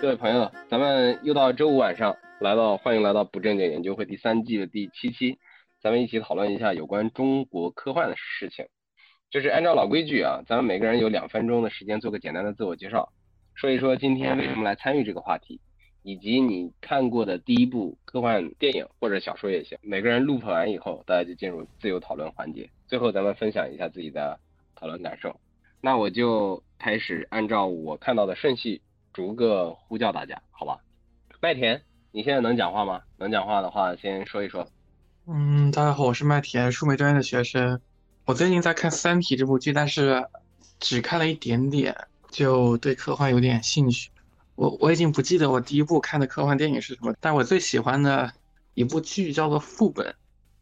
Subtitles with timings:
[0.00, 5.38] 各位朋友，咱们又到周五晚上，来到欢迎来到不正经研究会第三季的第七期，
[5.82, 8.64] 咱们一起讨论一下有关中国科幻的事情。
[9.30, 13.12] 就是按照老规矩啊，咱们每个人有两分钟的时间做个简单的自我介绍，
[13.54, 15.60] 说一说今天为什么来参与这个话题，
[16.02, 19.76] 以及你看过的第一部科幻电影或者小说也行。
[19.82, 24.40] 每个人录完以后，大家就进入自由讨论环节，最后咱们分享一下自己的
[24.74, 25.38] 讨论感受。
[25.82, 28.80] 那我就开始按照我看到的顺序
[29.12, 30.78] 逐个呼叫大家，好吧？
[31.40, 31.82] 麦田，
[32.12, 33.02] 你现在能讲话吗？
[33.16, 34.68] 能讲话的话，先说一说。
[35.26, 37.80] 嗯，大家好，我是麦田，数媒专业的学生。
[38.24, 40.28] 我最近在看《三体》这部剧，但是
[40.78, 41.96] 只看了一点点，
[42.30, 44.10] 就对科幻有点兴趣。
[44.54, 48.32] 我我已经不记得我第一部看的科幻电影是什么，但我最喜欢的
[48.74, 50.06] 一部剧叫做《副本》。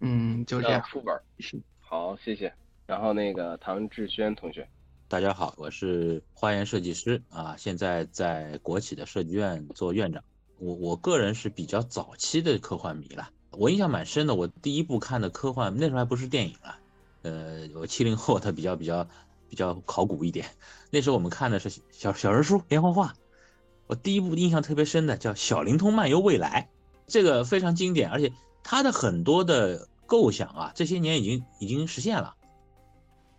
[0.01, 0.83] 嗯，就这样。
[0.89, 1.61] 副本是。
[1.81, 2.53] 好，谢谢。
[2.87, 4.67] 然后那个唐志轩同学，
[5.11, 10.23] 大家好，我是花园设计师啊，现在在国企的设计院做院长。
[10.59, 14.35] 我我个人是比较早期的科幻迷了，我印象蛮深的。
[14.35, 16.79] 我第一部看的科幻那时候还不是电影啊。
[17.23, 19.09] 呃，我七零后，他比较比较
[19.49, 20.45] 比较考古一点。
[20.91, 23.15] 那时候我们看的是小小人书连环画。
[23.87, 26.69] 我第一部印象特别深的叫《小灵通漫游未来》，
[27.11, 28.31] 这个非常经典，而且
[28.63, 32.35] 它的很多的构想啊，这些年已经已经实现了。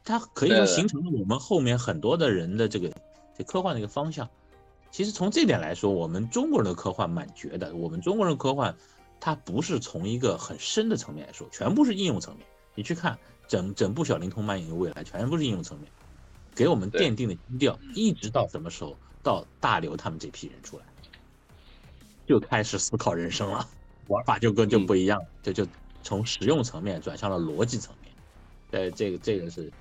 [0.10, 2.92] 它可以说形成了我们后面很多的人的这个
[3.38, 4.28] 这科幻的一个方向。
[4.90, 7.76] 其实从这点来说，我们中国人的科幻蛮绝的。
[7.76, 8.76] 我们中国人科幻，
[9.20, 12.48] 它不是从一个很深的层面来说，全部是应用层面。
[12.76, 13.18] 你去看。
[13.50, 15.92] 整整部《小灵通漫游未来》全部是应用层面，
[16.54, 18.96] 给我们奠定的基调，一直到什么时候？
[19.24, 20.86] 到大刘他们这批人出来，
[22.28, 23.68] 就开始思考人生了，
[24.06, 25.66] 玩法就跟就不一样，就就
[26.04, 28.14] 从实用层面转向了逻辑层面。
[28.70, 29.72] 呃，这个这个是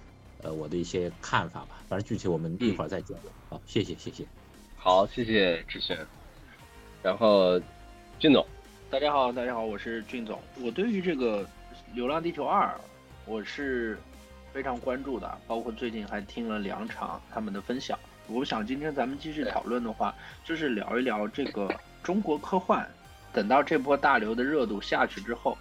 [0.42, 3.18] 呃我的一些看法吧，反正具体我们一会儿再讲。
[3.48, 4.24] 好，谢谢谢谢。
[4.76, 5.98] 好，谢谢志轩。
[7.02, 7.60] 然后
[8.18, 8.46] 俊总，
[8.90, 10.40] 大家好，大家好，我是俊总。
[10.60, 11.44] 我对于这个
[11.94, 12.66] 《流浪地球二》。
[13.30, 13.98] 我是
[14.54, 17.98] 非常关注的，包括最近还听了两场他们的分享。
[18.26, 20.14] 我想今天咱们继续讨论的话，
[20.46, 21.68] 就是聊一聊这个
[22.02, 22.88] 中国科幻，
[23.30, 25.58] 等到这波大流的热度下去之后，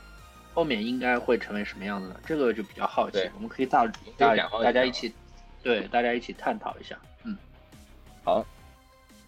[0.57, 2.19] 后面应该会成为什么样子呢？
[2.25, 3.85] 这个就比较好奇，我们可以大
[4.17, 5.13] 大大家一起，
[5.61, 6.99] 对大家一起探讨一下。
[7.23, 7.37] 嗯，
[8.23, 8.43] 好，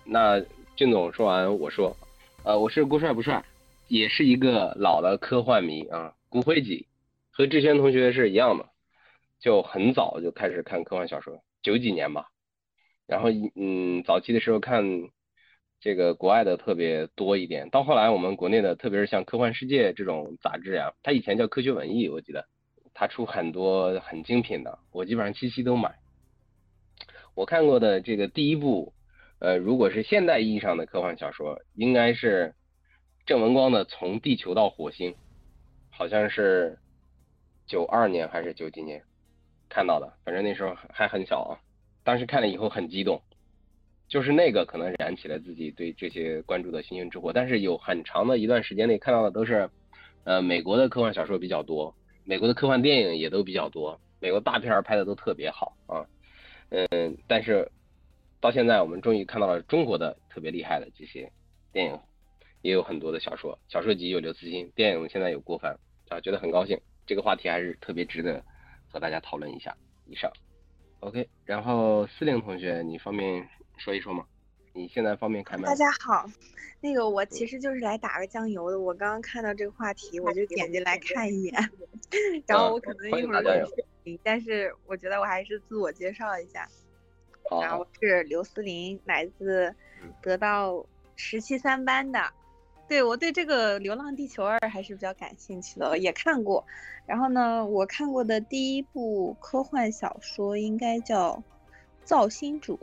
[0.03, 0.43] 那
[0.75, 1.95] 俊总说完，我说，
[2.43, 3.45] 呃，我是郭帅不帅，
[3.89, 6.87] 也是一个老的科幻迷啊，骨灰级。
[7.29, 8.67] 和志轩同学是一样的，
[9.39, 12.29] 就很早就开始看科幻小说，九几年吧。
[13.05, 14.83] 然后嗯，早期的时候看
[15.79, 22.45] 这个国外的特别多一点，到后来我们国内的，特别是像《科幻世界》这种杂志呀，它以前叫《科学文艺》，我记得
[22.93, 25.95] 它出很多很精品的，我基本上期期都买。
[27.35, 28.93] 我看过的这个第一部，
[29.39, 32.53] 呃，如果是现代意义上的科幻小说，应该是
[33.25, 35.11] 郑文光的《从地球到火星》，
[35.89, 36.77] 好像是。
[37.69, 39.03] 九二年还是九几年
[39.69, 41.61] 看到的，反正那时候还很小啊。
[42.03, 43.21] 当时看了以后很激动，
[44.09, 47.31] 就是那个可能燃起了自己对这些关注的星星之火。
[47.31, 49.69] 但是有很长的一段时间内看到的都是，
[50.25, 56.05] 呃，美国的科幻小说比较多，美国的科幻电影也都比较多，美国大片儿拍的都特别好啊。
[56.69, 57.71] 嗯，但是
[58.41, 61.31] 到现在我们终于看到了中国的特别厉害的这些
[61.71, 61.99] 电影，
[62.61, 65.77] 也有很多的小说，小说集有刘慈欣，电影现在有郭帆
[66.09, 66.79] 啊，觉得很高兴。
[67.05, 68.43] 这个话题还是特别值得
[68.91, 69.75] 和大家讨论一下。
[70.05, 70.31] 以上
[71.01, 71.27] ，OK。
[71.45, 73.47] 然后司令同学，你方便
[73.79, 74.25] 说一说嘛？
[74.73, 75.63] 你现在方便开麦？
[75.63, 76.29] 大家好，
[76.81, 78.79] 那个我其实就是来打个酱油的。
[78.79, 81.53] 我刚刚看到这个话题，我就点进来看一眼
[82.45, 86.67] 然后我可能一会儿会但是我觉得我还是自我介绍一下。
[87.61, 89.73] 然后是刘思林，来自
[90.21, 90.85] 得到
[91.15, 92.31] 十七三班的。
[92.87, 96.63] 对我对这个《流浪地球二》还是比较感兴趣的，也看过。
[97.07, 101.33] 然后呢，我看过的第一部科幻小说应该叫
[102.03, 102.75] 《造星主》，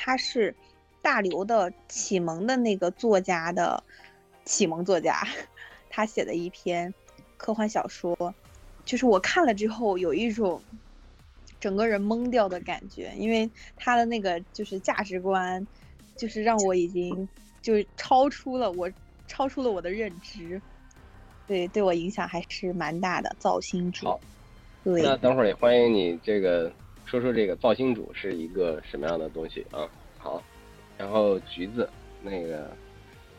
[0.00, 0.54] 他是
[1.02, 3.82] 大刘的启蒙的那个作家的
[4.44, 5.26] 启蒙作家，
[5.90, 6.92] 他写的一篇
[7.36, 8.16] 科幻小说，
[8.84, 10.62] 就是我看了之后有一种
[11.58, 15.66] 整个人懵掉的感觉，因为他的那个就是价值观，
[16.16, 17.28] 就是让我已经
[17.60, 18.88] 就是超出了我。
[19.30, 20.58] 超出了我的认知，
[21.46, 23.36] 对，对我影响还是蛮大的。
[23.38, 24.18] 造星主，好，
[24.82, 25.02] 对。
[25.02, 26.72] 那等会儿也欢迎你这个
[27.08, 29.88] 说说这个造星主是一个什么样的东西啊？
[30.18, 30.42] 好，
[30.98, 31.88] 然后橘子，
[32.22, 32.70] 那个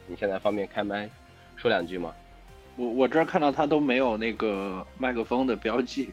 [0.07, 1.07] 你现在方便开麦
[1.56, 2.12] 说两句吗？
[2.75, 6.10] 我我这儿看到他都没有那个麦克风的标记，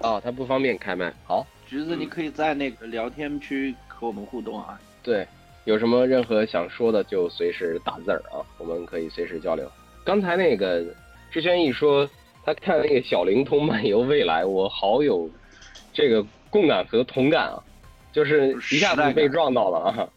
[0.00, 1.12] 哦，他不方便开麦。
[1.24, 4.80] 好，橘子，你可以在那个聊天区和我们互动啊。
[5.02, 5.26] 对。
[5.64, 9.70] 有什么任何想说的就随时打字儿啊，我们可以随时交流。
[10.02, 10.82] 刚才那个
[11.30, 12.08] 志轩一说
[12.42, 15.28] 他看那个小灵通漫游未来，我好有
[15.92, 17.62] 这个共感和同感啊，
[18.12, 20.12] 就是一下子被撞到了啊。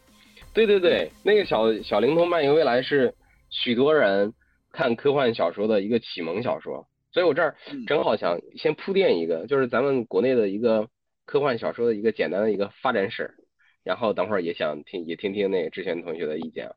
[0.52, 3.14] 对对对，那个小小灵通漫游未来是
[3.50, 4.32] 许多人
[4.72, 10.88] 看科幻小说的一个启蒙小说，所以我这儿正好想先铺垫一个，就是咱们国内的一个
[11.24, 13.34] 科幻小说的一个简单的一个发展史。
[13.82, 16.70] 然后等会儿也想听也听听那个志贤同学的意见。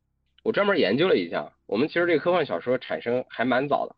[0.44, 3.96] 我专门研究了一下，我们其实这个科幻小说产生还蛮早的。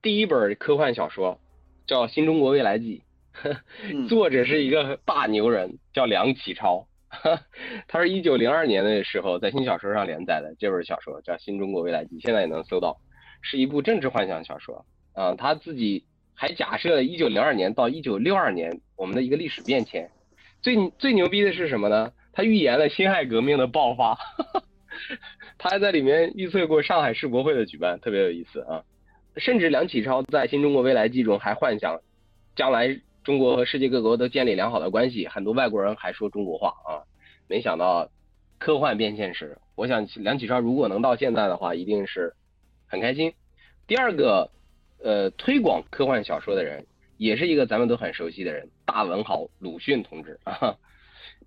[0.00, 1.40] 第一本科幻小说
[1.88, 2.98] 叫《新中国未来记》，
[4.08, 6.86] 作者是一个大牛人，叫梁启超。
[7.88, 12.96] 他是一九零二年的时候在新小说上连载的这本小说叫《新中国未来记》，现在也能搜到，
[13.42, 14.86] 是一部政治幻想小说。
[15.14, 20.10] 啊，他自己还假设了一九零二年到一九六二年我们的一个历史变迁。
[20.62, 22.12] 最最牛逼的是什么呢？
[22.32, 24.16] 他预言了辛亥革命的爆发，
[25.58, 28.82] 他还在里面预测过上海世博会的举办，特别有意思啊。
[29.36, 32.00] 甚至梁启超在《新中国未来记》中还幻想，
[32.56, 37.02] 将来中国和世界各国都建立良好的关系，很多外国人还说中国话啊。
[37.48, 38.10] 没想到
[38.58, 42.32] 科幻变现实，我想梁启超如果能到现在的话，一定是
[42.86, 43.32] 很开心。
[43.86, 44.50] 第二个，
[45.02, 46.86] 呃，推广科幻小说的人，
[47.16, 50.76] 也是一个咱们都很熟悉的人，大文豪鲁迅同志啊，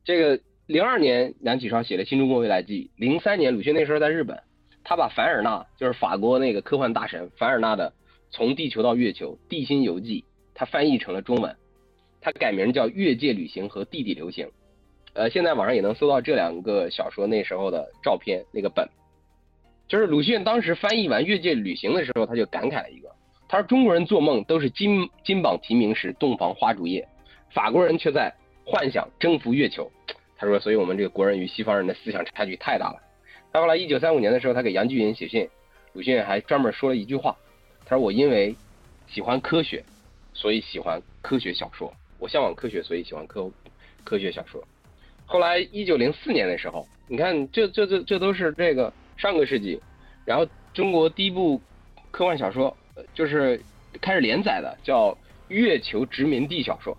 [0.03, 0.41] 这个。
[0.67, 2.89] 零二年，梁启超写了《新中国未来记》。
[2.99, 4.41] 零三年，鲁迅那时候在日本，
[4.83, 7.93] 他把凡尔纳，就是法国那个科幻大神凡尔纳的
[8.35, 10.21] 《从地球到月球：地心游记》，
[10.55, 11.55] 他翻译成了中文，
[12.25, 14.47] 他改名叫《越界旅行和地底流行》。
[15.13, 18.89] 呃，现在网上也能搜到这两个小说那时候的照片，那个本，
[19.87, 23.11] 就是鲁迅当时翻译完《越界旅行》的时候，他就感慨了一个，
[23.47, 27.07] 他说：“中国人做梦都是金金榜题名时洞房花烛夜，
[27.53, 28.33] 法国人却在
[28.65, 29.87] 幻想征服月球。”
[30.35, 32.99] 他说：“所以我们这个国人与西方人的思想差距太大了。”
[33.53, 35.47] 到后来，一九三五年的时候，他给杨巨云写信，
[35.93, 37.37] 鲁迅还专门说了一句话
[37.85, 38.55] ：“他说我因为
[39.07, 39.83] 喜欢科学，
[40.33, 41.93] 所以喜欢科学小说。
[42.27, 43.49] 向往科学，所以喜欢科
[44.03, 44.63] 科学小说。”
[45.25, 49.79] 后来，一九零四年的时候，你看，这这这这都是这个上个世纪，
[50.23, 51.59] 然后中国第一部
[52.11, 52.75] 科幻小说
[53.13, 53.59] 就是
[53.99, 55.11] 开始连载的，叫
[55.47, 56.95] 《月球殖民地》小说。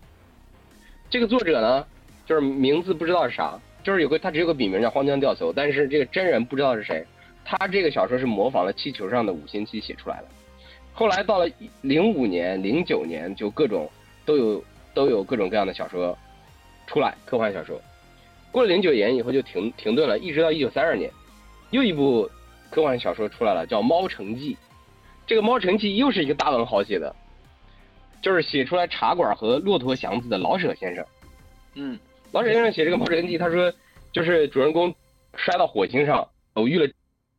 [1.08, 1.86] 这个作者呢？
[2.26, 7.06] 就是名字不知道是啥，就是有个他只有个笔名叫荒江钓叟，但是这个真人不知道是谁。
[7.44, 10.24] 他这个小说是模仿了气球上的五星期写出来的。
[10.92, 11.48] 后来到了
[11.82, 13.88] 零五年、零九年，就各种
[14.24, 14.64] 都有
[14.96, 16.16] 都有各种各样的小说
[16.86, 17.78] 出来，科幻小说。
[18.50, 21.12] 过了零九年以后就停停顿了，一直到一九三二年，
[21.70, 22.30] 又一部
[22.70, 24.54] 科幻小说出来了，叫《猫城记》。
[25.26, 27.14] 这个《猫城记》又是一个大文豪写的，
[28.22, 31.04] 就是写出来茶馆和骆驼祥子的老舍先生。
[31.74, 31.98] 嗯。
[32.32, 33.70] 老舍先生写这个《猫城记》，他说，
[34.12, 34.94] 就是主人公
[35.34, 36.90] 摔到火星上，偶遇了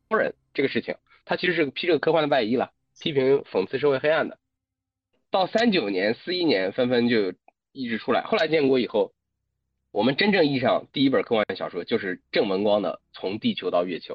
[0.08, 0.94] 超人这个事情。
[1.24, 2.70] 他其实是披着科幻的外衣了，
[3.00, 4.38] 批评讽刺社会黑暗的。
[5.30, 7.32] 到三九年、四一年，纷纷就
[7.78, 8.22] 一直出来。
[8.22, 9.12] 后来建国以后，
[9.92, 14.14] 我们真正意义上第一本科幻小说就是郑文光的《从地球到月球》。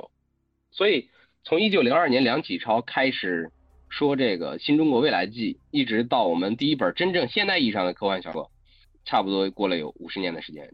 [0.75, 1.09] 所以，
[1.43, 3.51] 从一九零二年梁启超开始
[3.89, 8.51] 说这个《新中国未来记》，一直到我们第一本真正现代意义上的科幻小说。
[9.05, 10.71] 差不多过了有五十年的时间，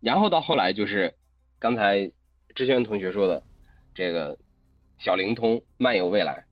[0.00, 1.14] 然后到后来就是
[1.58, 2.12] 刚才
[2.54, 3.42] 志轩同学说的
[3.94, 4.38] 这个
[4.98, 6.44] 小灵通漫游未来。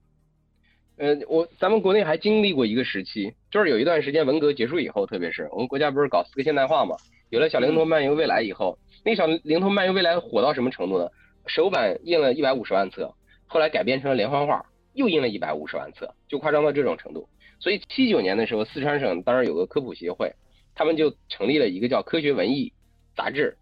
[0.97, 6.95] 呃，我咱们国内还经历过一个时期，就是有一段时间文革结束以后，特别是我们国家不是搞四个现代化嘛，
[7.29, 11.09] 有了小灵通漫游未来以后，那小灵通漫游未来火到什么程度呢？
[11.47, 13.13] 首版印了一百五十万册，
[13.47, 17.27] 后来改编成了连环画，又印了一百五十万册，就夸张到这种程度。
[17.59, 20.33] 所以七九年的时候，四川省当时有个科普协会。
[20.75, 22.73] 他们就成立了一个叫《科学文艺》
[23.15, 23.55] 杂志，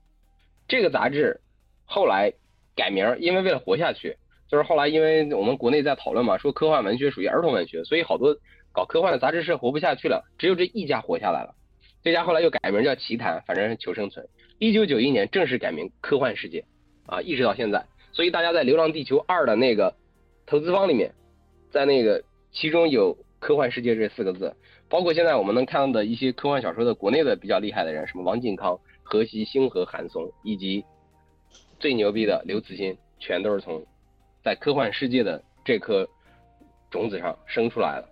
[0.66, 1.42] 这个杂志
[1.84, 2.32] 后来
[2.74, 4.16] 改名，因为为了活下去，
[4.52, 8.36] 就是后来因为我们国内在讨论嘛，说科幻文学属于儿童文学，所以好多
[8.74, 11.56] 搞科幻的杂志社活不下去了，只有这一家活下来了。
[12.04, 14.28] 这家后来又改名叫《奇谈》，反正是求生存。
[14.60, 16.66] 一九九一年正式改名《科幻世界》，
[17.12, 17.86] 啊，一直到现在。
[18.12, 19.96] 所以大家在《流浪地球二》的那个
[20.46, 21.14] 投资方里面，
[21.72, 24.54] 在那个其中有“科幻世界”这四个字。
[24.90, 30.84] 包括现在我们能看到的一些科幻小说的国内的比较厉害的人，什么王靖康、河西星河、韩松，以及
[31.80, 33.86] 最牛逼的刘慈欣，全都是从
[34.44, 36.08] 在科幻世界的这颗
[36.90, 38.08] 种子上生出来了。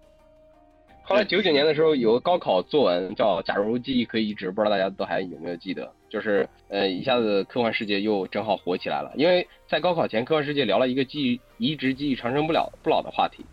[1.03, 5.91] 后来九九年的时候，有个高考作文叫《假如记忆可以移植》，不知道大家都还有没有记得？
[6.09, 13.43] 就是呃，一下子科幻世界又正好火起来了，因为在高考前，科幻世界聊了一个记忆移植记忆长生不了不老的话题。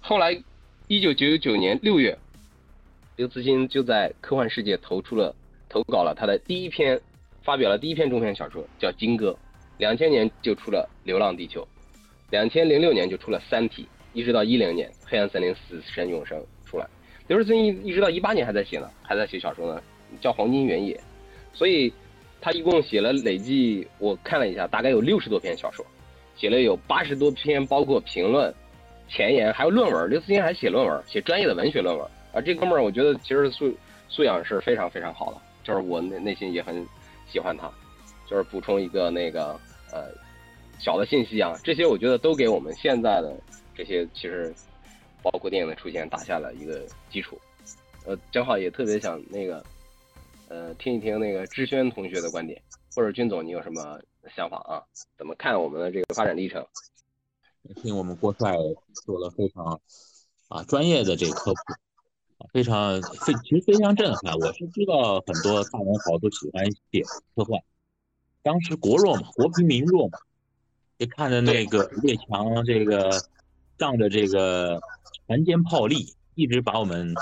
[0.00, 0.40] 后来
[0.86, 2.16] 一九九九年六月。
[3.16, 5.34] 刘慈欣就在科幻世界投出了
[5.68, 7.00] 投稿了他的第一篇，
[7.42, 9.32] 发表了第一篇中篇小说，叫《金戈》。
[9.78, 11.62] 两千年就出了《流浪地球》，
[12.30, 13.82] 两千零六年就出了《三体》，
[14.12, 16.86] 一直到一零年《黑暗森林：死神永生》出来。
[17.26, 19.82] 刘慈欣一一直到一八年还在写呢，还在写小说呢，
[20.20, 20.94] 叫《黄金原野》。
[21.54, 21.92] 所以，
[22.40, 25.84] 他一共写了累计，我看了一下，大概有六十多篇小说，
[26.36, 28.54] 写了有八十多篇，包括评论、
[29.08, 30.08] 前言，还有论文。
[30.08, 32.06] 刘慈欣还写论文，写专业的文学论文。
[32.32, 33.74] 啊，这哥们儿，我觉得其实素
[34.08, 36.86] 素养是非常非常好的，就是我内内心也很
[37.26, 37.70] 喜欢他。
[38.26, 39.58] 就是补充一个那个
[39.90, 40.08] 呃
[40.78, 43.36] 小的信息啊，这些我觉得都给我们现在的
[43.74, 44.54] 这些其实
[45.22, 47.38] 包括电影的出现打下了一个基础。
[48.06, 49.64] 呃，正好也特别想那个
[50.48, 52.60] 呃听一听那个志轩同学的观点，
[52.94, 54.00] 或者军总你有什么
[54.34, 54.82] 想法啊？
[55.16, 56.64] 怎么看我们的这个发展历程？
[57.76, 58.56] 听我们郭帅
[59.04, 59.80] 做了非常
[60.48, 61.58] 啊专业的这个科普。
[62.52, 64.32] 非常非其实非常震撼。
[64.38, 67.02] 我是知道很多大文豪都喜欢写
[67.34, 67.60] 科幻，
[68.44, 70.20] 当时国弱嘛，国贫民弱嘛，
[70.98, 73.10] 就看着那个列强这个
[73.78, 74.80] 仗着这个
[75.26, 77.14] 船坚炮利，一直把我们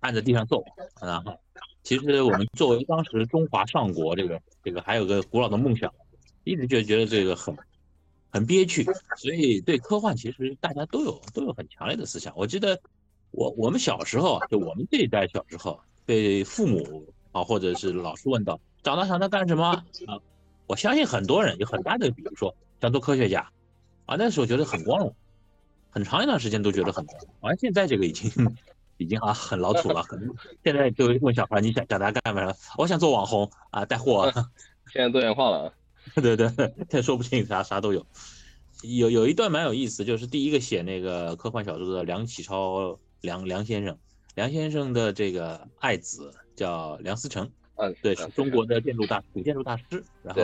[0.00, 0.64] 按在地上揍。
[1.00, 1.38] 然后，
[1.82, 5.92] 其实我们作为当时中华上国，这个这个还有个古老的梦想，
[6.44, 7.56] 一直就觉得这个很
[8.30, 8.84] 很憋屈。
[9.16, 12.32] 所以对科幻，其实大家都有都有很强烈的思想。
[12.36, 12.80] 我记得。
[13.30, 19.66] 我我们小时候，就我们这一代小时候，被父母啊或者是老师问到，长大想当干什么
[20.06, 20.18] 啊？
[20.66, 23.50] 我相信很多人有很大的，比如说想做科学家，
[24.06, 25.14] 啊那时候觉得很光荣，
[25.90, 27.28] 很长一段时间都觉得很光荣。
[27.40, 28.30] 而现在这个已经
[28.96, 32.56] 已经啊很老土了，可能现在就问小孩你想想他干嘛了？
[32.76, 34.32] 我想做网红啊，带货。
[34.92, 35.72] 现在多元化了，
[36.16, 38.06] 对对对，也说不清啥啥都有。
[38.82, 42.98] 有有一段蛮有意思，就是第一个写那个科幻小说的梁启超。
[43.20, 43.98] 梁梁先生，
[44.36, 50.04] 梁先生的这个爱子叫梁思成，嗯，对，是中国的建筑大古建筑大师。
[50.22, 50.40] 然后，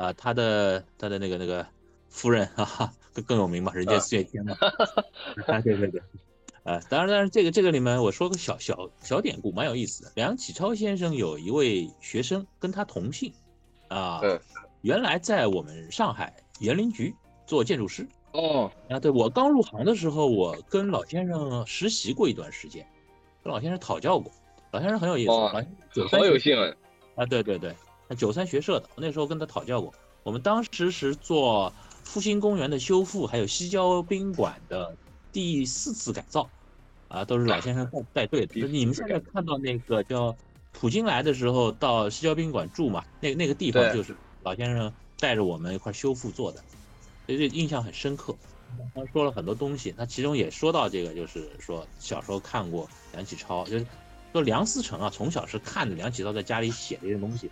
[0.00, 1.66] 啊，他的他的那个那个
[2.08, 4.56] 夫人，哈哈，更更有名嘛，人间四月天嘛。
[5.46, 6.02] 啊，对对对，
[6.62, 10.12] 呃，当然当然，这个这个里面我说个小小小典故，蛮有意思的。
[10.14, 13.30] 梁启超先生有一位学生跟他同姓，
[13.88, 14.22] 啊，
[14.80, 17.14] 原来在我们上海园林局
[17.46, 18.08] 做建筑师。
[18.32, 22.86] 哦，啊，对我刚入行的时候，我跟老先生实习过一段时间，
[23.44, 24.32] 跟老先生讨教过。
[24.72, 25.60] 老先生很有意思，老
[25.92, 26.56] 九三有幸
[27.16, 29.92] 啊，对对对，他九三学社的，我那时候跟他讨教过。
[30.22, 31.72] 我们当时是做
[32.04, 34.94] 复兴公园的修复，还有西郊宾馆的
[35.32, 36.48] 第四次改造，
[37.08, 38.66] 啊，都是老先生带 带队的。
[38.66, 40.36] 你们现在看到那个叫
[40.72, 46.62] 普京来的时候到西郊宾馆住嘛，那那个地方就是老先生带着我们一块修复做的。
[47.26, 48.36] 所以这印象很深刻，
[48.94, 53.86] 他说了很多东西，他其中也说到这个，就是说小时候看过梁启超，就是
[54.32, 57.50] 说梁思成啊，从小是看着梁启超在家里写这些东西。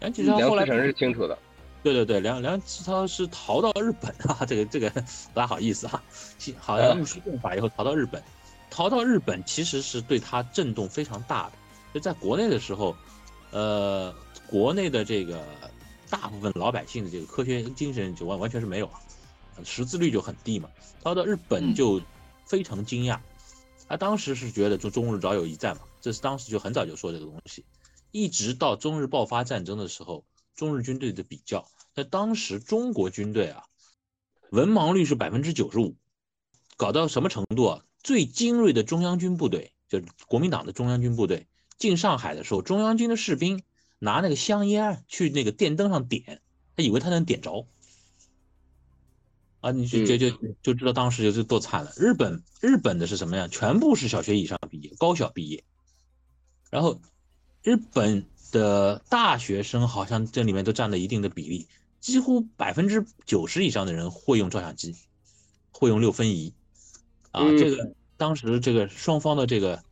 [0.00, 1.38] 梁启超后来是清楚的，
[1.82, 6.02] 对对对，梁梁启超是逃到日本啊，这个这个不大好意思哈，
[6.58, 8.22] 好像戊戌变法以后逃到日本，
[8.70, 11.52] 逃到日本其实是对他震动非常大的，
[11.94, 12.96] 就在国内的时候，
[13.50, 14.14] 呃，
[14.48, 15.42] 国内的这个。
[16.08, 18.88] 大部分老百姓的这个科学精神就完完全是没有，
[19.64, 20.70] 识字率就很低嘛。
[21.02, 22.00] 逃到日本就
[22.44, 23.18] 非常惊讶，
[23.88, 27.64] 他当时是觉得就中日早有一战嘛，这是当时就很早就说这个东西，
[28.10, 33.64] 一直到中日爆发战争的时候，中日军队的比较，在当时中国军队啊，
[34.50, 35.96] 文盲率是百分之九十五，
[36.76, 37.84] 搞到什么程度啊？
[38.02, 41.46] 最精锐的中央军部队，就是国民党的中央军部队
[41.78, 43.62] 进上海的时候，中央军的士兵。
[43.98, 46.42] 拿那个香烟去那个电灯上点，
[46.76, 47.66] 他以为他能点着，
[49.62, 51.90] 啊，你就就就就知道当时就是多惨了。
[51.96, 53.48] 日本日本的是什么样？
[53.48, 55.64] 全部是小学以上毕业，高校毕业，
[56.70, 57.00] 然后
[57.66, 61.66] 日本的大学生好像这里面都占了一定的比例，
[61.98, 64.94] 几乎百分之九十以上的人会用照相机，
[65.72, 66.54] 会用六分仪，
[67.32, 69.82] 啊，这个当时这个双方的这个。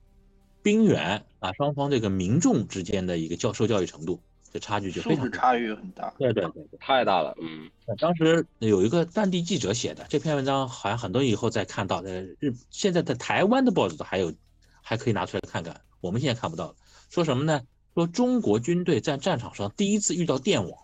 [0.63, 4.19] 兵员啊，双方这个民众之间的一个教受教育程度，
[4.51, 6.11] 这差距就非常差距很大。
[6.17, 7.37] 对对对，太大了。
[7.39, 14.33] 嗯，当时有一个战地记者写的这篇文章，好像很多以后再看到，在日现在在台湾的报纸都还有，
[14.81, 15.79] 还可以拿出来看看。
[16.01, 16.75] 我们现在看不到
[17.15, 17.63] 说什么呢？
[17.95, 20.77] 说中国军队在战场上第一次遇到电网，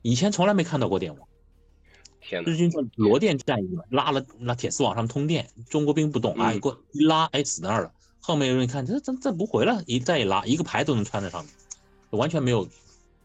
[0.00, 1.28] 以前从来没看到过电网。
[2.18, 7.92] 天日军叫罗电战役嘛，拉了拉铁丝网上通电，中国兵不懂啊，一过一拉，哎，死那儿了。
[8.20, 11.52] 后面有人看，这这这不回了，一再一拉，一个排都能穿在上面，
[12.18, 12.66] 完全没有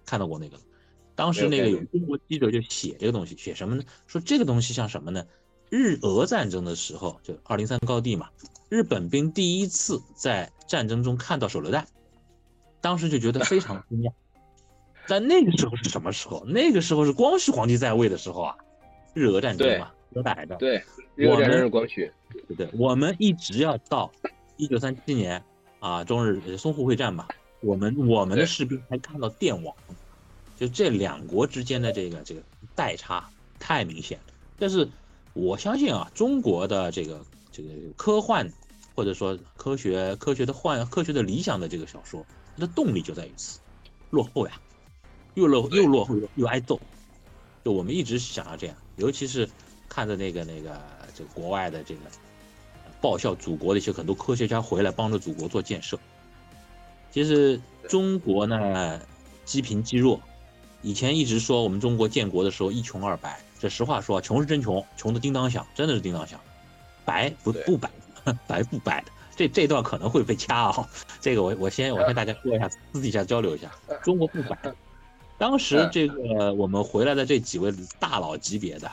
[0.06, 0.60] 看到过那个。
[1.16, 3.84] 当时那个有中国记者就写这个东西，写什么呢？
[4.08, 5.26] 说这个东西像什么呢？
[5.70, 8.30] 日俄战争的时候，就二零三高地嘛，
[8.68, 11.88] 日本兵第一次在战争中看到手榴弹，
[12.84, 14.12] 当时就觉得非常惊讶。
[15.08, 16.44] 在那个时候是什么时候？
[16.46, 18.58] 那个时候是光绪皇帝在位的时候啊，
[19.14, 20.58] 日俄战争嘛，日俄海战。
[20.58, 20.84] 对，
[21.16, 22.12] 日俄战争是光绪。
[22.50, 24.12] 对对，我们一直要到
[24.58, 25.42] 一九三七年
[25.80, 27.26] 啊，中日淞沪会战嘛，
[27.62, 29.74] 我们我们的士兵才看到电网，
[30.60, 32.42] 就这两国之间的这个这个
[32.76, 34.34] 代差太明显了。
[34.60, 34.86] 但是
[35.32, 38.52] 我相信啊，中国的这个这个科幻
[38.94, 42.26] 或者说科学科学的幻科学的理想的这个小说，
[42.56, 43.60] 它的动力就在于此，
[44.10, 44.54] 落后呀。
[45.36, 46.80] 又落又落后又挨揍，
[47.66, 49.50] 就我们一直想要这样，尤其是
[49.90, 50.80] 看着那个那个
[51.16, 52.02] 这个国外的这个
[53.02, 55.98] 报效祖国的一些很多科学家回来帮着祖国做建设。
[57.12, 59.02] 其实中国呢
[59.44, 60.22] 积贫积弱，
[60.84, 66.40] 以前一直说我们中国建国的时候一穷二白，这实话说，穷是真穷，穷的叮当响，真的是叮当响，
[67.04, 67.90] 白不不白，
[68.46, 73.72] 白不白的，这这段可能会被掐啊， 这个我我先我先大家说一下，私底下交流一下，
[74.04, 74.58] 中国不白。
[75.38, 78.90] 当时这个我们回来的这几位大佬级别的，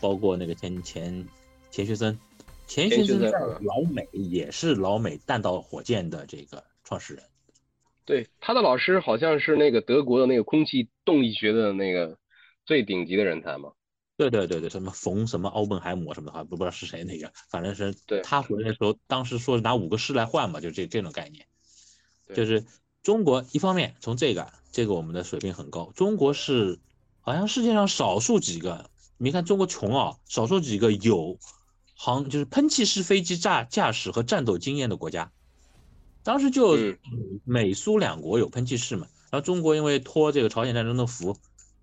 [0.00, 1.24] 包括那个钱钱
[1.70, 2.18] 钱学森，
[2.66, 3.30] 钱学森在
[3.60, 7.22] 老美也是老美弹道火箭的这个创始人。
[8.04, 12.18] 对，他的老师好像是那个德国的那个空气动力学的那个
[12.64, 13.72] 最顶级的人才嘛。
[14.16, 21.46] 对对对对，什么冯什么奥本海默什么的，不不知道是谁那个，反正是他回来的时候，当时说拿五个师来换嘛，就这这种概念，
[22.34, 22.64] 就是
[23.02, 24.52] 中国一方面从这个。
[24.74, 26.80] 这个我们的水平很高，中国是
[27.20, 28.88] 好像世界上少数几个，
[29.18, 31.38] 你看中国穷啊，少数几个有
[31.94, 35.30] 航就是喷气式飞机驾驾驶和战斗经验的国家。
[36.22, 36.78] 当时就
[37.44, 41.36] 美苏两国有喷气式嘛，然后中国因为托这个朝鲜战争的福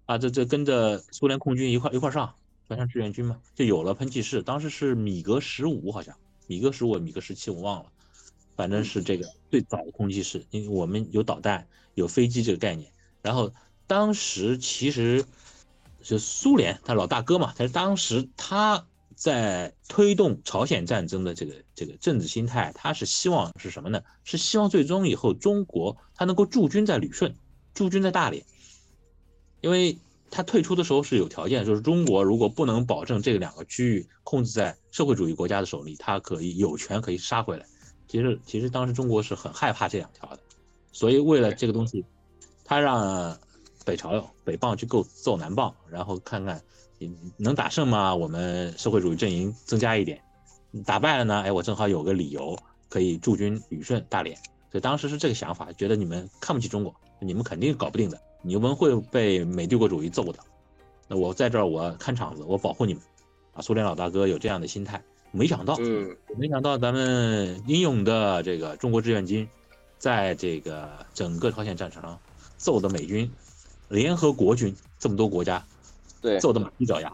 [0.09, 2.33] 啊，这这跟着苏联空军一块一块上，
[2.67, 4.41] 上志愿军嘛，就有了喷气式。
[4.41, 7.91] 当时是米格十五好像，米格十五米格十七我忘了。
[8.55, 12.91] 反正是这个最早的空气式，因为我们有导弹、有飞机这个概念。
[13.21, 13.53] 然后
[13.85, 15.23] 当时其实
[16.01, 24.01] 是苏联他老大哥嘛，他当时他在推动朝鲜战争的这个这个政治心态，他是希望是什么呢？
[24.23, 27.35] 是希望最终以后中国他能够驻军在旅顺，
[27.75, 28.43] 驻军在大连，
[29.61, 29.97] 因为
[30.31, 37.65] 他退出的时候是有条件，就是中国如果不能保证这两个区域控制在社会主义国家的手里，他可以有权可以杀回来。
[38.07, 40.39] 其实，其实当时中国是很害怕这两条的，
[40.91, 42.05] 所以为了这个东西，
[42.63, 43.37] 他让
[43.85, 46.61] 北朝北棒去够揍南棒，然后看看
[47.37, 48.15] 能打胜吗？
[48.15, 50.21] 我们社会主义阵营增加一点，
[50.85, 51.41] 打败了呢？
[51.41, 54.35] 哎，我正好有个理由可以驻军旅顺、大连。
[54.71, 60.39] 所以当时是这个想法，觉得你们看不起中国，你们肯定搞不定的，你们会被美帝国主义揍的。
[61.07, 63.03] 那我在这儿，我看场子，我保护你们。
[63.53, 65.01] 啊，苏联老大哥有这样的心态。
[65.31, 69.47] 没想到，嗯，没想到咱们英勇的这个中国志愿军，
[69.97, 72.19] 在这个整个朝鲜战场上
[72.57, 73.29] 揍的美军、
[73.89, 75.63] 联合国军这么多国家，
[76.21, 77.13] 对，揍的满地找牙，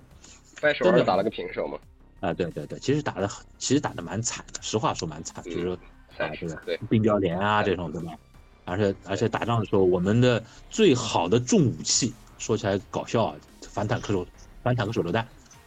[0.61, 1.77] 掰手腕打了个平手嘛。
[2.21, 5.77] 啊，对对对，其实打的其实打的蛮惨的，实话说蛮惨，就是
[6.17, 8.13] 啊，是对，冰雕连啊这种对吧？
[8.65, 13.35] 而且而且打仗的时候，我们的最好的重武器，说起来搞笑啊，
[13.69, 14.27] 反坦克手
[14.63, 15.25] 反坦克手榴弹，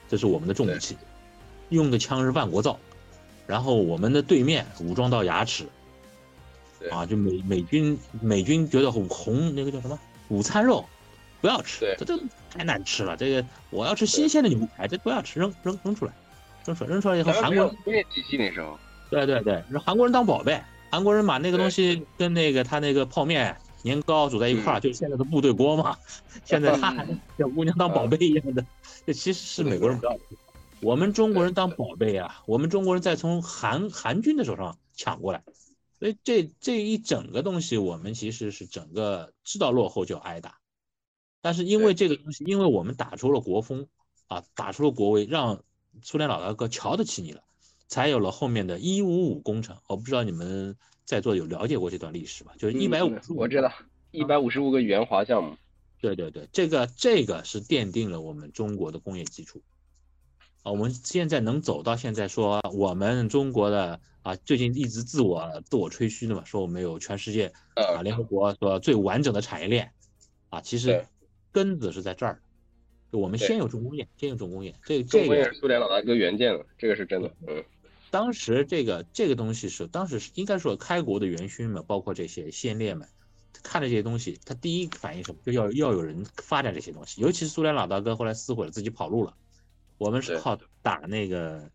[0.08, 0.96] 这是我们的重武器。
[1.70, 2.78] 用的枪是万国造，
[3.46, 5.66] 然后我们的对面武装到牙齿，
[6.90, 10.84] 啊，就美美军美军觉得红那个叫什么午餐肉，
[11.40, 12.18] 不要吃，这这
[12.50, 13.16] 太难吃了。
[13.16, 16.12] 这个我要吃新鲜的牛排，这不要吃，扔扔扔出来，
[16.64, 18.78] 扔出来扔出来以后，韩国人工业机器那时候，
[19.10, 20.58] 对对对，韩国人当宝贝，
[20.90, 25.96] 韩国人把那个东西跟那个他那个泡面年糕煮在一块儿，就是现在的部队锅嘛。
[26.44, 27.06] 现在他还
[27.38, 28.64] 小姑娘当宝贝一样的，
[29.06, 30.20] 这其实是美国人不要的。
[30.80, 32.42] 我们中国人当宝贝啊！
[32.46, 35.42] 我们中国人再从韩韩军的手上抢过来，
[35.98, 40.58] 所以这这一整个东西，我们其实是整个知道落后就挨打，
[41.42, 43.88] 但是因为这个东西，因为我们打出了国风
[44.28, 45.64] 啊，打出了国威，让
[46.02, 47.42] 苏联老大哥瞧得起你了，
[47.88, 49.76] 才有了后面的一五五工程。
[49.88, 52.52] 我不知道你们在座有了解过这段历史吧？
[52.58, 53.72] 就是一百五十五，我知道
[54.12, 55.56] 一百五十五个援华项目。
[56.00, 59.60] 对对对，这个这个是奠定了我们中国的工业基础。
[60.62, 69.90] 啊我们现在能走到现在，说我们中国的啊，最近一直自我自我吹嘘的嘛，说我们有全世界啊，联合国说最完整的产业链
[70.50, 71.06] 啊，其实
[71.52, 72.42] 根子是在这儿，
[73.10, 77.32] 就我们先有重工业，先有重工业，这这个是苏联老大哥原件了，这个是真的。
[77.46, 77.64] 嗯，
[78.10, 83.08] 当时这个这个东西是当时是应该说开国的元勋们，包括这些先烈们，
[83.62, 89.34] 看着这些东西，他第一反应什么，就要要有人发展这些东西，尤其是苏联老大哥后来撕毁了，自己跑路了。
[89.98, 91.70] 我们是靠打那个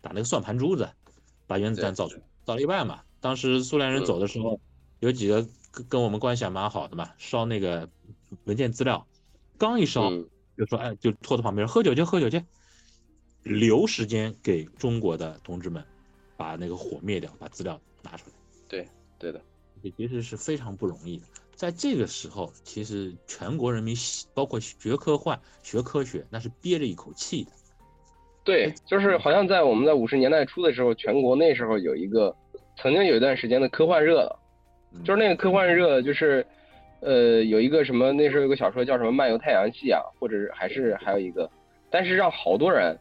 [0.00, 0.88] 打那个算盘珠子，
[1.46, 3.00] 把原子弹造出来，造了一半嘛。
[3.20, 4.60] 当时苏联人走的时候，
[5.00, 7.88] 有几个跟跟我们关系还蛮好的嘛，烧那个
[8.44, 9.06] 文件资料，
[9.56, 10.10] 刚一烧
[10.58, 12.44] 就说哎，就拖到旁边喝酒去喝酒去，
[13.44, 15.84] 留时间给中国的同志们
[16.36, 18.32] 把那个火灭掉，把资料拿出来。
[18.68, 18.86] 对，
[19.18, 19.40] 对的，
[19.82, 21.24] 这其实是非常不容易的。
[21.54, 23.94] 在这个时候，其实全国人民
[24.34, 27.50] 包括学科幻、学科学，那是憋着一口气的。
[28.42, 32.34] 对，就是好像在我们在五十年代初的时候，全国那时候有一个
[32.76, 34.38] 曾经有一段时间的科幻热了，
[35.04, 36.44] 就是那个科幻热，就是
[37.00, 41.48] 呃有一个什么那时候有个小说叫什么《漫游太阳系》啊，或者是还是还有一个，
[41.88, 42.98] 但是让好多人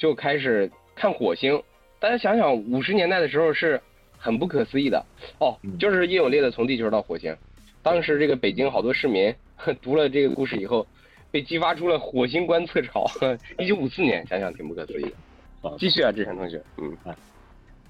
[0.00, 1.62] 就开始看火星。
[1.98, 3.78] 大家想想，五十年代的时候是
[4.16, 5.04] 很不可思议的
[5.38, 7.30] 哦，就是叶永烈的《从地球到火星》，
[7.82, 9.32] 当时这个北京好多市民
[9.82, 10.86] 读了这个故事以后。
[11.32, 13.06] 被激发出了火星观测潮，
[13.56, 15.76] 一九五四年，想想挺不可思议的。
[15.78, 16.96] 继续啊，志成同学，嗯，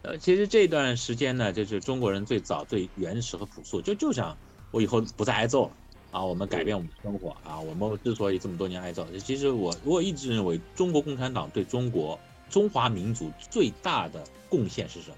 [0.02, 4.36] 呃，其实这段时间呢，就是中国人最早、最原始和朴素，就就想
[4.72, 5.70] 我以后不再挨揍了
[6.10, 7.60] 啊，我们改变我们的生活啊。
[7.60, 12.18] 我们之所以这么多年挨揍，其实我我一直认为，中国共产党对中国
[12.48, 15.16] 中华民族最大的贡献是什么？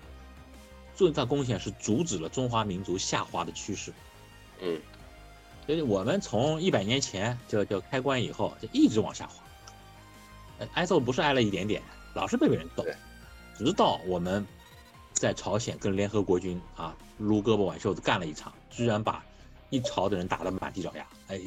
[0.94, 3.92] 最大贡献是阻止了中华民族下滑的趋势。
[4.60, 4.80] 嗯。
[5.64, 11.80] 所以我们从一百年前就就开关以后就一直往下滑，挨揍不是挨了一点点，
[12.14, 12.84] 老是被别人揍，
[13.56, 14.44] 直到我们
[15.12, 19.24] 在朝鲜跟联合国军啊撸胳膊挽袖子干了一场，居然把
[19.72, 21.40] 一朝的人打得满地找牙，哎，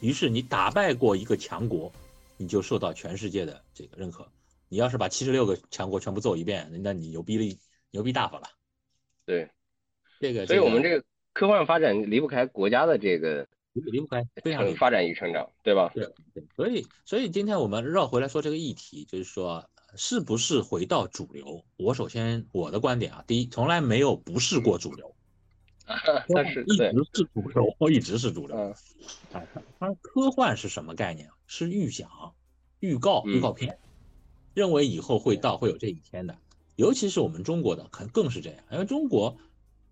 [0.00, 1.92] 于是你打败过一个强国，
[2.36, 4.26] 你就受到全世界的这个认可。
[4.68, 7.58] 你要是把七十六个强国全部揍一遍，那你牛逼了，
[7.92, 8.48] 牛逼大发了。
[9.24, 9.48] 对，
[10.18, 11.04] 这个，所以我们这个。
[11.34, 15.90] 科幻发展离不开国家的这个离不开非常发展与成长，对吧？
[15.94, 21.64] 对对，所以所以今天我们绕回来说这个议题，就是说是不是回到主流？
[21.78, 25.14] 我首先我的观点啊，第一，从来没有不是过主流，
[26.34, 28.56] 但是一直是主流，一直是主流。
[29.32, 29.42] 啊，
[29.78, 31.28] 它科幻是什么概念？
[31.46, 32.08] 是预想、
[32.80, 33.78] 预告、预告片，
[34.54, 36.36] 认为以后会到会有这一天的，
[36.76, 39.36] 尤其是我们中国的，可能更是这样，因为中国。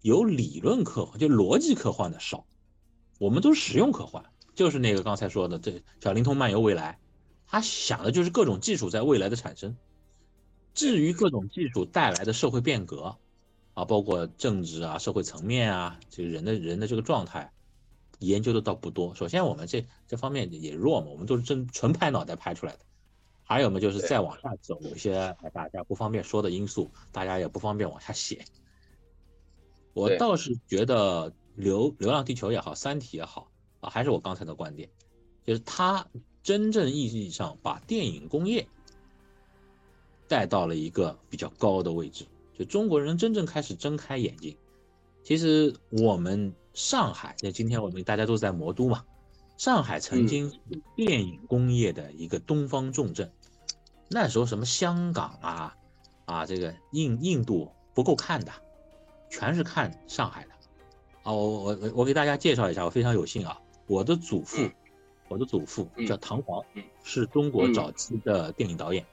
[0.03, 2.46] 有理论科幻，就逻辑科幻的少，
[3.18, 4.24] 我们都是实用科幻，
[4.55, 6.98] 就是那个刚才说的，这小灵通漫游未来，
[7.46, 9.76] 他想的就是各种技术在未来的产生。
[10.72, 13.18] 至于各种技术带来的社会变革，
[13.74, 17.52] 啊，包括政治啊、社会层面啊，这个人的人的这个状态，
[18.18, 19.14] 研究的倒不多。
[19.14, 22.80] 首先，我们这这方面也弱嘛，我们都是真纯拍脑袋拍出来的。
[23.42, 28.44] 还有嘛，就是再往下走，有些大家不方便说的因素，大家也不方便往下写。
[29.92, 34.88] 我倒是觉得《流流浪地球》也好，《三体》也好啊，还是我刚才的观点，
[35.44, 36.06] 就是它
[36.44, 38.68] 真正意义上把电影工业
[40.28, 42.24] 带到了一个比较高的位置，
[42.61, 44.55] 就中国人真正开始睁开眼睛。
[45.23, 49.03] 其实我们上海，那今天我们大家都在魔都嘛，
[49.57, 50.59] 上海曾经是
[50.94, 53.33] 电影工业的一个东方重镇，
[54.11, 55.75] 那时候什么香港啊
[56.27, 58.53] 啊，这个印印度不够看的。
[59.31, 60.51] 全是看上海的，
[61.23, 64.68] 啊，我我我我给大家介绍一下，我非常有幸啊，我的祖父，
[65.29, 66.62] 我的祖父叫唐璜，
[67.05, 69.07] 是中国早期的电影导演，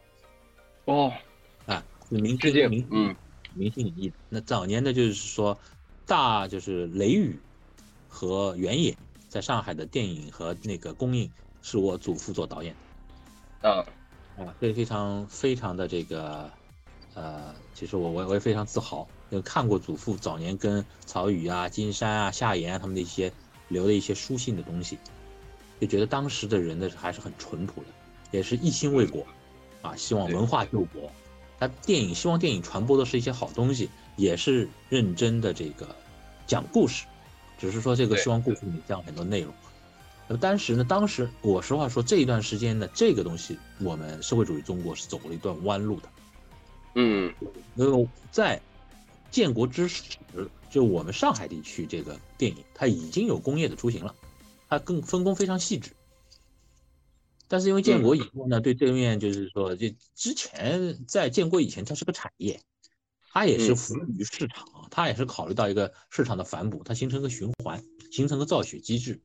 [0.83, 1.13] 哦，
[1.65, 3.15] 啊，明星明嗯
[3.57, 5.57] 明星影艺，那早年的就是说，
[6.05, 7.37] 大就是雷雨
[8.07, 8.95] 和原野
[9.27, 11.29] 在上海的电影和那个公映
[11.61, 12.75] 是我祖父做导演，
[13.61, 13.83] 啊
[14.37, 16.49] 啊，所以非常非常的这个，
[17.15, 19.07] 呃，其实我我我也非常自豪。
[19.29, 23.29] 因为看过祖父早年跟曹禺啊、金山啊、夏言啊他们的一些
[23.67, 24.97] 留的一些书信的东西，
[25.81, 27.87] 就觉得当时的人呢还是很淳朴的，
[28.31, 29.27] 也是一心为国，
[29.81, 31.11] 啊，希望文化救国。
[31.59, 35.95] 他电影希望电影传播的是一些好东西，也是认真的这个
[36.45, 37.05] 讲故事，
[37.57, 39.53] 只是说这个希望故事里面讲很多内容。
[40.27, 46.09] 那么当时呢，当时我实话说这一段时间呢，这个东西我们社会主义中国是走了一段弯路的。
[46.95, 47.33] 嗯，
[47.75, 48.61] 因为在
[49.31, 50.03] 建国之时，
[50.69, 54.13] 就我们上海地区这个电影，它已经有工业的雏形了，
[54.67, 55.91] 它更分工非常细致。
[57.47, 62.61] 但是因为建国以后呢，对这面就是说，就之前在建国以前，它是个产业，
[63.31, 69.21] 它也是服务于市场，它也是考虑到一个市场的反哺，它形成个循环，形成个造血机制。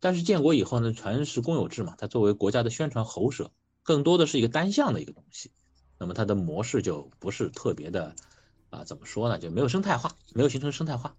[0.00, 3.50] 但是建国以后呢，全是公有制嘛，它作为国家的宣传喉舌，
[3.82, 5.50] 更多的是一个单向的一个东西，
[5.98, 8.14] 那么它的模式就不是特别的。
[8.70, 9.38] 啊，怎么说呢？
[9.38, 11.14] 就没有生态化，没有形成生态化，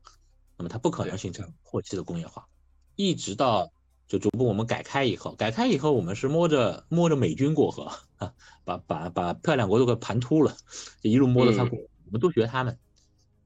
[0.57, 2.49] 那么它不可能形成后期的工业化。
[2.97, 3.71] 一直到
[4.07, 10.55] 就逐步我们改开以后，改开以后我们是摸着摸着美军过河啊，把把把漂亮国都给盘秃了，
[11.01, 12.77] 就一路摸着他过，我们都学他们，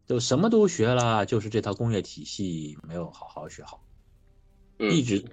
[0.05, 3.81] 就什么都学了，就是这套工业体系没有好好学好，
[4.77, 5.23] 一直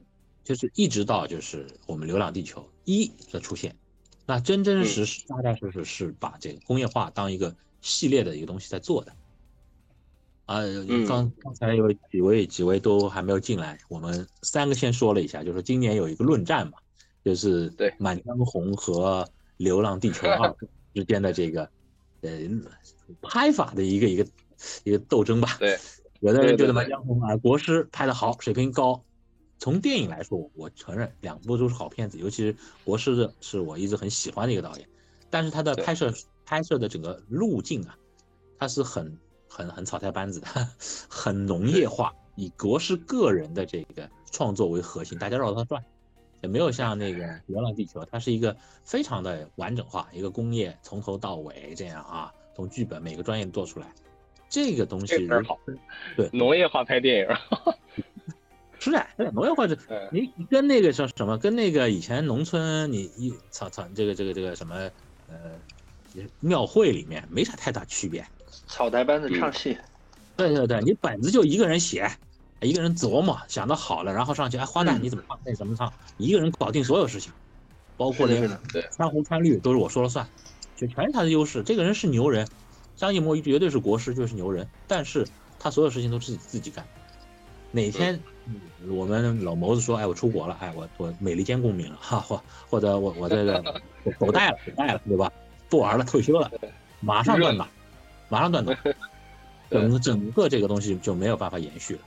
[0.44, 3.76] 就是一直到就是我们《流浪地球一》的出现，
[4.26, 9.12] 那真真实实、扎扎实实是把这个工业化当一个系列的一个东西在做的。
[10.46, 10.62] 啊，
[11.08, 16.78] 刚刚才有几位几位都还没有进来，我们三个先说了一下，就是今年有一个论战嘛，
[17.24, 19.24] 就是对《满江红》和
[19.56, 20.48] 《流浪地球 二》
[20.94, 21.68] 之间的这个
[22.20, 22.30] 呃
[23.20, 24.24] 拍法的一个一个
[24.84, 25.56] 一个斗争吧。
[25.58, 25.76] 对，
[26.20, 29.02] 有的人觉得《满江红》啊国师拍的好，水平高。
[29.58, 34.88] 从电影来说，我承认两部都是好片子，尤其是国师的是我一直很喜欢的一个导演，
[35.28, 37.98] 但是他的拍摄拍摄的整个路径啊，
[38.60, 39.18] 他是很。
[39.56, 40.48] 很很草台班子的，
[41.08, 45.82] 很农业化，以国师个人的这个创作为核心，大家绕着他转，
[46.42, 53.86] 也没有像那个《流浪地球》，它是一个非常的完整化，一个工业从头到尾这样啊，从剧本每个专业做出来，
[54.50, 55.58] 这个东西很好，
[56.14, 57.36] 对，农业化拍电影，
[58.78, 59.74] 是啊，农业化这，
[60.12, 64.74] 你你跟那个叫什么，跟那个以前农村你一草草这个这个这个什么
[65.30, 65.36] 呃
[66.40, 68.22] 庙会里面没啥太大区别。
[68.66, 69.76] 草台班子唱戏，
[70.36, 72.10] 对对对，你本子就一个人写，
[72.60, 77.32] 一个人琢磨，想的好了，然后上去，哎，花旦你怎么唱，那怎么唱，一个人搞定所有事情，
[77.96, 78.48] 包括连
[78.90, 80.26] 穿红穿绿都是我说了算，
[80.76, 81.62] 就全是他的优势。
[81.62, 82.46] 这个人是牛人，
[82.96, 85.26] 张艺谋绝对是国师，就是牛人，但是
[85.58, 86.84] 他所有事情都是自己自己干。
[87.72, 88.18] 哪天
[88.88, 93.62] 我们老谋子说，哎，我出国了，哎，我我美利坚公民了，哈，或或者我我这个
[94.18, 95.30] 走带了，走带了，对吧？
[95.68, 96.50] 不玩了，退休了，
[97.00, 97.68] 马上断档。
[98.28, 98.76] 马上断档，
[99.70, 102.00] 整整个这个东西就没有办法延续了。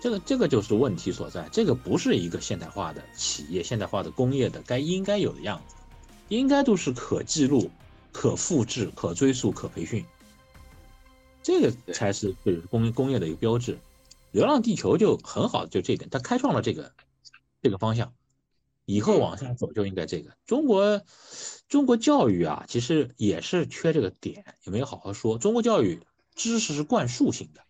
[0.00, 5.76] 这个这个就是问题所在，这个不是一个现代化的企业、现代化的工业的该应该有的样子，
[6.28, 7.70] 应该都是可记录、
[8.10, 10.04] 可复制、可追溯、可培训，
[11.40, 13.78] 这个才是对工工业的一个标志。
[14.32, 16.92] 流浪地球就很好，就这点，它开创了这个
[17.62, 18.12] 这个方向，
[18.86, 20.32] 以后往下走就应该这个。
[20.46, 21.00] 中国。
[21.72, 25.38] 中国教育啊，其实也是缺这个点，也没有好好说。
[25.38, 26.02] 中国教育
[26.34, 27.62] 知识是灌输型的，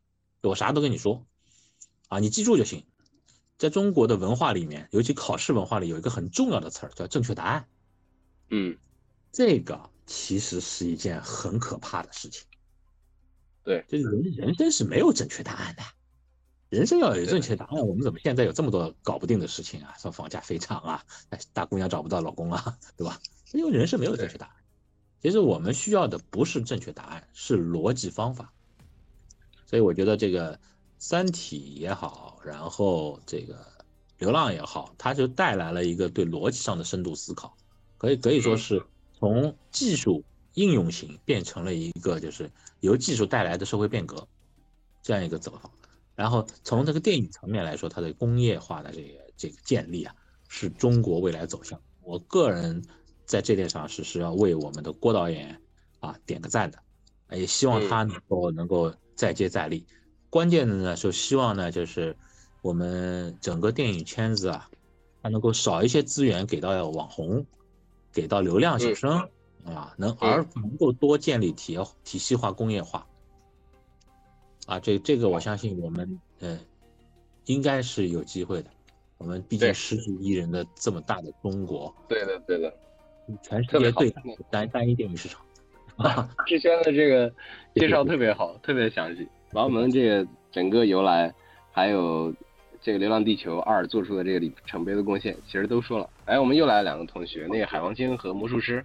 [0.48, 1.24] 我啥都跟你说，
[2.08, 2.84] 啊，你记住就行。
[3.58, 7.68] 在中国的文化里面，尤其考试文化里，有一个很重要的词儿叫正确答案。
[8.50, 8.76] 嗯，
[9.30, 12.44] 这个其实是一件很可怕的事情。
[13.62, 15.82] 对，就是人人生是没有正确答案的，
[16.70, 19.94] 人生要有正确答案，我们怎么现在有这么多搞不定的事情啊？
[19.96, 21.04] 说房价飞涨啊，
[21.52, 23.20] 大姑娘找不到老公啊，对吧？
[23.52, 24.54] 因为人是没有正确答案，
[25.20, 28.52] 其实我们需要的不是正确答案，是逻辑方法。
[29.66, 30.56] 所以我觉得这个
[30.98, 33.54] 《三体》也好，然后这个
[34.18, 37.54] 《流浪》也好，它就带来了一个对逻辑上的深度思考，
[37.98, 38.82] 可以可以说是
[39.18, 44.26] 从技术应用型变成了一个就是由技术带来的社会变革
[45.02, 45.70] 这样一个走法。
[46.14, 50.14] 然后从这个电影层面来说，它的工业化的这个这个建立啊，
[50.48, 51.78] 是中国未来走向。
[52.00, 52.82] 我个人。
[53.24, 55.60] 在这点上是是要为我们的郭导演
[56.00, 56.78] 啊点个赞的，
[57.36, 59.86] 也希望他能够能够再接再厉。
[60.28, 62.16] 关键的呢，就希望呢，就是
[62.62, 64.68] 我们整个电影圈子啊，
[65.22, 67.44] 他能够少一些资源给到网红，
[68.12, 69.28] 给到流量小生
[69.64, 73.06] 啊，能而能够多建立体体系化工业化。
[74.66, 76.58] 啊，这这个我相信我们嗯
[77.44, 78.70] 应该是有机会的。
[79.18, 82.74] 我们毕竟十几亿人的这么大的中国，对的对的。
[83.42, 85.40] 全世界最大单单一电影市场，
[86.46, 87.32] 志轩的这个
[87.74, 91.32] 介绍特别好，特别详细，把我们这个整个由来，
[91.70, 92.32] 还有
[92.80, 96.08] 这个《流浪地球二》做出的这个里程碑的贡献，其实都说了。
[96.24, 98.84] 哎，我们又来了两个同学，那个海王星和魔术师。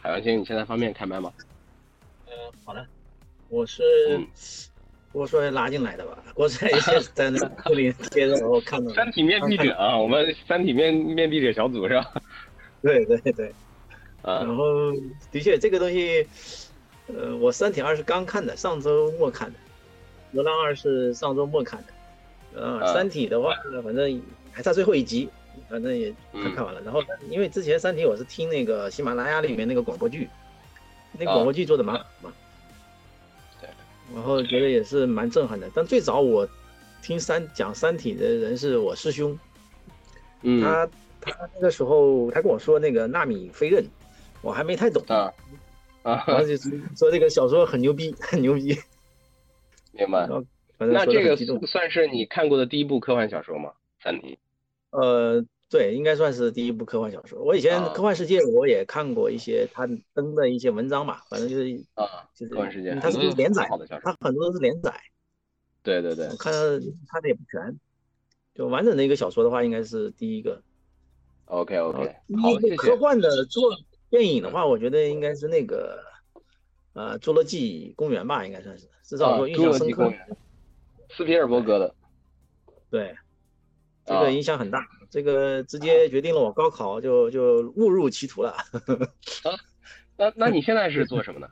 [0.00, 1.32] 海王星，你现在方便开麦吗？
[2.26, 2.32] 嗯，
[2.64, 2.86] 好的。
[3.48, 4.20] 我是
[5.12, 6.18] 郭帅拉进来的吧？
[6.34, 8.92] 郭帅也是在那这里接着我看到。
[8.92, 12.12] 三体面壁者啊，我们三体面面壁者小组是吧？
[12.86, 13.52] 对对对，
[14.22, 14.92] 然后
[15.32, 16.24] 的确这个东西，
[17.08, 19.58] 呃，我《三体二》是刚看的，上周末看的，
[20.30, 24.22] 《流浪二》是上周末看的，呃，《三体》的话，反正
[24.52, 25.28] 还差最后一集，
[25.68, 26.80] 反正也快看完了。
[26.82, 30.28] 然后因为之前《三体》我是听那个喜马拉雅里面那个广播剧，
[31.18, 32.32] 那个广播剧做的蛮好嘛，
[33.60, 33.68] 对，
[34.14, 35.68] 然后觉得也是蛮震撼的。
[35.74, 36.48] 但最早我
[37.02, 39.36] 听三讲《三体》的人是我师兄，
[40.42, 40.88] 嗯，他。
[41.32, 43.84] 他那个时候，他跟我说那个纳米飞刃，
[44.42, 45.32] 我还没太懂啊
[46.02, 48.76] 啊，然后就说这个小说很牛逼，很牛逼。
[49.92, 50.28] 明白。
[50.78, 51.36] 那这个
[51.66, 53.72] 算是你看过的第一部科幻小说吗？
[54.02, 54.38] 三体。
[54.90, 57.42] 呃，对，应该算是第一部科幻小说。
[57.42, 63.66] 我以前科幻世界我也看过一些他登的一些文章吧，反正就是啊，就是科幻世界，他是连载，
[64.02, 64.94] 他很多都是连载。
[65.82, 67.78] 对对对，我看看的也不全。
[68.54, 70.62] 就完整的一个小说的话，应该是第一个。
[71.46, 72.76] OK OK，好，谢谢。
[72.76, 73.70] 科幻的做
[74.10, 76.02] 电影的话，我觉得应该是那个，
[76.92, 80.12] 呃，《侏罗纪公园》吧，应该算是，至少说印象深刻。
[81.10, 81.94] 斯皮尔伯格的。
[82.90, 83.14] 对，
[84.04, 88.50] 这个影响很大，这个直接决定了我高考就就误入歧途了。
[88.50, 88.66] 啊，
[90.16, 91.48] 那那你现在是做什么呢？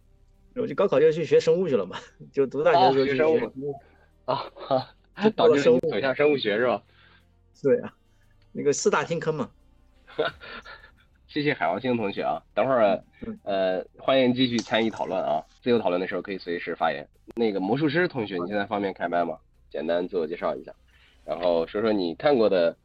[0.56, 1.98] 我就高考就去学生物去了嘛，
[2.32, 3.74] 就读大学学生物。
[4.24, 4.50] 啊，
[5.36, 6.82] 导致生物走向生物学是吧？
[7.62, 7.94] 对啊。
[8.56, 9.50] 那个四大天坑嘛，
[11.26, 13.02] 谢谢海王星同学啊，等会儿
[13.42, 17.04] 呃欢迎继续参与讨论啊，自由讨论的时候可以随时发言。
[17.34, 19.36] 那个魔术师同学，你现在方便开麦吗？
[19.72, 20.72] 简单自我介绍一下，
[21.24, 22.76] 然后说说你看过的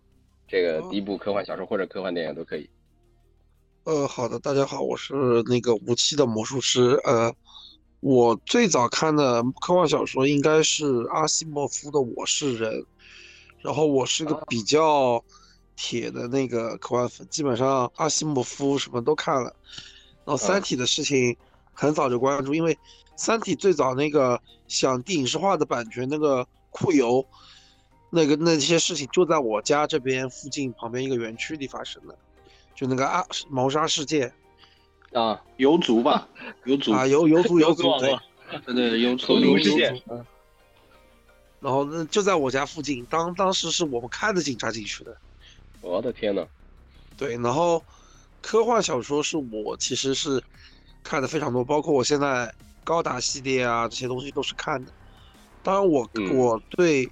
[0.48, 2.68] 这个第一部科幻小说或者科幻电影都可以。
[3.84, 5.14] 呃，好的，大家好，我是
[5.46, 7.00] 那个无期的魔术师。
[7.04, 7.32] 呃，
[8.00, 12.74] 我最早看的科幻小说应该是阿西莫夫的《我是人》，
[13.60, 15.24] 然后我是个比较。
[15.82, 19.56] 铁的那个科幻粉，基本上阿西莫夫什么都看了，
[20.26, 21.38] 然后《三体》的事情
[21.74, 22.76] 很早就关注，因为
[23.16, 27.26] 《三体》最早那个想电影视化的版权那个库游，
[28.10, 32.14] 那个那些事情就在我家这边附近旁边一个园区里发生的，
[32.76, 34.34] 就那个阿谋杀事件
[35.14, 36.28] 啊，游族吧，
[36.66, 38.20] 游族啊，游游族 游族对
[38.66, 39.78] 对游族游族
[41.62, 45.16] 然后那就在我家附近，当当时是我们看着警察进去的。
[45.82, 46.46] 我的天呐，
[47.18, 47.84] 对，然后
[48.42, 50.42] 科幻小说是我其实是
[51.04, 54.92] 看的非常多，包括我现在高达系列啊这些东西都是看的。
[55.64, 57.10] 当然，我我对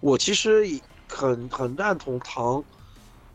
[0.00, 0.64] 我其实
[1.08, 2.64] 很很赞同唐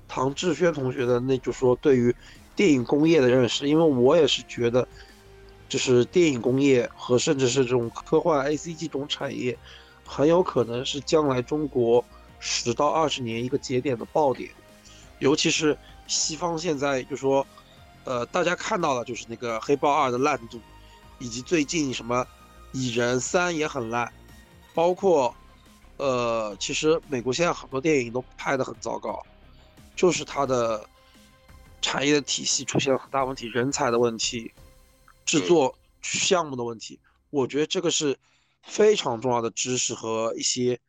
[0.07, 2.15] 唐志轩同学的那就说对于
[2.55, 4.87] 电影工业的认识，因为我也是觉得，
[5.69, 9.57] 就是电影工业和甚至是这种科幻 A C G 这种产业，
[10.05, 12.03] 很有可能是将来中国。
[12.49, 14.49] 十到二十年一个节点的爆点，
[15.19, 17.45] 尤其是西方现在就说，
[18.05, 20.61] 呃，大家看到了就是那个黑豹二的烂度，
[21.19, 22.25] 以及最近什么
[22.71, 24.09] 蚁人三也很烂，
[24.73, 25.35] 包括
[25.97, 29.21] 呃，其实美国现在很多电影都拍的很糟糕，
[29.93, 30.87] 就是它的
[31.81, 34.53] 产业的体系出现了很大问题，人才的问题，
[35.25, 36.97] 制作项目的问题，
[37.29, 38.17] 我觉得这个是
[38.63, 40.79] 非常重要的知识和一些。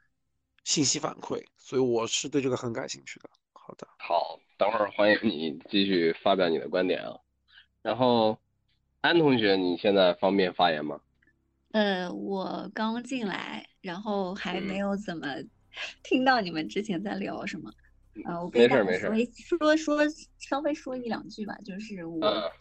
[0.69, 3.31] 信息反馈，所以我是对这个很感兴趣的。
[3.55, 7.17] 好的，好，等会儿欢迎你继续发表你的观点啊。
[7.81, 8.39] 然后，
[9.01, 11.01] 安同学，你现在方便发言吗？
[11.71, 15.27] 呃，我刚进来，然后还没有怎么
[16.03, 17.73] 听到你们之前在聊什么。
[18.27, 20.03] 啊，我没事没事，说说
[20.39, 22.53] 稍微说一两句吧，就是我，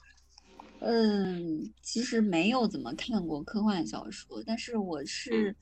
[0.80, 5.54] 嗯，其实没有怎么看过科幻小说，但是我是。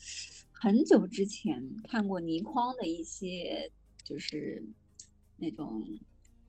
[0.65, 3.71] 很久之前看过倪匡的一些，
[4.03, 4.63] 就是
[5.37, 5.83] 那种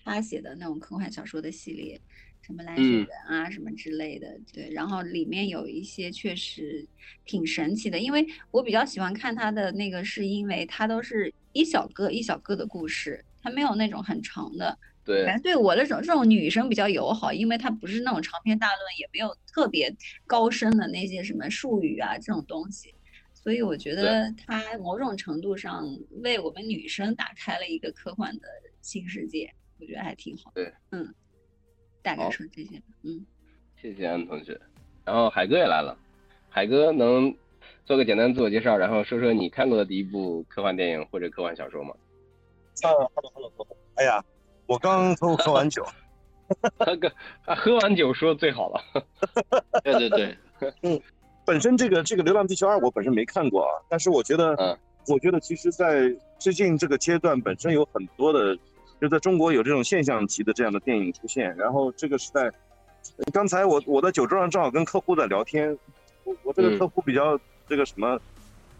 [0.03, 2.01] 他写的那种科幻小说的系列，
[2.41, 6.89] 什么蓝雪人啊什么之类的，对，然后里面有一些确实
[7.27, 19.95] 挺神奇的，因为我比较喜欢看他的那个，是因为他都是一小个一小个的故事，他没有那种很长的，对，反正对我那种这种女生比较友好，因为他不是那种长篇大论，也没有特别
[20.27, 22.95] 高深的那些什么术语啊这种东西。
[23.47, 25.85] 所以我觉得它某种程度上
[26.25, 28.49] 为我们女生打开了一个科幻的
[28.81, 30.51] 新世界，我觉得还挺好。
[30.53, 31.15] 对，嗯，
[32.03, 33.25] 大概说这些，嗯，
[33.81, 34.61] 谢谢安同学。
[35.05, 35.97] 然后海哥也来了，
[36.49, 37.33] 海哥能
[37.85, 41.95] 做个简单自我介绍，然后说说你看过的第一部科幻电影或者科幻小说吗？
[42.83, 44.25] 啊，hello hello hello，哎呀，
[44.67, 45.87] 我刚从喝完酒，
[46.81, 47.13] 喝个
[47.45, 48.83] 喝完酒说最好了，
[49.85, 50.37] 对对对，
[50.83, 51.01] 嗯。
[51.47, 58.59] 本身这个这个《流浪地球二》我本身没看过啊，但是我觉得，嗯，我觉得其实，在最近这个阶段，本身有很多的，
[59.01, 61.57] 就在中国有这种现象级的这样的电影出现。
[61.57, 62.53] 然后这个是在，
[63.33, 65.79] 刚才我我在酒桌上正好跟客户在聊天，
[66.25, 67.39] 我我这个客户比较
[67.69, 68.19] 这个什么，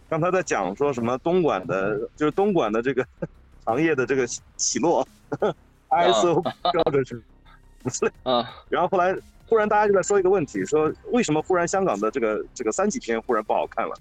[0.09, 3.07] 刚才在讲说什么东莞的，就是东莞的这个
[3.63, 5.07] 行业的这个起落，
[5.89, 6.41] ISO
[6.73, 8.53] 标准是啊？
[8.69, 9.17] 然后后来。
[9.47, 13.93] 忽然，大家就在说一个问题：说为什么忽然香港的这个这个三级片忽然不好看了？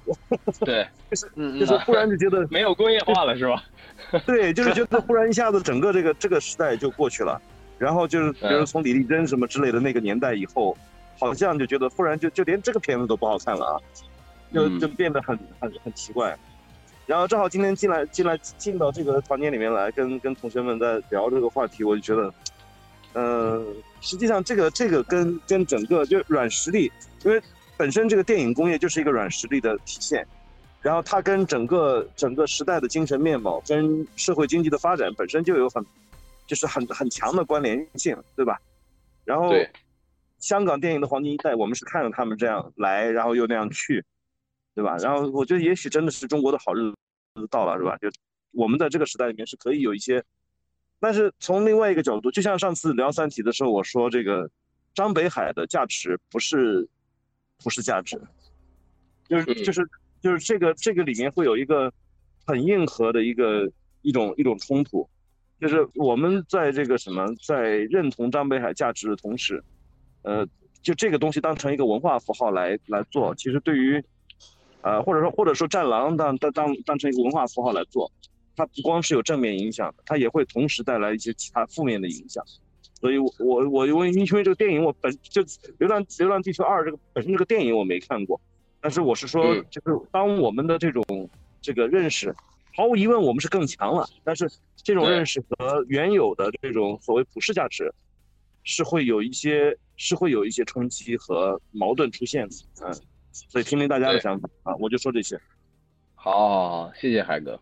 [0.60, 1.30] 对，就是
[1.60, 3.62] 就是忽然就觉得 没有工业化了，是吧？
[4.26, 7.40] 对，就是觉得忽然一下子整个这个这个时代就过去了。
[7.78, 10.76] 然后就是比如从李丽珍什么之类的那个年代以后，
[11.18, 13.80] 好像就觉得忽然就就连这个片子都不好看了啊，
[14.52, 16.36] 就就变得很很很奇怪。
[17.06, 22.32] 然后正好今天进来进来进到这个房间里面来，跟跟同学们在聊这个话题，我就觉得。
[23.12, 23.64] 呃，
[24.00, 26.90] 实际上这个这个跟跟整个就软实力，
[27.24, 27.42] 因为
[27.76, 30.26] 本身这个电影工业就是一个软实力的体现，
[30.80, 35.84] 然后它跟整个整个时代的精神面貌、跟社会经济的发展本身就有很，
[36.46, 38.60] 就是很很强的关联性，对吧？
[39.24, 39.52] 然后，
[40.38, 44.04] 香港电影的黄金一代，我们是看着他们这样来，然后又那样去，
[44.74, 44.96] 对吧？
[44.96, 46.90] 然后我觉得也许真的是中国的好日
[47.34, 47.96] 子到了，是吧？
[47.98, 48.08] 就
[48.52, 50.24] 我们在这个时代里面是可以有一些，
[51.00, 54.48] 但是从另外一个角度，就像上次聊《三体》的时候，我说这个
[54.94, 56.88] 张北海的价值不是
[57.64, 58.20] 不是价值，
[59.28, 59.88] 就是就是。
[60.22, 61.90] 就是这个这个里面会有一个
[62.44, 63.66] 很硬核的一个
[64.02, 65.08] 一种一种冲突，
[65.58, 69.64] 就是我们在这个什么在认同张北海价值的同时，
[70.20, 70.46] 呃，
[70.82, 74.04] 就这个东西当成一个文化符号来来做，其实对于，
[74.82, 78.12] 呃或者说或者说战狼当当当当成一个文化符号来做，
[78.60, 82.44] 它不光是有正面影响的，它也会同时带来一些其他负面的影响，
[83.00, 85.42] 所以我我我因为因为这个电影我本就
[85.78, 88.38] 《流浪流浪地球二》这个本身这个电影我没看过。
[88.82, 91.02] 但是我是说，就是当我们的这种
[91.60, 92.34] 这个认识，
[92.74, 94.08] 毫无疑问我们是更强了。
[94.24, 97.92] 但是这种认识和原有的这种所谓普世价值，
[98.64, 102.56] 是会有一些是会有一些冲击和矛盾出现的。
[102.82, 102.94] 嗯，
[103.32, 105.38] 所以听听大家的想法啊，我就说这些。
[106.14, 107.60] 好，好，好，谢谢海哥，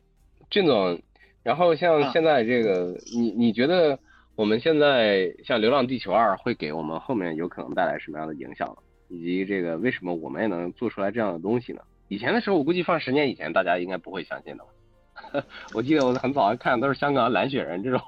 [0.51, 1.01] 俊总。
[1.43, 3.99] 然后像现在这个，你你觉得
[4.35, 8.77] 我们现在像《流浪地球二》会给我们后面有可能带来什么样的影响？
[9.09, 11.81] 以及这个为什么我们也能做出来这样的东西呢？
[12.09, 15.43] 以前的时候，我估计放十年以前，大家应该不会相信的吧。
[15.73, 18.01] 我记得我很早看都是香港蓝雪人这种，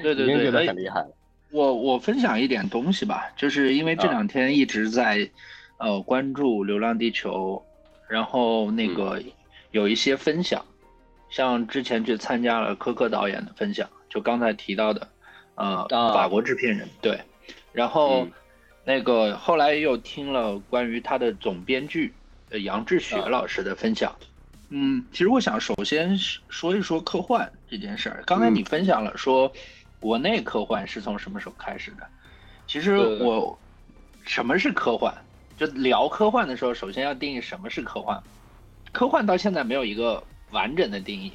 [0.00, 1.10] 对对对，觉得很厉害了。
[1.50, 5.28] 我我分享一点东西吧，就是因为这两天一直在
[5.78, 7.60] 呃关注《流浪地球》，
[8.12, 9.20] 然后那个
[9.72, 10.64] 有一些分享，
[11.32, 15.08] 像之前去参加了柯克导演的分享，就刚才提到的
[15.56, 17.20] 呃法国制片人对，
[17.72, 18.28] 然后。
[18.84, 22.12] 那个后来又听了关于他的总编剧，
[22.50, 24.12] 呃杨志学老师的分享，
[24.70, 26.18] 嗯，其实我想首先
[26.48, 28.24] 说一说科幻这件事儿。
[28.26, 29.52] 刚才你分享了说，
[30.00, 32.04] 国内科幻是从什么时候开始的？
[32.66, 33.56] 其实我，
[34.24, 35.14] 什么是科幻？
[35.56, 38.20] 就聊科幻的时候，首先要定义什么是科幻。
[38.90, 40.20] 科幻到现在没有一个
[40.52, 41.32] 完整的定义，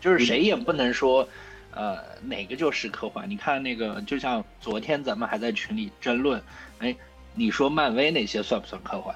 [0.00, 1.28] 就是谁也不能说。
[1.70, 3.28] 呃，哪个就是科幻？
[3.30, 6.42] 你看那个，就像昨天咱们还在群里争论，
[6.78, 6.96] 哎，
[7.34, 9.14] 你说漫威那些算不算科幻？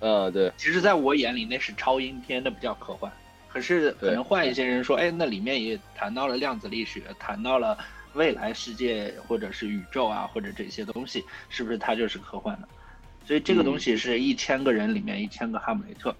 [0.00, 0.50] 呃，对。
[0.56, 3.12] 其实，在我眼里那是超英片，那不叫科幻。
[3.46, 7.78] 可是，可能换一些人说，哎，那里面也谈到了量子力学，谈到了
[8.14, 12.66] 未来世界或者是宇宙啊，或者这些东西，是不是它就是科幻呢？
[13.26, 16.16] 所以这个东西是一千个人里面一千个哈姆雷特。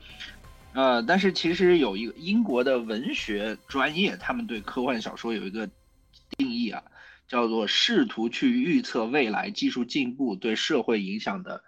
[0.77, 5.67] 呃，但是其实有一个英国的文学专业，他们对科幻小说有一个
[6.37, 6.85] 定义啊，
[7.27, 11.65] 叫做试图去预测未来技术进步对社会影响的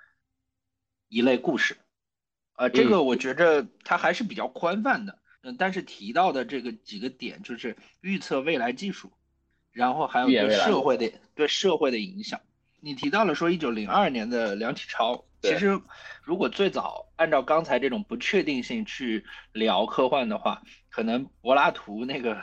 [1.08, 1.78] 一类故事。
[2.56, 5.18] 呃，这个我觉着它还是比较宽泛的。
[5.40, 9.10] 嗯，但是提到的这个几个点就是预测未来技术，
[9.72, 12.38] 然后还有对社会的对社会的影响。
[12.80, 15.24] 你提到了说一九零二年的梁启超。
[15.40, 15.80] 其实，
[16.22, 22.36] 如果最早按照刚才这种不确定性去聊科幻的话，可能柏拉图那个，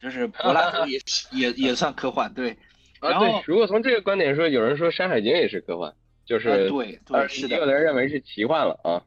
[0.00, 0.98] 就是柏拉图也
[1.32, 2.56] 也也算科幻，对。
[3.00, 3.42] 啊，对。
[3.46, 5.94] 如果从这个观点说，有人说《山海经》也是科幻，
[6.24, 7.58] 就是对对是的。
[7.58, 9.02] 有的人认为是奇幻了啊。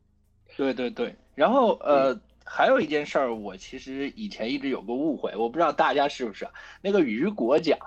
[0.55, 1.15] 对对对。
[1.35, 6.47] 然后呃，还有一件事儿，我其实以前一直有个误会，我不知道大家是不是
[6.81, 7.77] 那个雨果奖。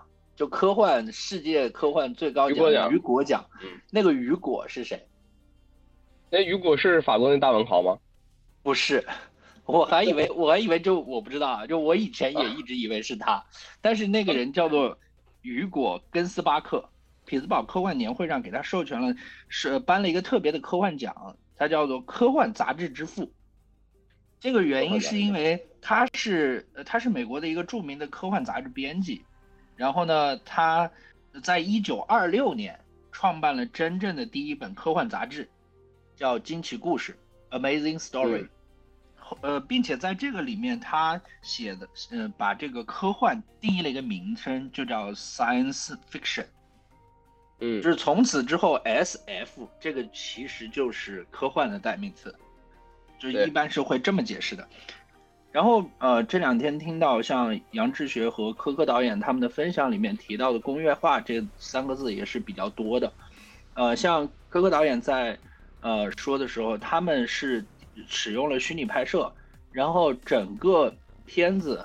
[0.41, 3.45] 就科幻世界科幻最高奖雨果奖，
[3.91, 5.07] 那个雨果是谁？
[6.31, 7.99] 那雨果是法国那大文豪吗？
[8.63, 9.07] 不是，
[9.67, 13.45] 我还以为 我还以为就我不知道啊，就我以前也一直以为是他，
[13.83, 14.97] 但是那个人叫做
[15.43, 16.89] 雨果根斯巴克，
[17.27, 19.15] 匹兹堡科幻年会上给他授权了，
[19.51, 23.31] 是颁了一个特别的科幻奖，他叫做科幻杂志之父。
[24.41, 29.23] 这个原因是因为他是他是美国的一个著名的科幻杂志编辑。
[29.81, 30.91] 然后呢，他
[31.43, 32.79] 在一九二六年
[33.11, 35.49] 创办了真正的第一本科幻杂志，
[36.15, 37.17] 叫《惊奇故事》
[37.59, 38.47] （Amazing Story）。
[39.41, 46.45] 呃，并且在这个里面，他写的，呃，把这个科幻定义了一个名称，就叫 Science Fiction。
[47.61, 49.67] 嗯，就是从此之后，S.F.
[49.81, 52.37] 这个其实就是科幻的代名词，
[53.19, 54.69] 就是一般是会这么解释的。
[55.53, 63.13] 然后，呃，这两天听到像杨志学和柯柯导演他们的分享里面提到的工业化这三个字也是比较多的，
[63.75, 65.37] 呃，像柯柯导演在，
[65.81, 67.65] 呃说的时候，他们是
[68.07, 69.33] 使用了虚拟拍摄，
[69.73, 70.95] 然后整个
[71.27, 71.85] 片子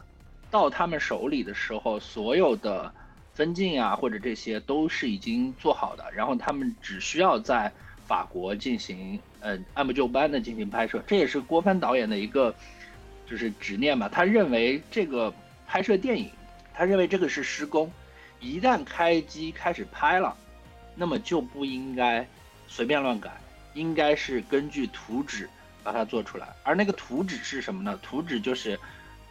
[0.52, 2.94] 到他们手里的时候，所有的
[3.34, 7.72] 分镜啊或者这些都是已经做好的，然后他们只需要在
[8.06, 12.54] 法国进行呃按部就班的进行拍摄，这也是郭帆导演的一个
[13.26, 14.10] 就是执念吧。
[14.12, 15.34] 他认为这个
[15.68, 16.30] 拍摄电影，
[16.74, 17.92] 他认为这个是施工，
[18.40, 20.36] 一旦开机开始拍了，
[20.96, 22.28] 那么就不应该
[22.68, 23.32] 随便乱改，
[23.74, 25.50] 应该是根据图纸
[25.84, 26.48] 把它做出来。
[26.64, 28.00] 而那个图纸是什么呢？
[28.02, 28.80] 图纸就是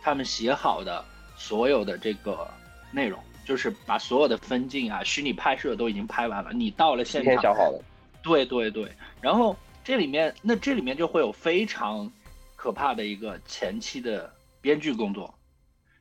[0.03, 1.05] 他们写好的
[1.37, 2.49] 所有的这个
[2.91, 3.19] 内容。
[3.47, 7.85] 就是把所有的分镜啊、虚拟拍摄都已经拍完了，你到了现场，想好了。
[8.23, 8.91] 对对对，
[9.21, 12.11] 然后这里面那这里面就会有非常
[12.65, 15.39] 可怕的一个前期的编剧工作。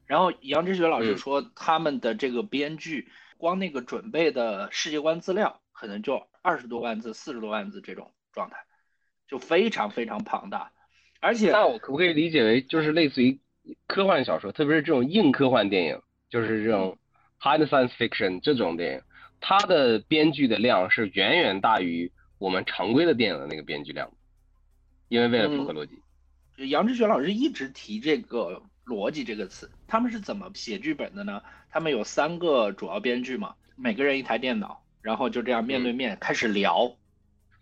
[0.05, 8.55] 然后杨之学老师说，他们的这个编剧光那个准备的世界观资料，可能就二十多万字、四十多万字这种状态，
[9.27, 10.71] 就非常非常庞大。
[11.19, 13.37] 而且，那我可不可以理解为就是类似于
[13.85, 16.97] 科幻小说，特别是这种硬科幻电影，就是这种。
[17.41, 19.01] hard science fiction 这种电影，
[19.41, 24.09] 它的编剧的量是远远大于我们常规的电影的那个编剧量，
[25.09, 26.01] 因为为了符合逻辑。
[26.57, 31.41] 杨志学老师一直提这个逻辑这个词，他们是怎么写剧本的呢？
[31.69, 36.95] 他们有三个主要编剧嘛，每个人一台电脑，然后就这样面对面开始聊，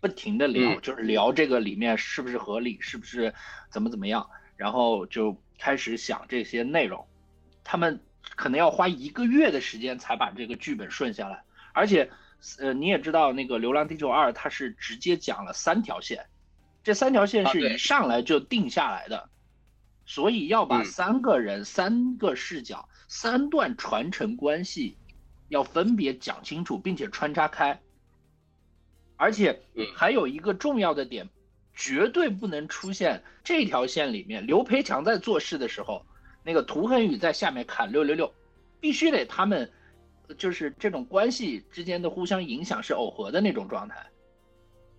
[0.00, 3.34] 不停的聊，就是聊这个里面是不是合理，是不是
[3.70, 7.06] 怎么怎么样，然后就开始想这些内容，
[7.64, 8.00] 他们。
[8.36, 11.42] 可能要花一个月的时间才把这个剧本顺下来，
[11.74, 12.08] 而且，
[12.60, 16.26] 呃，你也知道那个《流浪地球二》，它是直接讲了三条线，
[16.82, 19.28] 这三条线是一上来就定下来的，
[20.04, 24.96] 所以要把三个人、三个视角、三段传承关系
[25.48, 27.80] 要分别讲清楚，并且穿插开，
[29.16, 29.62] 而且
[29.94, 31.28] 还有一个重要的点，
[31.74, 36.04] 绝对不能出现这条线里面刘培强在做事的时候。
[36.44, 38.34] 那个涂恒宇在下面砍六六六，
[38.80, 39.70] 必须得他们，
[40.36, 44.04] 就是这种关系之间的互相影响是耦合的那种状态，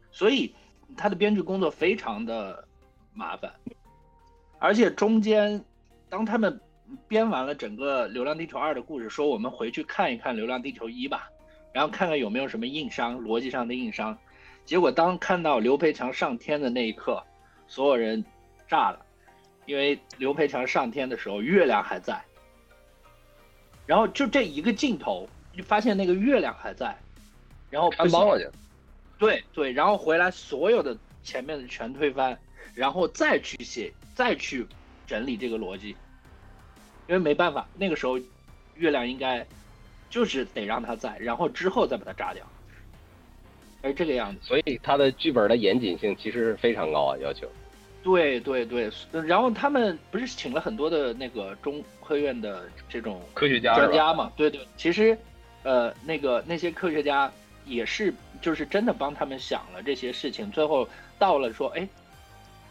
[0.09, 0.55] 所以
[0.95, 2.67] 他的编剧工作非常的
[3.13, 3.51] 麻烦，
[4.59, 5.63] 而且中间
[6.09, 6.59] 当他们
[7.07, 11.29] 编完了整个《流浪地球二》的故事，说我们回去看一看《流浪地球一》吧，
[11.71, 14.17] 然后看看有没有什么硬伤，逻辑上的硬伤，
[14.65, 17.23] 结果当看到刘培强上天的那一刻，
[17.67, 18.23] 所有人
[18.67, 19.05] 炸了。
[19.65, 22.21] 因为刘培强上天的时候，月亮还在，
[23.85, 25.25] 然后就这一个镜头，
[25.55, 26.93] 就发现那个月亮还在，
[27.69, 28.51] 然后穿帮了就，
[29.24, 32.38] 对对，然后回来所有的前面的全推翻，
[32.76, 34.67] 然后再去写，再去
[35.07, 35.89] 整理这个逻辑，
[37.07, 38.19] 因为没办法，那个时候
[38.76, 39.45] 月亮应该
[40.09, 42.45] 就是得让它在，然后之后再把它炸掉，
[43.84, 47.47] 是这个样子，所以它的剧本的严谨性其实非常高啊，要求。
[48.03, 48.91] 对对对，
[49.26, 54.30] 然后他们不是请了很多的那个中科院的这种科学家专家嘛？
[54.36, 55.17] 对对，其实，
[55.63, 57.32] 呃，那个那些科学家
[57.66, 60.88] 也是，就是真的帮他们想了这些事情，最后
[61.18, 61.88] 到了说，哎，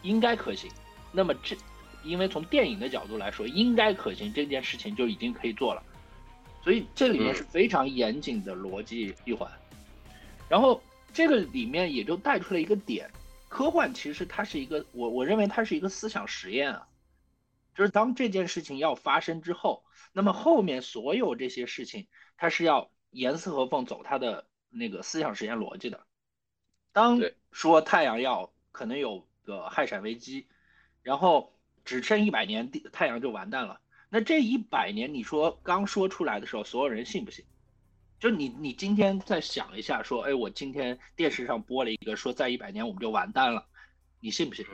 [0.01, 0.69] 应该可行。
[1.11, 1.55] 那么这，
[2.03, 5.83] 因为从电影的角度来说，应该可行这件事情就已经可以做了，
[6.63, 9.49] 所以这里面是非常严谨的逻辑闭环。
[10.49, 10.81] 然后
[11.13, 13.09] 这个里面也就带出了一个点。
[13.47, 16.87] 科幻其实它是一个，我我认为它是一个思想实验啊，
[17.75, 26.05] 就是当这件事情要发生之后，那么后面所有这些事情，它是要严丝合缝走它的那个思想实验逻辑的。
[26.91, 27.21] 当
[27.51, 30.47] 说太阳要可能有个氦闪危机，
[31.01, 31.53] 然后
[31.85, 37.45] 只剩一百年，太阳就完蛋了，那这一百年你说刚说出来的时候，所有人信不信？
[38.19, 43.67] 就你，你今天再想一下，说，哎，我今天电视上播了一个，说在一百年我们就完蛋了，
[44.21, 44.65] 你信不信？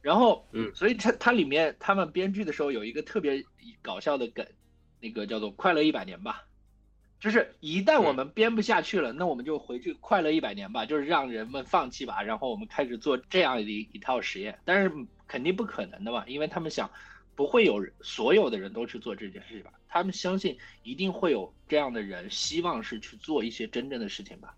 [0.00, 3.44] 然后，嗯，所以它它里面他们编剧的时候有一个特别
[3.82, 4.46] 搞笑的梗，
[4.98, 6.46] 那个叫做“快乐一百年”吧，
[7.22, 14.92] 就是一旦我们编不下去了，那我们就回去快乐一百年吧，就是让人们放弃吧，然后我们开始做这样的一一套实验，但是
[15.28, 16.90] 肯定不可能的嘛，因为他们想。
[17.34, 19.72] 不会有，所有的人都去做这件事情吧？
[19.88, 24.54] 他们相信一定会有这样的人，希望是去做一些真正的事情吧。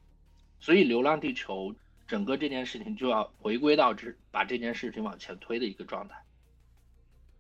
[0.59, 1.71] 所以，《流浪地球》
[2.09, 6.17] 整个这件事情就要回归到这，把这件事情往前推的一个状态。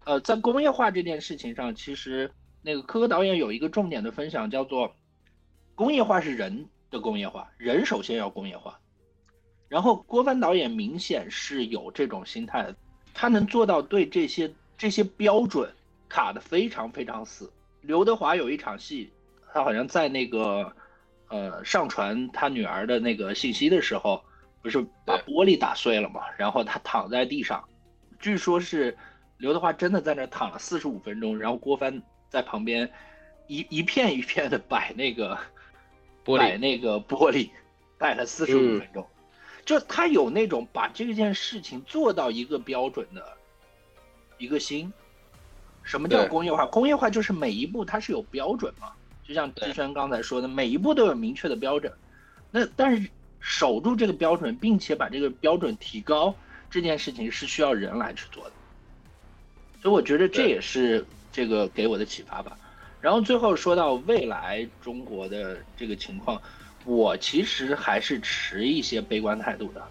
[0.04, 2.30] 呃，在工业化这件事情上，其实
[2.62, 4.94] 那个科科导演有一个重点的分享，叫做
[5.74, 8.78] 工业化是人的工业化，人首先要工业化。
[9.68, 12.74] 然后，郭帆导演明显是有这种心态，
[13.12, 14.52] 他能做到对这些。
[14.76, 15.72] 这些标准
[16.08, 17.50] 卡的非常非常死。
[17.82, 19.08] 刘德华有一场戏，
[19.52, 20.70] 他好像在那个
[21.28, 24.20] 呃上传他女儿的那个信息的时候，
[24.60, 26.22] 不是把玻璃打碎了嘛？
[26.36, 27.66] 然后他躺在地上，
[28.18, 28.98] 据说是
[29.38, 32.90] 刘德华真的在那躺了四十五分钟，然后郭帆在旁边
[33.46, 35.38] 一一片一片的摆那个
[36.24, 37.50] 摆那个玻璃，
[37.98, 39.06] 摆了四十五分钟。
[39.64, 43.24] 就他有那种把这件事情做到一个标准的
[44.38, 44.92] 一个心。
[45.82, 46.64] 什么叫工业化？
[46.66, 51.92] 工业化就是每一步它是有标准嘛，就像志轩刚才说的，每一步都有明确的标准。
[52.50, 53.10] 那但是
[53.40, 56.34] 守住这个标准，并且把这个标准提高，
[56.70, 58.52] 这件事情是需要人来去做的。
[59.82, 62.56] 所以我觉得这也是这个给我的启发吧。
[63.04, 66.40] 然后最后说到未来中国的这个情况，
[66.86, 69.88] 我其实还是持一些悲观态度的。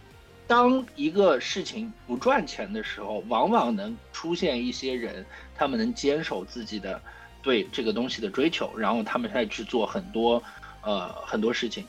[0.48, 5.24] 当一个事情不赚钱的时候，往往能出现一些人，
[5.56, 7.00] 他们能坚守自己的
[7.44, 10.42] 对这个东西的追求，然后他们再去做很多
[10.82, 11.86] 呃很多事情。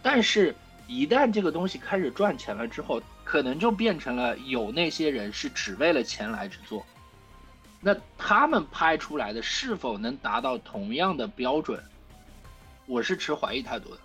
[0.00, 0.54] 但是，
[0.86, 6.86] 一旦这个东西开始赚钱了之后，可能就变成了有那些人是只为了钱来去做。
[7.80, 11.82] 那他们拍出来的是否能达到同样的标准？
[12.86, 14.00] 我是持怀疑态度的。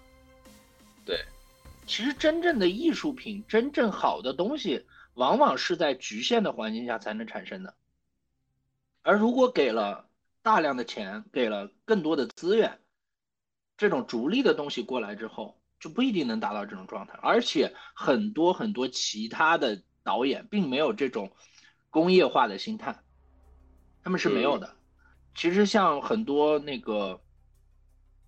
[1.05, 1.25] 对，
[1.87, 7.73] 其实真正的艺术品，真正好的东西，往往是在局限的环境下才能产生的。
[9.01, 10.07] 而如果给了
[10.41, 12.79] 大量的钱，给了更多的资源，
[13.75, 17.17] 这种逐利的东西过来之后，就不一定能达到这种状态。
[17.21, 21.31] 而且很多很多其他的导演并没有这种
[21.89, 23.02] 工业化的心态。
[24.03, 24.75] 他们是没有的。
[25.33, 27.19] 其实像很多那个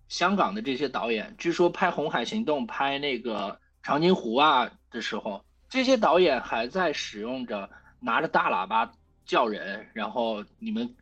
[0.08, 3.50] 香港的这些导演，据说拍《红海行动》、拍那个
[3.82, 7.70] 《长津湖》啊的时候，这些导演还在使用着
[8.00, 8.92] 拿着大喇叭
[9.24, 10.96] 叫人，然后你们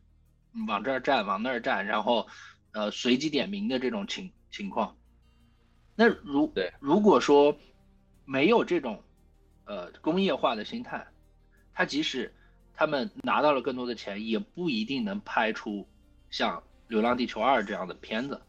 [0.66, 2.26] 往这儿站，往那儿站，然后
[2.72, 4.96] 呃随机点名的这种情情况。
[5.94, 7.56] 那如对如果说
[8.24, 9.02] 没有这种
[9.64, 11.06] 呃工业化的心态，
[11.72, 12.34] 他即使
[12.76, 15.86] 他们拿到了更多的钱，也不一定能拍出
[16.30, 16.58] 像
[16.88, 18.40] 《流浪地球二》这样的片子。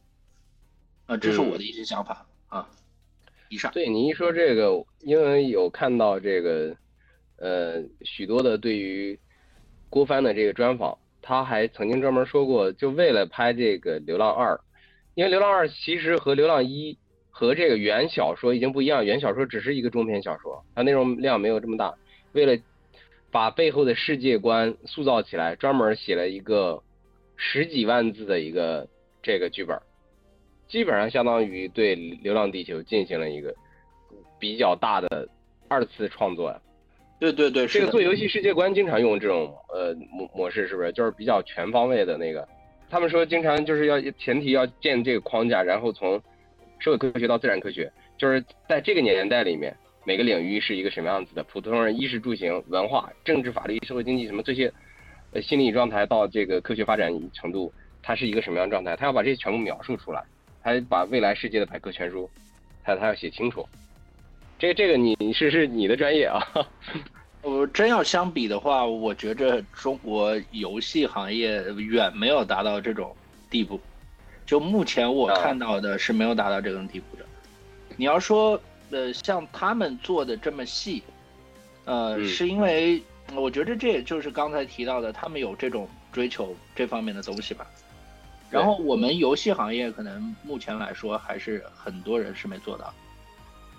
[1.06, 2.68] 啊，这是我的一些想法啊。
[3.50, 3.72] 以上。
[3.72, 6.76] 对你一说这个，因为有看到这个，
[7.38, 9.20] 呃，许多的对于
[9.90, 14.56] 郭帆的这个专访，他还曾经专门说过，就为了拍这个《流浪二》，
[15.14, 16.94] 因为《流浪二》其实和《流浪一》
[17.30, 21.94] 和这个原小说已经不一样，原小说只是一个中篇小说，它内容量没有这么大，
[22.32, 22.60] 为了。
[23.36, 26.82] 把背后的世界观塑造起来，专门写了一个
[27.36, 28.88] 十几万字的一个
[29.22, 29.78] 这个剧本，
[30.70, 33.54] 基本上相当于对《流浪地球》进行了一个
[34.40, 35.28] 比较大的
[35.68, 36.56] 二次创作。
[37.20, 40.90] 对对对，这个做游戏世界观经常用这种呃模模式，是不是？
[40.94, 42.48] 就是比较全方位的那个。
[42.90, 46.24] 他们说经常就是要前提要建这个框架，然后从
[46.80, 49.76] 社会科学到自然科学，就是在这个年代里面。
[50.08, 51.44] 每个领域是一个什么样子的？
[51.46, 54.72] 普通人衣食住行、文化、政治、法律、社会经济什么这些，
[55.32, 58.96] 呃，心理状态到这个科学发展程度，它是一个什么样状态？
[58.96, 60.24] 他要把这些全部描述出来，
[60.62, 62.30] 他把未来世界的百科全书，
[62.84, 63.68] 他他要写清楚。
[64.60, 66.40] 这这个你是是你的专业啊。
[67.42, 73.16] 我 真要相比的话，我觉着中国游戏行业远没有达到这种
[73.50, 73.82] 地步。
[74.46, 77.26] 就目前我看到的是没有达到这种地步的。
[77.98, 78.62] 你要说。
[78.92, 81.04] 呃，像他们做的这么细，
[81.86, 83.02] 呃，是因为
[83.34, 87.66] 我觉得这也就是刚才提到的，他们有这种追求这方面的东西吧。
[88.52, 92.94] 然后我们游戏行业可能目前来说还是很多人是没做到。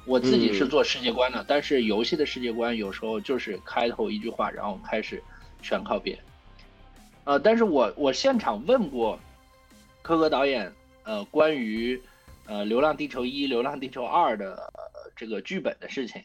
[0.04, 5.22] 我自己是做世界观的，但是游戏的世界观有时候就是开头一句话，然后开始
[5.62, 6.18] 全靠编。
[7.24, 9.18] 呃，但是我我现场问过
[10.02, 10.72] 柯柯导演，
[11.04, 12.00] 呃，关于
[12.46, 14.72] 呃《流浪地球一》《流浪地球二》的。
[15.16, 16.22] 这个剧本的事情，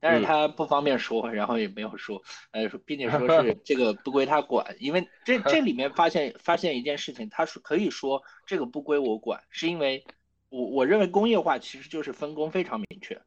[0.00, 10.04] 但是他不方便说，然后也没有说，呃，并且说 是这个不归他管，因为这这里面发现发现一件事情，他是可以说这个不归我管，是因为
[10.48, 13.20] 我我认为工业化其实就是分工非常明确。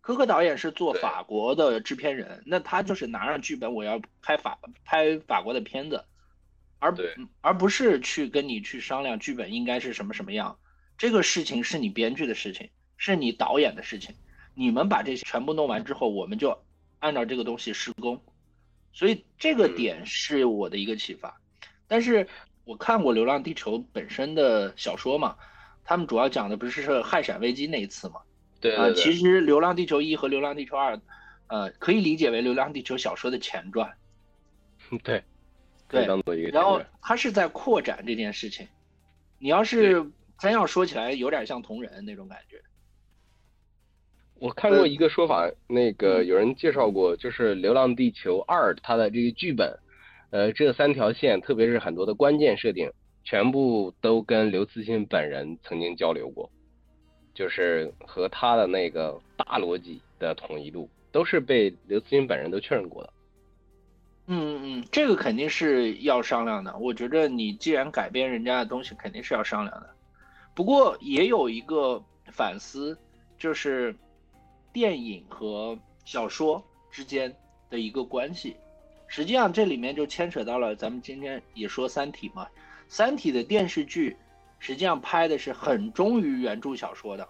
[0.00, 6.04] 柯克导演是做法国的制片人，那他就是拿上剧本，我要拍法拍法国的片子，
[6.78, 6.94] 而
[7.42, 10.58] 而不是去跟你去商量剧本应该是什么什么样，
[10.96, 12.70] 这个事情是你编剧的事情。
[13.00, 14.14] 是你导演的事情，
[14.54, 16.56] 你们把这些全部弄完之后，我们就
[16.98, 18.22] 按照这个东西施工，
[18.92, 21.40] 所以这个点是我的一个启发。
[21.88, 22.28] 但是
[22.64, 25.34] 我看过《流浪地球》本身的小说嘛，
[25.82, 28.20] 他们主要讲的不是是氦闪危机那一次嘛？
[28.60, 30.94] 对啊，其实《流浪地球一》和《流浪地球二》，
[31.46, 33.90] 呃，可以理解为《流浪地球》小说的前传。
[35.02, 35.24] 对，
[35.88, 36.06] 对，
[36.52, 38.68] 然后他是在扩展这件事情。
[39.38, 40.04] 你要是
[40.38, 42.60] 真要说起来，有点像同人那种感觉。
[44.40, 49.78] 我看过一个说法，那个有人介绍过，就是《流浪地球二》它的这个剧本，
[50.30, 52.90] 呃，这三条线，特别是很多的关键设定，
[53.22, 56.50] 全部都跟刘慈欣本人曾经交流过，
[57.34, 63.12] 就是和他的那个大逻辑的统一度，都是被刘慈欣本人都确认过的。
[64.26, 66.74] 嗯嗯嗯，这个肯定是要商量的。
[66.78, 69.90] 我觉着你既然改编人家的东西，肯定是要商量的。
[70.54, 72.96] 不过也有一个反思，
[73.36, 73.94] 就是
[74.72, 77.34] 电影和小说之间
[77.68, 78.56] 的一个关系。
[79.06, 82.44] 实际上这里面就牵扯到了咱们今天也说《三体》嘛，
[82.88, 84.16] 《三体》的电视剧
[84.58, 87.28] 实际上拍的是很忠于原著小说的。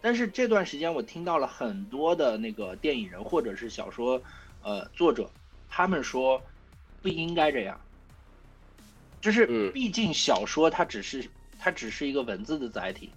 [0.00, 4.20] 但是这段时间我听到了很多的那个电影人或者是小说
[4.62, 5.30] 呃作者。
[5.74, 6.38] 他们说
[7.00, 7.80] 不应该这样，
[9.22, 11.26] 就是毕竟小说它只是
[11.58, 13.08] 它只是一个文字的载体，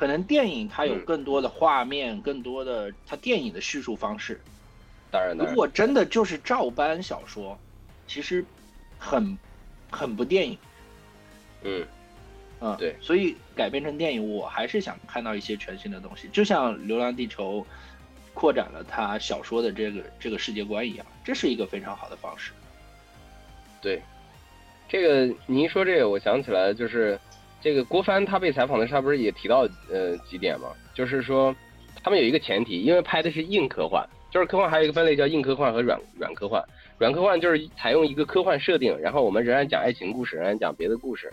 [0.00, 4.40] 可能电影它有更多的画面，更多的它电影的叙述方式。
[5.10, 7.58] 当然，如果真的就是照搬小说，
[8.06, 8.42] 其实
[8.98, 9.36] 很
[9.90, 10.56] 很不电影。
[11.64, 11.86] 嗯
[12.62, 17.60] 嗯，对，所以改编成电影，我还是想看到一些全新的东西，就像《流浪地球》。
[18.32, 22.52] 扩展了它小说的这个这个世界观一样，这是一个非常好的方式。
[23.82, 24.00] 对，
[24.88, 27.20] 这个您说这个，我想起来就是
[27.60, 30.68] 这个郭帆他被采访的时候，他不是也提到呃几点吗？
[30.94, 31.54] 就是说
[32.02, 36.62] 他们有一个前提，因为拍的是硬科幻，就是科幻还有一个分类叫硬科幻和软软科幻。
[36.98, 41.32] 软科幻就是采用一个科幻设定，然后我们仍然讲爱情故事，仍然讲别的故事。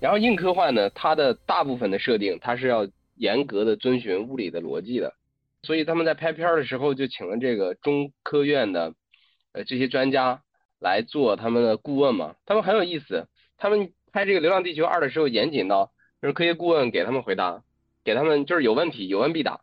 [0.00, 5.14] 然后硬科幻呢，它的大部分的设定，它是要严格的遵循物理的逻辑的。
[5.62, 8.94] 所以他们在拍片的时候就请了这个中科院的，
[9.52, 10.42] 呃这些专家
[10.80, 12.34] 来做他们的顾问嘛。
[12.44, 13.26] 他们很有意思，
[13.58, 15.92] 他们拍这个《流浪地球二》的时候严谨到，
[16.22, 17.62] 就是科学顾问给他们回答，
[18.02, 19.60] 给他们就是有问题有问必答。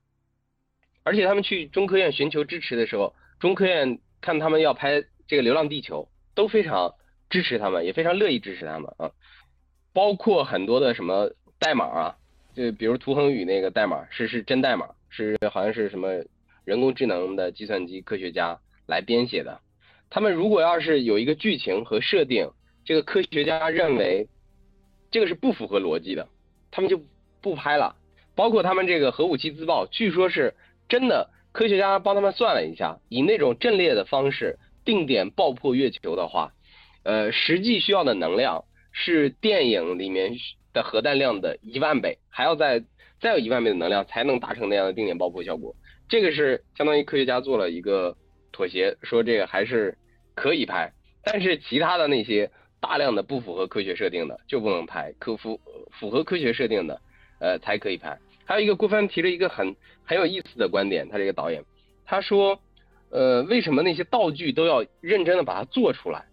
[1.01, 6.93] 而且他们去中科院寻求支持的时候，中科院看他们要拍这个《流浪地球》，都非常
[7.31, 9.09] 支持他们，也非常乐意支持他们啊。
[9.91, 12.15] 包括很多的什么代码啊，
[12.53, 14.87] 就比如涂恒宇那个代码是是真代码。
[15.09, 16.23] 是好像是什么
[16.63, 19.59] 人工智能的计算机科学家来编写的。
[20.11, 22.49] 他们如果要是有一个剧情和设定，
[22.85, 24.27] 这个科学家认为
[25.13, 26.27] 这个是不符合逻辑的，
[26.71, 26.99] 他们就
[27.41, 27.95] 不拍了。
[28.35, 30.53] 包括他们这个核武器自爆，据说是
[30.89, 36.51] 真的，科学家帮他们算了一下，以那种阵列的方式定点爆破月球的话，
[37.03, 40.35] 呃，实际需要的能量是电影里面
[40.73, 42.83] 的核弹量的一万倍，还要再。
[43.21, 45.73] 再有一万倍的能量才能达成那样的定点爆破效果，
[46.09, 48.17] 这个是相当于科学家做了一个
[48.51, 49.97] 妥协，说这个还是
[50.35, 50.91] 可以拍，
[51.23, 52.51] 但是其他的那些
[52.83, 55.57] 大量的不符合科学设定的就不能拍，可符
[55.89, 57.01] 符合科学设定的，
[57.39, 58.19] 呃才可以拍。
[58.43, 59.73] 还有一个郭帆提了一个很
[60.03, 61.63] 很有意思的观点，他这个导演
[62.05, 62.59] 他说，
[63.09, 66.25] 呃为什么那些道具都要认真的把它做出来？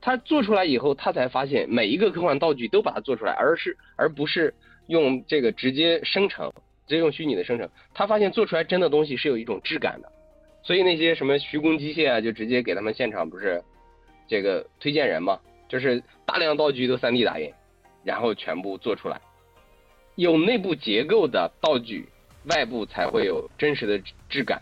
[0.00, 4.54] 他做出来以后，他才发现每一个科幻道具都把它做出来，而是而不是。
[4.88, 6.52] 用这个直接生成，
[6.88, 10.10] 直接用虚拟的生成，他发现做出来真的东西是有一种质感的，
[10.64, 13.62] 所以那些什么徐工机械啊，就直接给他们现场不是
[14.26, 15.38] 这个推荐人嘛，
[15.72, 17.50] 就是大量道具都 3D 打印，
[18.04, 19.18] 然后全部做出来，
[20.16, 22.06] 有内部结构的道具，
[22.44, 23.98] 外部才会有真实的
[24.28, 24.60] 质感，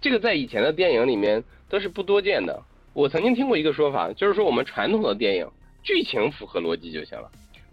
[0.00, 2.62] 这个在以前的电影里面都是不多见的。
[2.92, 5.50] 我曾经听过一个说法，就是说我们传统的电影
[5.82, 7.28] 剧情符合逻辑就行了。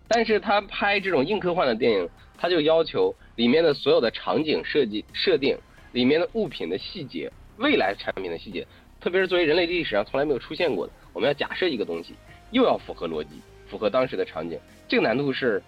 [0.07, 2.09] 但是他拍这种硬科幻的电影，
[2.39, 5.55] 他就要求里面的所有的场景设计设定，
[5.91, 8.65] 里面的物品的细节，未来产品的细节，
[8.99, 12.15] 特别是作为人类历史上从来没有出现过的，我们要假设一个东西，
[12.53, 15.61] 又要符合逻辑，符合当时的场景，这个难度是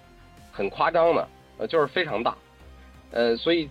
[0.52, 1.28] 很夸张的，
[1.58, 2.34] 呃，就是非常大，
[3.12, 3.70] 呃，所以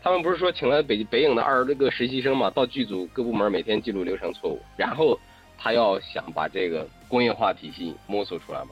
[0.00, 5.18] 他们不是说请了北北影的二十多个实习生嘛，到剧组各部门每天记录流程错误，然后
[5.58, 8.70] 他要想把这个工业化体系摸索出来嘛。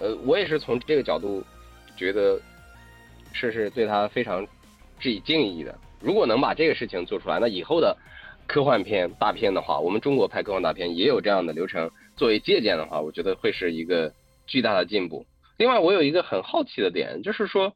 [0.00, 1.44] 呃，我也是从这个角度
[1.96, 2.40] 觉得
[3.32, 4.46] 是是对他非常
[4.98, 5.76] 致以敬意的。
[6.00, 7.96] 如果能把这个事情做出来，那以后的
[8.46, 14.12] 科幻片大片的话，我们中国拍科幻大片也有这样的流程作为借鉴的话，我觉得会是一个
[14.46, 15.24] 巨大的进步。
[15.56, 17.72] 另外，我有一个很好奇的点，就是说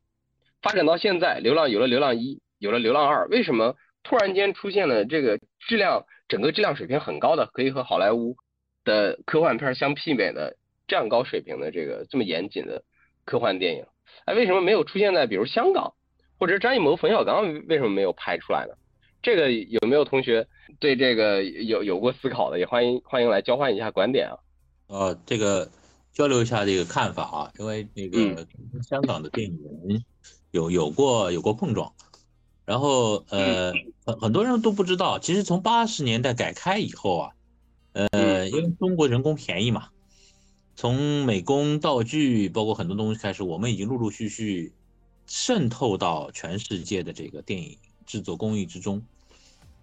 [0.61, 8.36] 发展到现在，流浪有了流浪一，有了流浪二，为什么突然间出现了这个质量整个质量水平很高的，可以和好莱坞
[8.84, 10.57] 的科幻片相媲美的？
[10.88, 12.82] 这样高水平的这个这么严谨的
[13.24, 13.86] 科幻电影，
[14.26, 15.95] 哎，为什么没有出现在比如香港，
[16.38, 18.74] 或者张艺谋、冯小刚为什么没有拍出来呢？
[19.22, 20.46] 这个有没有同学
[20.80, 22.58] 对这个有有过思考的？
[22.58, 24.36] 也欢迎欢迎来交换一下观点啊。
[24.88, 25.70] 呃，这个
[26.12, 28.46] 交流一下这个看法啊，因为那个
[28.82, 29.58] 香港的电影
[29.88, 30.04] 人
[30.50, 31.92] 有有过有过碰撞，
[32.64, 33.72] 然后呃
[34.04, 37.30] 很很多人都不知道，其实从八十年代改开以后啊，
[37.92, 39.88] 呃，因为中国人工便宜嘛。
[40.74, 44.72] 从美工、道具，包括很多东西开始，我们已经陆陆续续
[45.26, 49.04] 渗透到全世界的这个电影制作工艺之中。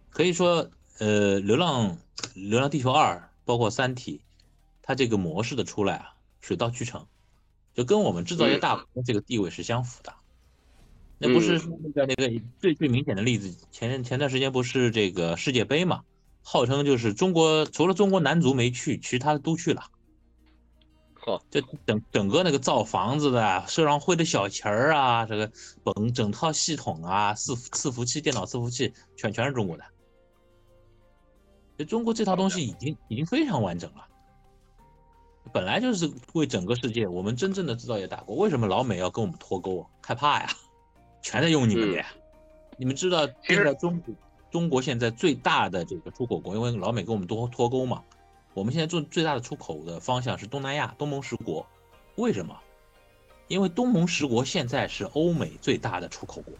[0.09, 1.97] 可以说，呃，《流浪
[2.33, 4.17] 流浪地球二》包括《三体》，
[4.81, 7.05] 它这个模式的出来啊，水到渠成，
[7.73, 10.13] 就跟我们制造业大国这个地位是相符的。
[11.17, 16.01] 那不是那个那个最最明显的例子，前前段时间不是这个世界杯嘛，
[16.41, 19.83] 号称就是中国除了中国男足没去，其他的都去了。
[21.15, 25.51] 好，就整整个那个造房子的、社长会的小旗儿啊，这个
[25.93, 29.83] 整整套系统啊，伺伺服器、电脑伺服器全全是中国的。
[31.79, 34.05] 就中国这套东西已经已经非常完整了，
[35.53, 39.87] 本来就是为整个世界，我们真正的制造业打过，为什么老美要跟我们脱钩？
[40.01, 40.49] 害怕呀？
[41.21, 42.07] 全在用你们的呀！
[42.77, 44.13] 你们知道现在中国
[44.51, 48.03] 中国现在最大的这个出口国，因为老美跟我们多脱钩嘛。
[48.53, 51.65] 我们现在做最大的出口的方向是东南亚、东盟十国。
[52.15, 52.57] 为什么？
[53.47, 56.53] 因为东盟十国现在是欧美最大的出口国。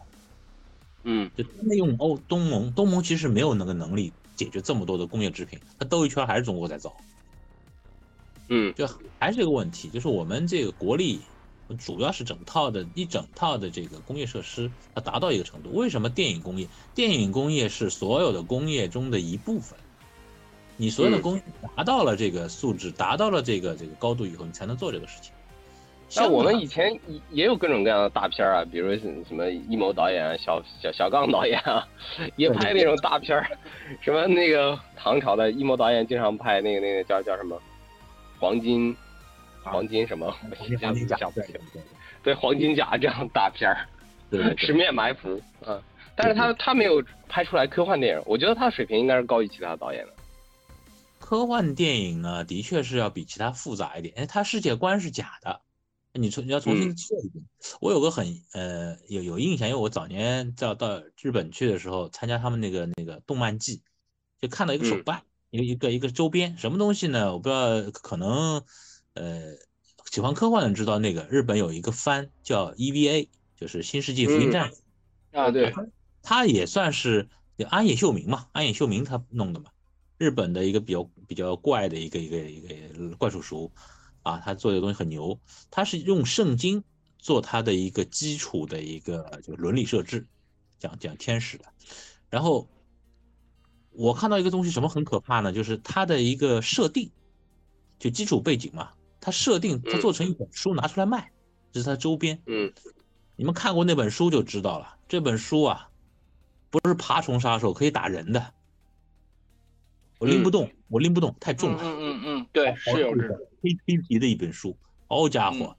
[1.03, 6.95] 嗯，就他们用欧东盟，东盟其实没有那个能力解决这么多的工业制品，它兜一圈还是中国在造。
[8.47, 8.87] 嗯，就
[9.19, 11.19] 还是这个问题，就是我们这个国力。
[11.77, 15.71] 主要是整套的一整套的这个工业设施，它达到一个程度。
[15.71, 16.67] 为什么电影工业？
[16.95, 19.77] 电影工业是所有的工业中的一部分。
[20.77, 21.43] 你所有的工业
[21.75, 25.31] 达到了这个素质，达到了这个这个高度以后，你才能做这个事情。
[26.10, 31.88] 像我们以前也也有各种各样的大片啊，比如什么阴谋导演啊，小小小刚导演啊，
[32.36, 33.47] 也拍那种大片儿。
[34.01, 37.62] 什么那个唐朝的阴谋导演经常拍那个那个叫叫什么
[38.39, 38.95] 黄金。
[39.62, 40.34] 黄金什么？
[40.80, 41.18] 黄金甲，
[42.24, 45.80] 对黄金甲这样大片儿，十面埋伏，嗯，
[46.16, 50.14] 但是他他没有拍出来科幻电影，我觉得他的水平应该是高于其他导演的。
[51.20, 55.60] 科幻电影呢，的确是要比其他复杂一点，哎，他世界观是假的，
[56.14, 57.45] 你重你要重新设一遍。
[57.82, 63.82] 我有个很呃有有印象，因为我早年在到日本去的时候，参加他们那个那个动漫季，
[64.39, 67.34] 就看到一个手办，一个一个一个周边，什么东西呢？
[67.34, 68.64] 我不知道，可能。
[69.16, 69.57] 呃，
[70.12, 74.78] 喜欢科幻的人知道那个日本有一个番叫 EVA，就是《新世纪福音战士》
[75.38, 75.74] 啊，对，
[76.22, 77.28] 他也算是
[77.70, 79.72] 安野秀明嘛，安野秀明他弄的嘛，
[80.18, 83.70] 日本的一个比较比较怪的一个一个一个怪叔叔
[84.24, 85.39] 啊，他做的东西很牛，
[85.72, 86.84] 他是用圣经
[87.17, 90.26] 做他的一个基础的一个就伦理设置，
[90.78, 91.65] 讲讲天使的，
[92.30, 92.70] 然后
[93.91, 95.51] 我看到一个东西什么很可怕呢？
[95.51, 97.11] 就是他的一个设定，
[97.97, 98.91] 就基础背景嘛。
[99.22, 101.30] 他设定，他做成一本书拿出来卖，
[101.74, 102.41] 这是他周边。
[102.45, 102.72] 嗯，
[103.36, 104.95] 你们看过那本书就知道了。
[105.09, 105.89] 这本书啊，
[106.70, 108.53] 不是爬虫杀手，可以打人的。
[110.20, 111.80] 我拎不动，我拎不动，太重了。
[111.84, 113.28] 嗯嗯嗯，对，是有这
[113.62, 114.76] 黑黑皮的一本书。
[115.08, 115.76] 好家伙，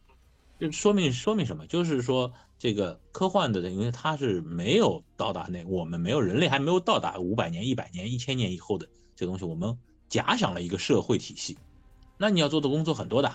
[0.58, 1.66] 这说明说明什么？
[1.66, 9.76] 就是说这个科幻的，因为它是没有到达那，我们没有人类还没有到达五百年、一百年、一千年以后的这东西，我们
[10.08, 11.56] 假想了一个社会体系。
[12.18, 13.34] 那你要做的工作很多的，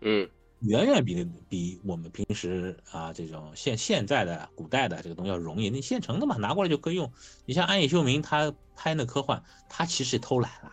[0.00, 0.28] 嗯，
[0.60, 5.70] 远远比比我们平时啊这种现现在的古代的这个东西要容易。
[5.70, 7.12] 你现成的嘛，拿过来就可以用。
[7.46, 10.72] 你像安野秀明他拍那科幻，他其实偷懒了。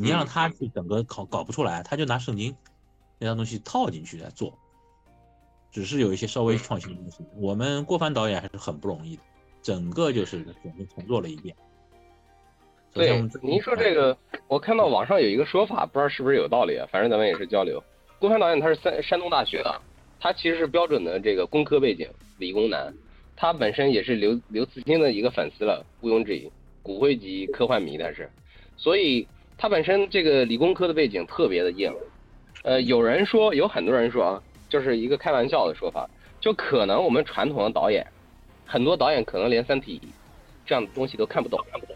[0.00, 2.56] 你让他去整个搞搞不出来，他就拿圣经
[3.18, 4.58] 那套东西套进去来做，
[5.70, 7.24] 只是有一些稍微创新的东西。
[7.36, 9.22] 我们郭帆导演还是很不容易的，
[9.62, 11.54] 整个就是重新重做了一遍。
[12.92, 14.16] 对，您说这个，
[14.48, 16.88] 我看到网上有一个说法，不知道是不是有道理啊？
[16.90, 17.82] 反正咱们也是交流。
[18.18, 19.80] 郭帆导演他是山山东大学的，
[20.18, 22.92] 他其实是标准的这个工科背景，理工男。
[23.36, 26.50] 他本身也是刘刘慈欣的一个粉丝了，毋庸置疑，
[26.82, 28.30] 骨灰级科幻迷，但是，
[28.76, 29.26] 所以
[29.60, 31.92] 他本身这个理工科的背景特别的硬。
[32.62, 36.08] 呃，有人说，有很多人说啊，就是一个开玩笑的说法，
[36.40, 38.06] 就可能我们传统的导演，
[38.64, 40.00] 很多导演可能连《三体》
[40.64, 41.94] 这样的东西都看不懂，看不懂。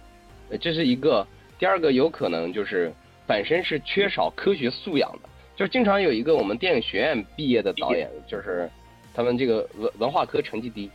[0.60, 1.26] 这是一个，
[1.58, 2.92] 第二个有可能就是
[3.26, 8.68] 本身是缺少科学素养的，就是经常有一个我们电影学院毕业的导演，就是
[9.14, 10.90] 他们这个文文化科成绩低，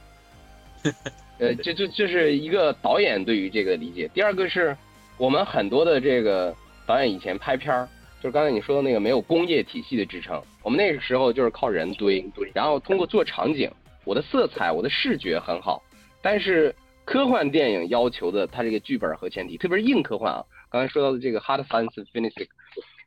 [1.39, 4.07] 呃，这这这是一个导演对于这个理解。
[4.13, 4.77] 第二个是
[5.19, 6.55] 我们很多的这个
[6.87, 7.87] 导演以前拍片儿，
[8.19, 13.69] 就是刚才你说的那个没有工业体系的支撑，我们那个时候就是靠人堆，然后通过做场景，
[14.05, 15.83] 我的色彩、我的视觉很好，
[16.23, 16.73] 但是。
[17.05, 22.45] 科幻电影要求的，它这个剧本和前提，特别是硬科幻啊，刚才说到的这个 hard science physics，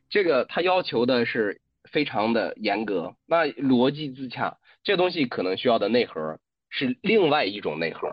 [0.09, 6.37] 这个它要求的是非常的严格，那逻辑自洽，这东西可能需要的内核
[6.69, 8.09] 是另外一种内核，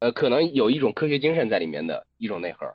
[0.00, 2.66] 呃，可能有一种科学精神在里面的一种内核，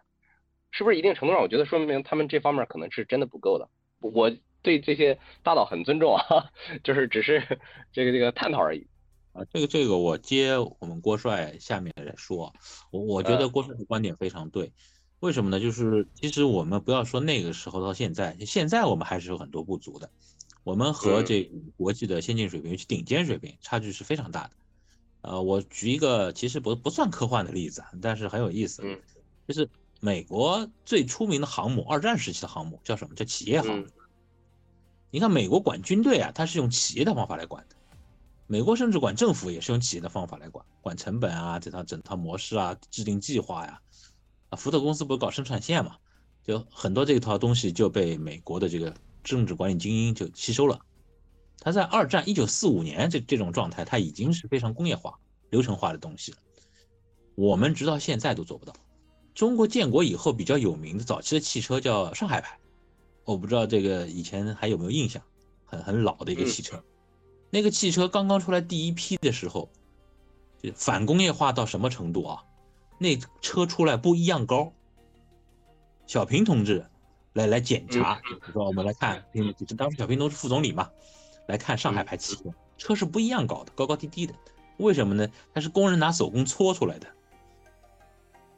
[0.71, 3.69] 是不是一定程度上，我觉得说明他们这方面可能是真的不够的。
[3.99, 6.51] 我对这些大佬很尊重啊，
[6.83, 7.41] 就是只是
[7.91, 8.87] 这个这个探讨而已。
[9.31, 12.53] 啊，这个这个我接我们郭帅下面来说，
[12.91, 14.71] 我我觉得郭帅的观点非常对。
[15.21, 15.59] 为什么呢？
[15.59, 20.09] 就是其实我们不要说那个时候到现在，现在我们还是有很多不足的。
[20.65, 24.51] 我们和这国际的先进水平，尤其顶尖水平，差距是非常大的。
[25.23, 28.83] 呃，我举一个其实不不算科幻的例子，但是很有意思，
[29.47, 29.67] 就是
[29.99, 33.15] 美国最出名的航母，二战时期的航母叫什么？
[33.15, 33.87] 叫企业航母。
[35.09, 37.75] 你看美国管军队啊，它是用企业的方法来管的。
[38.47, 43.79] 美国甚至管政府也是用企业的方法来管，管成本啊，这套整套模式啊，制定计划呀。
[44.57, 45.95] 福特公司不是搞生产线嘛？
[46.43, 48.93] 就很多这一套东西就被美国的这个
[49.23, 50.77] 政治管理精英就吸收了。
[51.63, 55.17] 他在二战一九四五年这这种状态，他已经是非常工业化、
[55.49, 56.37] 流程化的东西了。
[57.35, 58.73] 我们直到现在都做不到。
[59.33, 62.59] 中国建国以后比较有名的早期的汽车叫上海牌，
[63.23, 65.23] 我不知道这个以前还有没有印象，
[65.65, 66.83] 很很老的一个汽车。
[67.49, 69.69] 那个汽车刚刚出来第一批的时候，
[70.61, 72.43] 就反工业化到什么程度啊？
[72.99, 74.71] 那车出来不一样高，
[76.05, 76.85] 小平同志
[77.33, 80.89] 来来检查，就是说我们来看，就是当时小平同志副总理嘛，
[81.47, 82.43] 来看上海牌汽车，
[82.77, 84.33] 车是不一样高的，高高低低的，
[84.77, 85.27] 为什么呢？
[85.53, 87.07] 它是工人拿手工搓出来的，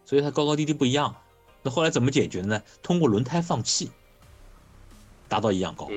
[0.06, 1.16] 所以它高高低低不一样。
[1.62, 2.62] 那后来怎么解决呢？
[2.84, 3.92] 通过轮胎放气，
[5.28, 5.90] 达到一样高，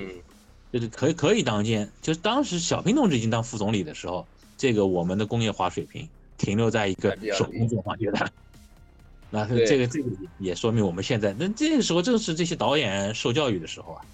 [0.72, 4.26] 就是可以可以当间，就是当时小平同志已经当副总理的时候，
[4.56, 6.08] 这个我们的工业化水平。
[6.38, 8.32] 停留在一个手工作坊阶段，
[9.28, 10.08] 那这个这个
[10.38, 14.04] 也说明我们现在那这个时候正是这些导演受教育的时候啊，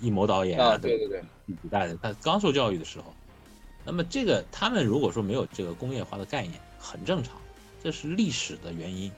[0.00, 3.14] 艺谋导演啊，对对对，第几代的他刚受教育的时候，
[3.84, 7.36] 那么这个他们如果说没有这个工业化的概念，很正常，
[7.82, 9.12] 这是历史的原因。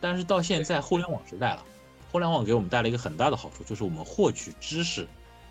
[0.00, 1.64] 但是到现在互联网时代了，
[2.12, 5.06] 互联网给我们带来一个很大的好处，就是我们获取知识、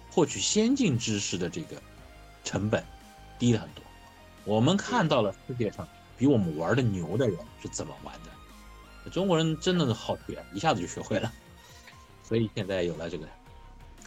[0.09, 1.81] 获取先进知识的这个
[2.43, 2.83] 成本
[3.37, 3.83] 低了很多。
[4.45, 5.87] 我们看到了世界上。
[6.19, 9.11] 比我们玩的牛的人是怎么玩的？
[9.11, 11.31] 中国人真的是好学，一下子就学会了，
[12.23, 13.27] 所以现在有了这个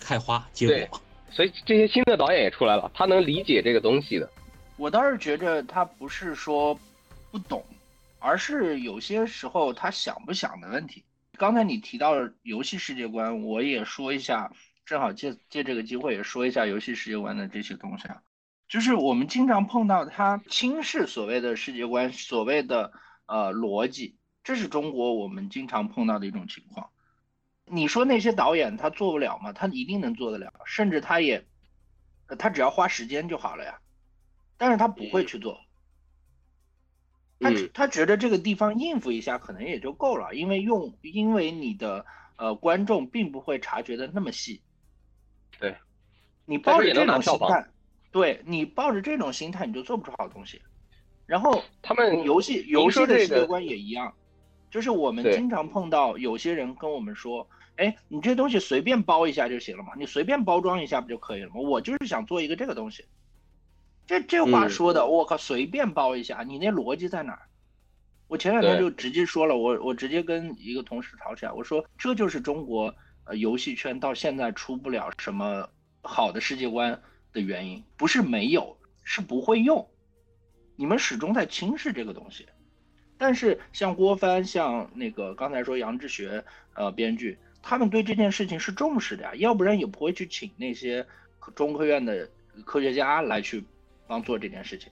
[0.00, 1.00] 开花结果。
[1.30, 4.28] 所以这些新的导演也出来了，他能理解这个东西的。
[4.76, 6.76] 我倒是觉着他不是说
[7.30, 7.64] 不懂，
[8.18, 11.04] 而是有些时候他想不想的问题。
[11.38, 14.52] 刚才你提到游戏世界观，我也说一下，
[14.84, 18.20] 正好借借这个机会也说一下游戏世界观的这些东西啊。
[18.68, 22.92] 就是我们经常碰到他轻视所谓的世界观，所谓的
[23.26, 26.90] 呃逻辑，这是中国我们经常碰到的一种情况。
[27.70, 29.52] 你说那些导演他做不了吗？
[29.52, 31.46] 他一定能做得了，甚至他也，
[32.38, 33.80] 他只要花时间就好了呀。
[34.56, 35.60] 但是他不会去做，
[37.38, 42.04] 他他觉得这个地方应付一下可能也就够了，因为用因为你的
[42.36, 44.60] 呃观众并不会察觉的那么细。
[45.58, 45.76] 对，
[46.44, 47.66] 你抱着这种心态。
[48.12, 50.60] 对你抱着这种心态，你就做不出好东西。
[51.26, 54.12] 然后他们游戏游戏的世界观也一样，
[54.70, 63.04] 就是我们经常碰到有些人跟我们说：“哎，你这东西随便包一下就行了嘛，你随便包装一下不就可以了吗？”我就是想做一个这个东西。
[64.06, 67.42] 这这话说的，我靠，随便包一下，你那逻辑在哪儿？
[68.28, 72.94] 我前两天就直接说了，我我直接跟一个同事吵起来，我说这就是中国
[73.24, 75.68] 呃游戏圈到现在出不了什么
[76.02, 77.00] 好的世界观。
[77.32, 79.88] 的原因不是没有，是不会用。
[80.74, 82.44] 你们始终在轻视这个东西，
[83.20, 86.42] 但是像郭帆，像那个刚才说杨志学，
[86.72, 91.06] 呃，编剧，他们对这件事情是重视的呀，要不然也不会去请那些
[91.54, 92.26] 中科院的
[92.64, 93.62] 科学家来去
[94.06, 94.90] 帮做这件事情。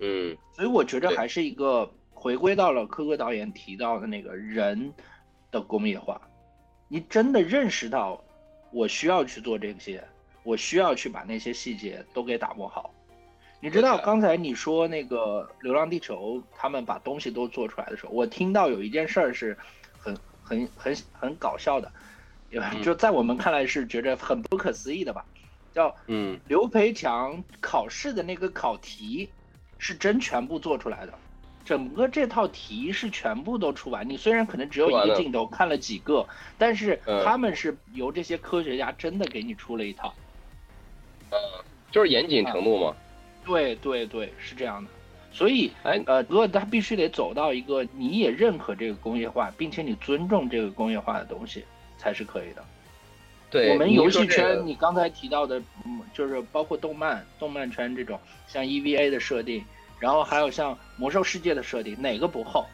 [0.00, 4.92] 嗯，所以我觉得还是一个回归到了科科导演提到的那个人
[5.52, 6.20] 的工业化，
[6.88, 8.20] 你真的认识到
[8.72, 10.02] 我需要去做这些。
[10.44, 12.90] 我需要去把那些细节都给打磨好。
[13.60, 19.58] 你知道刚才你说那个《流浪地球》，他们把东西都做出来的时候，我听到有一件事儿是
[19.98, 21.90] 很很很很搞笑的，
[22.82, 25.24] 就在我们看来是觉得很不可思议的吧？
[25.74, 29.28] 叫嗯，刘培强考试的那个考题
[29.76, 31.12] 是真全部做出来的，
[31.64, 34.08] 整个这套题是全部都出完。
[34.08, 36.24] 你虽然可能只有一个镜头看了几个，
[36.56, 40.14] 但是他们是由这些科学家真的给你出了一套。
[41.30, 41.38] 嗯，
[41.90, 42.96] 就是严谨程度嘛。
[43.48, 44.90] 对对对，是这样的。
[45.32, 51.64] 所以，哎呃，如果他必须得走到一个你也认可这个工业化，并且你尊重这个工业化的东西，
[51.96, 52.64] 才是可以的。
[53.50, 59.64] 对，我们游戏圈，你刚才提到的，嗯，就是包括动漫、动漫圈这种，像 EVA 的设定，
[59.98, 62.66] 然后还有像魔兽世界的设定，哪个不厚？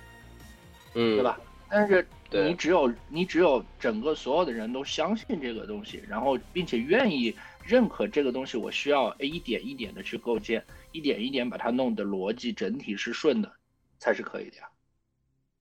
[0.95, 1.39] 嗯，对吧？
[1.69, 7.35] 但是你只有你只有整个所有的人都相信这个东西，然后并且愿意
[7.67, 13.51] 认可这个东西，我需要一点一点的去构建，一点一点把它弄的逻辑整体是顺的，
[13.99, 14.69] 才是可以的呀。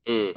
[0.05, 0.35] 嗯，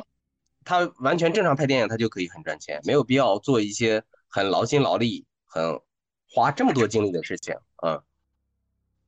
[0.64, 5.80] 他完全正常拍电影，他就可以很赚钱，没有必要做一些很劳心劳力、很
[6.28, 7.54] 花这么多精力的事情。
[7.84, 8.00] 嗯，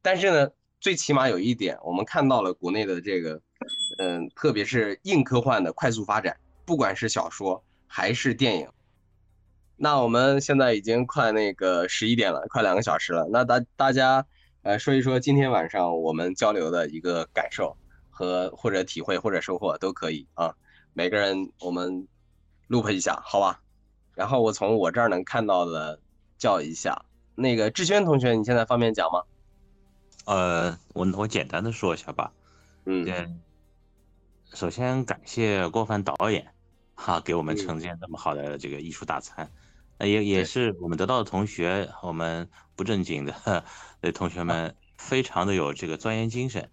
[0.02, 0.50] 但是呢，
[0.80, 3.40] 最起码有一点，我们看到了国内的这个，
[3.98, 8.68] 嗯，特别是硬科幻的快速发展，不管是小说还是电影。
[9.78, 13.26] 那我们现在已经快那个十一点了，快两个小时了。
[13.32, 14.26] 那大大家
[14.62, 17.76] 呃说一说今天晚上我们交流的一个感受。
[18.10, 20.52] 和或者体会或者收获都可以啊，
[20.92, 22.08] 每个人我们
[22.68, 23.60] loop 一下，好吧？
[24.16, 26.00] 然后我从我这儿能看到的
[26.36, 27.04] 叫一下，
[27.36, 29.22] 那个志轩同学，你现在方便讲吗？
[30.24, 32.32] 呃，我我简单的说一下吧。
[32.86, 33.40] 嗯。
[34.52, 36.48] 首先感谢郭帆导演
[36.98, 39.48] 哈，给我们呈现这么好的这个艺术大餐。
[39.98, 43.64] 那也也是我们得到的同学，我们不正经的
[44.12, 46.68] 同学们，非常的有这个钻研精神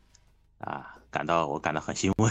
[0.57, 0.91] 啊。
[1.11, 2.29] 感到我感到很欣慰，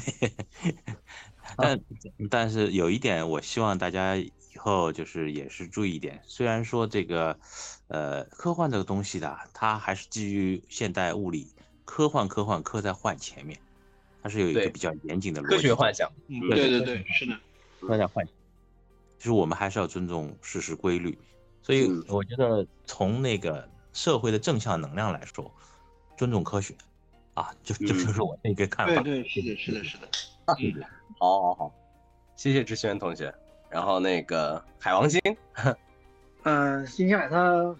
[1.57, 1.81] 但
[2.29, 6.21] 但是有一点，我希望大家以后就是也是注意一点。
[6.27, 7.39] 虽然说这个，
[7.89, 11.49] 呃，科幻这个东西的，它还是基于现代物理，
[11.87, 13.59] 科幻科幻科在幻前面，
[14.23, 15.57] 它是有一个比较严谨的逻辑。
[15.57, 17.41] 科学幻想，嗯，对对对，是的，
[17.87, 18.35] 科在幻想。
[19.19, 21.19] 就是我们还是要尊重事实规律，
[21.63, 25.51] 所以我觉得从那个社会的正向能量来说，
[26.17, 26.75] 尊重科学。
[27.35, 29.03] 啊，就就就是我那个看法。
[29.03, 30.07] 对对，是的，是的，是的。
[30.47, 30.85] 嗯
[31.19, 31.75] 好，好，好，
[32.37, 33.35] 谢谢志轩同学。
[33.69, 35.21] 然后那个海王星，
[36.45, 37.77] 嗯，今天晚上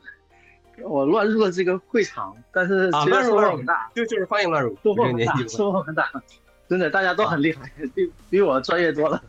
[0.83, 6.11] 我乱入了这个会场，但是其实，乱入很大，就就是欢迎乱入，收获很大，收获很大，
[6.69, 9.23] 真的，大家都很厉害， 比比我专业多了。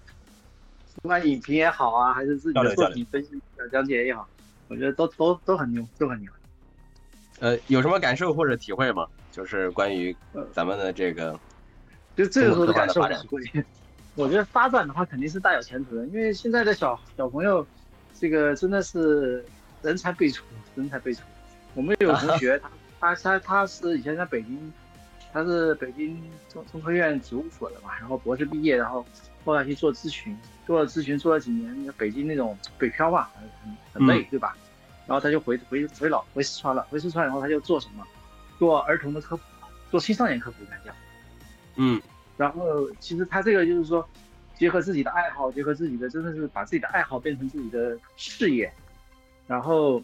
[1.06, 3.40] 不管影评也好啊，还是自己的作品分析
[3.72, 4.28] 讲解也好，
[4.68, 6.32] 我觉得都都都很牛，都很牛。
[7.42, 9.06] 呃，有什么感受或者体会吗？
[9.32, 10.18] 就是关于
[10.52, 11.40] 咱们的这个，
[12.16, 13.64] 就这个时候的感受体会。
[14.16, 17.64] 我觉得发展的话肯定是大有前途的，因为现在的小小朋友，
[18.20, 19.46] 这个真的是
[19.84, 20.44] 人才辈出，
[20.74, 21.22] 人才辈出。
[21.76, 22.60] 我们有同学，
[23.00, 24.74] 他他他他是以前在北京，
[25.32, 29.06] 他是北京中中科院植物所的嘛，然后博士毕业，然后
[29.46, 30.36] 后来去做咨询，
[30.66, 33.30] 做了咨询做了几年，北京那种北漂嘛，
[33.62, 34.58] 很很累，对吧？
[35.08, 38.04] 然后他就回回回老回四川了，回四川以后他就做什么，
[38.58, 39.44] 做儿童的科普，
[39.92, 40.92] 做青少年科普专家，
[41.76, 42.02] 嗯，
[42.38, 44.08] 然后其实他这个就是说，
[44.58, 48.74] 结合自己的爱好，结合自己的真的是把自己的爱好变成自己的事业，
[49.46, 50.04] 然后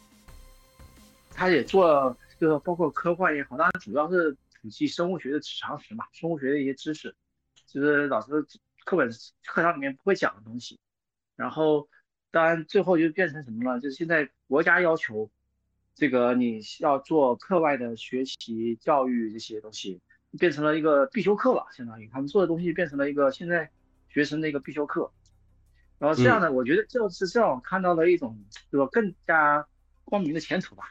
[1.33, 7.15] 他也做就是包括科幻也好，当然主要是普及生物学的常识嘛，生物学的一些知识，
[7.65, 8.45] 就是老师
[8.83, 9.09] 课本
[9.45, 10.79] 课堂里面不会讲的东西，
[11.35, 11.87] 然后。
[12.33, 13.81] 当然，最后就变成什么了？
[13.81, 15.29] 就是现在国家要求，
[15.95, 19.99] 这个你要做课外的学习教育这些东西，
[20.39, 21.67] 变成了一个必修课了。
[21.73, 23.69] 相当于他们做的东西变成了一个现在
[24.07, 25.11] 学生的一个必修课。
[25.99, 28.87] 然后这样呢，我觉得就是让我看到了一种，对吧？
[28.89, 29.67] 更加
[30.05, 30.85] 光明的前途吧，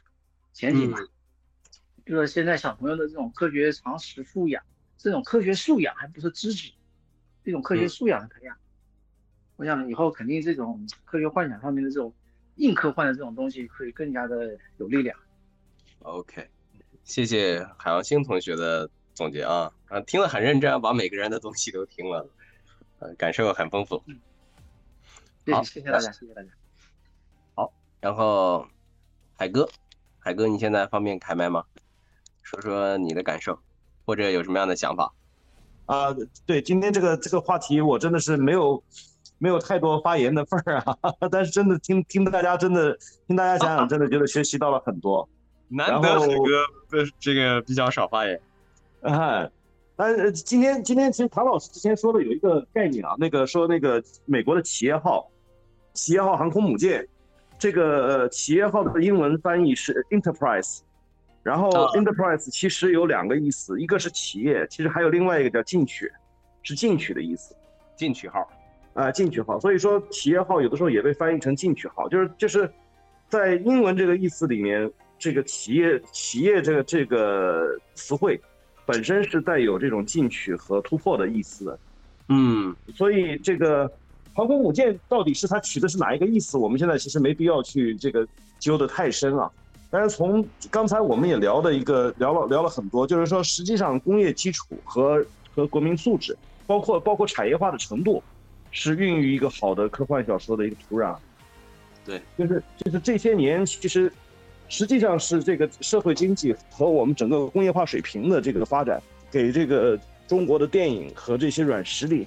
[0.52, 0.98] 前景吧。
[2.04, 4.62] 就是现在小朋友的这种科学常识素养，
[4.98, 6.70] 这种科学素养还不是知识，
[7.44, 8.56] 这种科学素养的培养。
[9.56, 12.12] 我想以后肯定这种科学幻想上面的这种
[12.56, 15.18] 硬科幻的这种东西会更加的有力量。
[16.00, 16.48] OK，
[17.04, 22.26] 谢谢海王星同学的总结啊啊，听了很认真，把每个人的东西都听了，
[23.00, 24.02] 呃，感受很丰富。
[25.52, 26.48] 好，谢谢大家，谢谢大家。
[27.54, 28.66] 好，然后
[29.36, 29.68] 海哥，
[30.18, 31.64] 海哥，你现在方便开麦吗？
[32.42, 33.60] 说说你的感受，
[34.06, 35.12] 或者有什么样的想法？
[35.90, 38.82] 啊，对，今天这个这个话题，我真的是没有。
[39.42, 40.94] 没有太多发言的份儿啊，
[41.32, 42.94] 但是真的听听大家真的
[43.26, 45.26] 听大家讲讲，真的觉得学习到了很多。
[45.68, 48.38] 难得海哥呃这个比较少发言。
[49.00, 49.50] 哎，
[49.96, 55.26] 但是今天今天其实唐老师之前说的有一个概念啊，那个说那个美国的企业号，
[55.94, 57.08] 企业号航空母舰，
[57.58, 60.80] 这个企业号的英文翻译是 Enterprise，
[61.42, 66.10] 然后 Enterprise 其实有两个意思，一个是企业，其实还有另外一个叫进取，
[66.62, 67.54] 是进取的意思，
[67.96, 68.48] 进取号。
[68.92, 72.68] 啊，进取号，所以说企业号有的时候也被翻译成进取号，就是就是，
[73.28, 78.38] 在英文这个意思里面，这个企业企业这个这个词汇
[78.84, 81.78] 本身是带有这种进取和突破的意思的，
[82.30, 83.90] 嗯，所以这个
[84.34, 88.26] 航空母舰到底是它取的是哪一个意思，我们现在其实没必要去这个
[88.58, 89.48] 揪得太深啊。
[89.90, 96.36] 但是从刚才我们也聊的一个聊了聊了很多，就是说实际上工业基础和和国民素质，
[96.66, 98.22] 包括包括产业化的程度。
[98.72, 101.16] 是孕育一个好的科幻小说的一个土壤。
[102.04, 104.12] 对，就是就是这些年，其实
[104.68, 109.98] 实际上是这个社会经济和我们整个工业化水平的这个发展，给这个
[110.28, 112.24] 中国的电影和这些软实力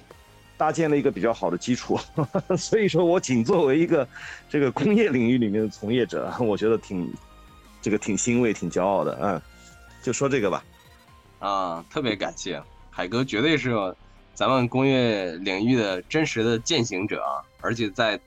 [0.58, 1.98] 搭建了一个比较好的基础。
[2.58, 4.06] 所以说我仅作为一个
[4.50, 7.10] 这个工业领域里面的从业者，我觉得挺
[7.84, 9.18] 这个挺欣慰、挺骄傲的。
[9.20, 9.40] 嗯，
[10.02, 10.64] 就说这个吧。
[11.38, 13.74] 啊，特别感谢海哥，绝对是
[14.32, 18.18] 咱们工业领域的真实的践行者啊，而且在。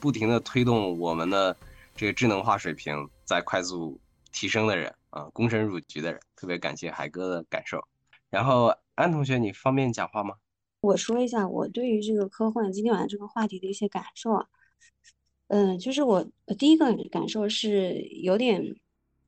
[0.00, 1.56] 不停的推动我们的
[1.94, 3.96] 这个智能化水平在快速
[4.32, 7.80] 提升的人啊，躬身入局的人，特别感谢海哥的感受。
[8.28, 10.34] 然后安同学，你方便讲话吗？
[10.80, 14.44] 我说一下我对于这个科幻今天晚上这个话题的一些感受啊，
[15.46, 16.26] 嗯，就是我
[16.58, 18.74] 第一个感受是有点，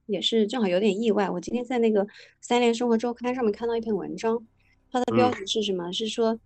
[0.06, 1.28] 也是正好有点意外。
[1.30, 2.06] 我今天在那个
[2.40, 4.44] 三联生活周刊上面看到一篇文章，
[4.90, 5.92] 它的标题是什么？
[5.92, 6.38] 是说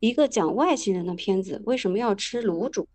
[0.00, 2.86] 一个讲外星人的片子为什么要吃卤煮？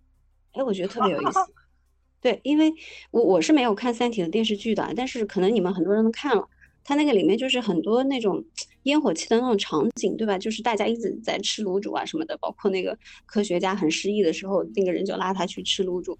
[0.53, 1.39] 哎，我觉得特别有意思，
[2.21, 2.73] 对，因为
[3.11, 6.47] 我我是没有看《三体》的电视剧的，但是可能你们很多人都看了，
[6.83, 8.43] 它那个里面就是很多那种
[8.83, 10.37] 烟火气的那种场景，对吧？
[10.37, 16.17] 就是大家一直在吃卤煮啊什么的，包括那个科学家很失意的时候，那个人就拉他去吃卤煮。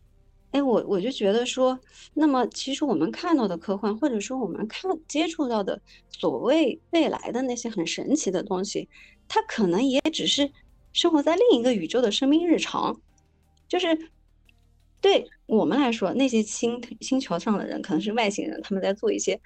[0.52, 1.80] 哎，我我就觉得说，
[2.14, 8.88] 那么其实我们看到的科幻，或者说我们看接触到的所谓未来的那些很神奇的东西，
[9.28, 10.52] 它可能也只是
[10.94, 13.00] 生活在另一个宇宙的生命日常，
[13.68, 13.98] 就是。
[15.00, 19.40] 对我们来说，那些星星球上的人可能是外星人，他们在做一些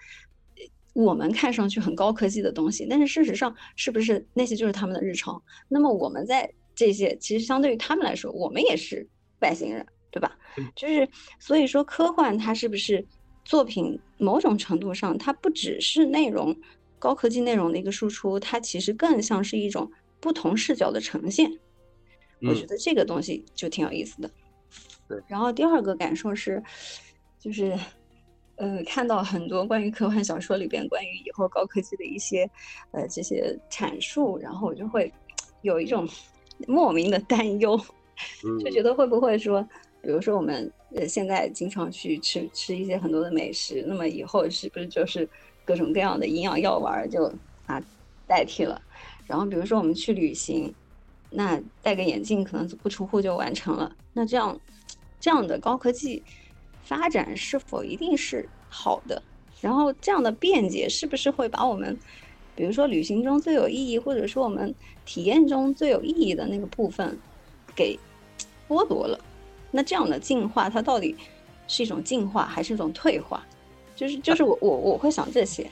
[0.94, 5.44] 我们看上去很高科技的东西，但是事实上，是不是那些就是他们的日常？
[5.68, 9.06] 那么我们在这些，其实相对于他们来说，我们也是
[9.42, 10.38] 外星人，对吧？
[10.76, 11.08] 就是
[11.40, 13.04] 所以说，科幻它是不是
[13.46, 14.00] 作品？
[14.18, 16.56] 某种程度上，它不只是内容
[17.00, 21.52] 高科技内容的一个输出，它其实更像是一种不同视角的呈现。
[22.42, 24.30] 我觉得这个东西就挺有意思的。
[25.08, 26.62] 对然后第二个感受是，
[27.40, 27.78] 就是，
[28.58, 32.50] 呃，看到很多关于科幻小说里边关于以后高科技的一些，
[32.92, 35.12] 呃，这些阐述，然后我就会
[35.64, 36.08] 有一种
[36.68, 37.76] 莫名的担忧，
[38.64, 39.68] 就觉得会不会说，
[40.02, 45.28] 比如说我们呃现在经常去吃吃一些很多的美食，那么以后是不是就是
[45.66, 47.32] 各种各样的营养药丸就
[47.66, 47.82] 啊
[48.28, 48.82] 代替了？
[49.28, 50.74] 然后比如说我们去旅行，
[51.30, 54.60] 那戴个眼镜可能不出户就完成了，那这样。
[55.24, 56.24] 这样的高科技
[56.84, 59.22] 发展是否一定是好的？
[59.62, 61.96] 然后这样的便捷是不是会把我们，
[62.56, 64.74] 比如说旅行中最有意义，或者说我们
[65.06, 67.16] 体验中最有意义的那个部分，
[67.76, 68.00] 给
[68.68, 69.20] 剥夺了？
[69.72, 71.16] 那这样的进化，它到底
[71.68, 73.44] 是一种进化还是一种退化？
[73.96, 75.70] 就是就是我我我会想这些。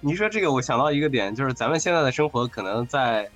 [0.00, 3.30] 你说这个，我想到一个点，就是咱们现在的生活，可能在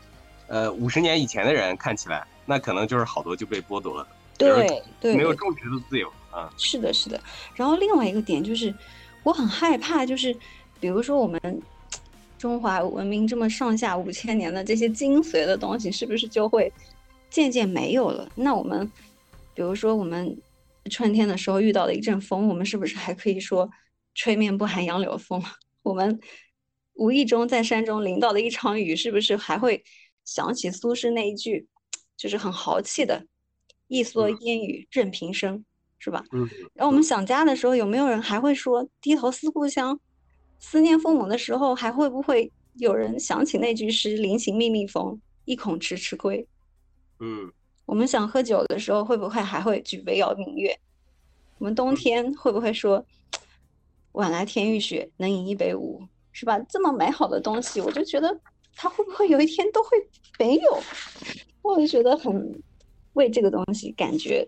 [0.47, 4.07] 呃五十年以前的人看起来，那可能就是好多就被剥夺了。
[4.39, 6.53] 对对，没有种植的自由啊。
[6.57, 7.20] 是的，是的。
[7.55, 8.74] 然后另外一个点就是，
[9.23, 10.35] 我很害怕，就是
[10.81, 11.41] 比如说我们
[12.39, 16.73] 中华文明这么上下五千年的这些精髓的东西，是不是就会
[17.31, 18.28] 渐渐没有了？
[18.35, 18.91] 那我们
[19.55, 20.36] 比如说我们
[20.90, 23.70] 春天的时候遇到了一阵风，我们是不是还可以说
[24.14, 25.43] 吹面不寒杨柳风？
[25.82, 26.20] 我们
[26.94, 29.82] 无意中在山中淋到的一场雨，是不是还会
[30.24, 31.66] 想起苏轼那一句，
[32.16, 33.26] 就是很豪气的？
[33.86, 35.64] 一蓑烟雨任平生，
[35.98, 36.24] 是吧？
[36.32, 36.48] 嗯。
[36.72, 40.01] 然后我们想家的时候，有没有人还会说低头思故乡？
[40.59, 46.48] 思念父母的时候，还会不会有人想起那句诗“临行密密缝，意恐迟迟归”？
[47.20, 47.52] 嗯。
[47.86, 50.78] 我们想喝酒的时候，会不会还会举杯邀明月？
[51.59, 53.05] 我们冬天会不会说
[54.12, 56.02] “晚来天欲雪，能饮一杯无”？
[56.32, 56.59] 是吧？
[56.69, 58.40] 这么美好的东西，我就觉得
[58.74, 59.90] 它会不会有一天都会
[60.39, 60.82] 没有？
[61.62, 62.62] 我就觉得很。
[63.15, 64.44] 为这个东西感觉，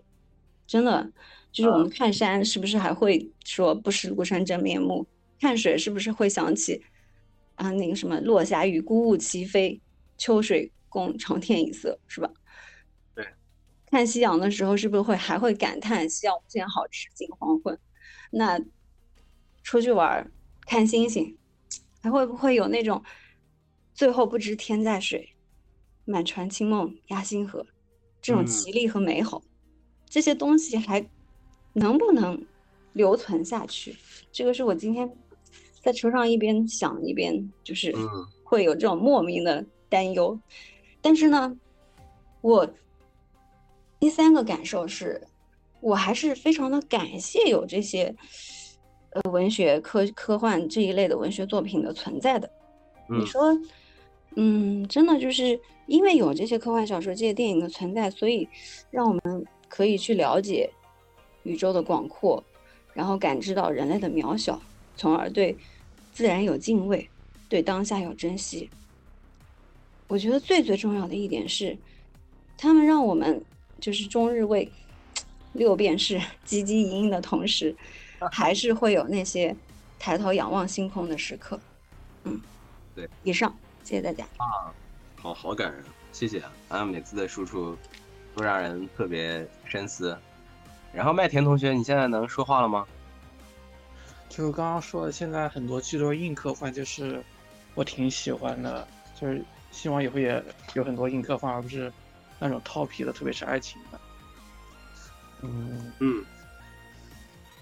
[0.67, 1.09] 真的
[1.53, 5.07] 就是我们看山是不是还会说不识庐山真面目？
[5.39, 6.83] 看水是不是会想起
[7.55, 9.79] 啊那个什么落霞与孤鹜齐飞，
[10.17, 12.29] 秋水共长天一色，是吧？
[13.89, 13.91] 对。
[13.91, 17.77] 看夕阳的时候是不是会还会感叹夕阳无限好，赤尽黄昏？
[18.31, 18.59] 那
[19.63, 20.29] 出去玩
[20.65, 21.37] 看星星，
[22.01, 23.01] 还会不会有那种
[23.93, 25.33] 最后不知天在水，
[26.05, 27.65] 满船清梦压星河？
[28.21, 29.41] 这种绮丽和美好，
[30.05, 31.07] 这些东西还
[31.73, 32.45] 能不能
[32.93, 33.95] 留存下去？
[34.31, 35.09] 这个是我今天
[35.81, 37.93] 在车上一边想一边，就是
[38.43, 40.37] 会有这种莫名的担忧。
[41.01, 41.57] 但是呢，
[42.41, 42.69] 我
[43.99, 45.21] 第三个感受是，
[45.79, 48.13] 我还是非常的感谢有这些
[49.11, 52.49] 呃文学科科幻这一类的文学作品的存在的。
[53.09, 53.57] 你说，
[54.35, 58.47] 嗯，真的就是因为有这些科幻小说、这些电影的存在，所以
[58.91, 60.69] 让我们可以去了解
[61.43, 62.43] 宇宙的广阔，
[62.93, 64.61] 然后感知到人类的渺小，
[64.95, 65.57] 从而对
[66.13, 67.09] 自然有敬畏，
[67.47, 68.69] 对当下有珍惜。
[70.07, 71.77] 我觉得最最重要的一点是，
[72.57, 73.41] 他们让我们
[73.79, 74.71] 就是终日为
[75.53, 77.75] 六便士汲汲营营的同时，
[78.31, 79.55] 还是会有那些
[79.97, 81.59] 抬头仰望星空的时刻。
[82.23, 82.39] 嗯，
[82.95, 84.23] 对，以上，谢谢大家。
[84.37, 84.73] 啊。
[85.19, 86.85] 好好感人，谢谢啊！
[86.85, 87.75] 每次的输出
[88.35, 90.15] 都让人特别深思。
[90.93, 92.85] 然后麦田同学，你现在能说话了吗？
[94.29, 97.21] 就是刚刚说的，现在很多剧都是硬科幻，就是
[97.73, 98.87] 我挺喜欢的，
[99.19, 100.41] 就是希望以后也
[100.75, 101.91] 有很多硬科幻，而不是
[102.39, 103.99] 那种套皮的，特别是爱情的。
[105.41, 106.25] 嗯嗯。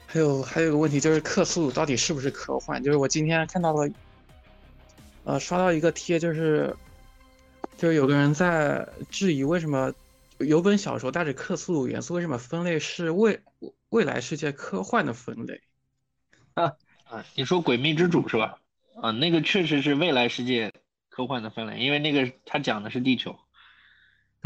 [0.05, 2.81] 还有还有个问题就是克苏鲁到底是不是科幻？
[2.83, 3.89] 就是我今天看到了，
[5.23, 6.75] 呃，刷到一个贴，就是。
[7.77, 9.93] 就是有个人在质疑，为什么
[10.37, 13.41] 有本小说带着克苏鲁元素，为什么分类是未
[13.89, 15.61] 未来世界科幻的分类？
[16.53, 16.71] 啊
[17.03, 18.59] 啊，你说《诡秘之主》是吧？
[19.01, 20.71] 啊，那个确实是未来世界
[21.09, 23.37] 科幻的分类，因为那个他讲的是地球。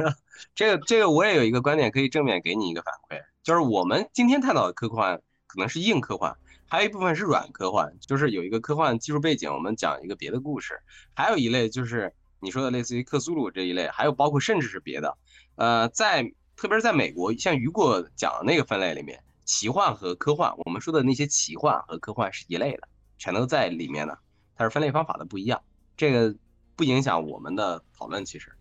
[0.55, 6.35] 这个这个我也有一个观点可以正面给你一个反馈，就是我们今天探讨的科幻可能是硬科幻，
[6.67, 10.79] 还有一部分是软科幻，就是有一个科幻技术背景，我们讲一个别的故事，
[11.13, 12.13] 还有一类就是。
[12.41, 15.17] 你说的类似于克苏鲁这一类，还有包括甚至是别的，
[15.57, 16.23] 呃，在
[16.55, 24.17] 特别是在美国，像雨果讲的那个分类里面，奇幻和科幻，我们说的那些奇幻和科幻是一类的，全都在里面呢。
[24.55, 25.61] 它是分类方法的不一样，
[25.97, 26.33] 这个
[26.77, 28.23] 不影响我们的讨论。
[28.23, 28.53] 其实，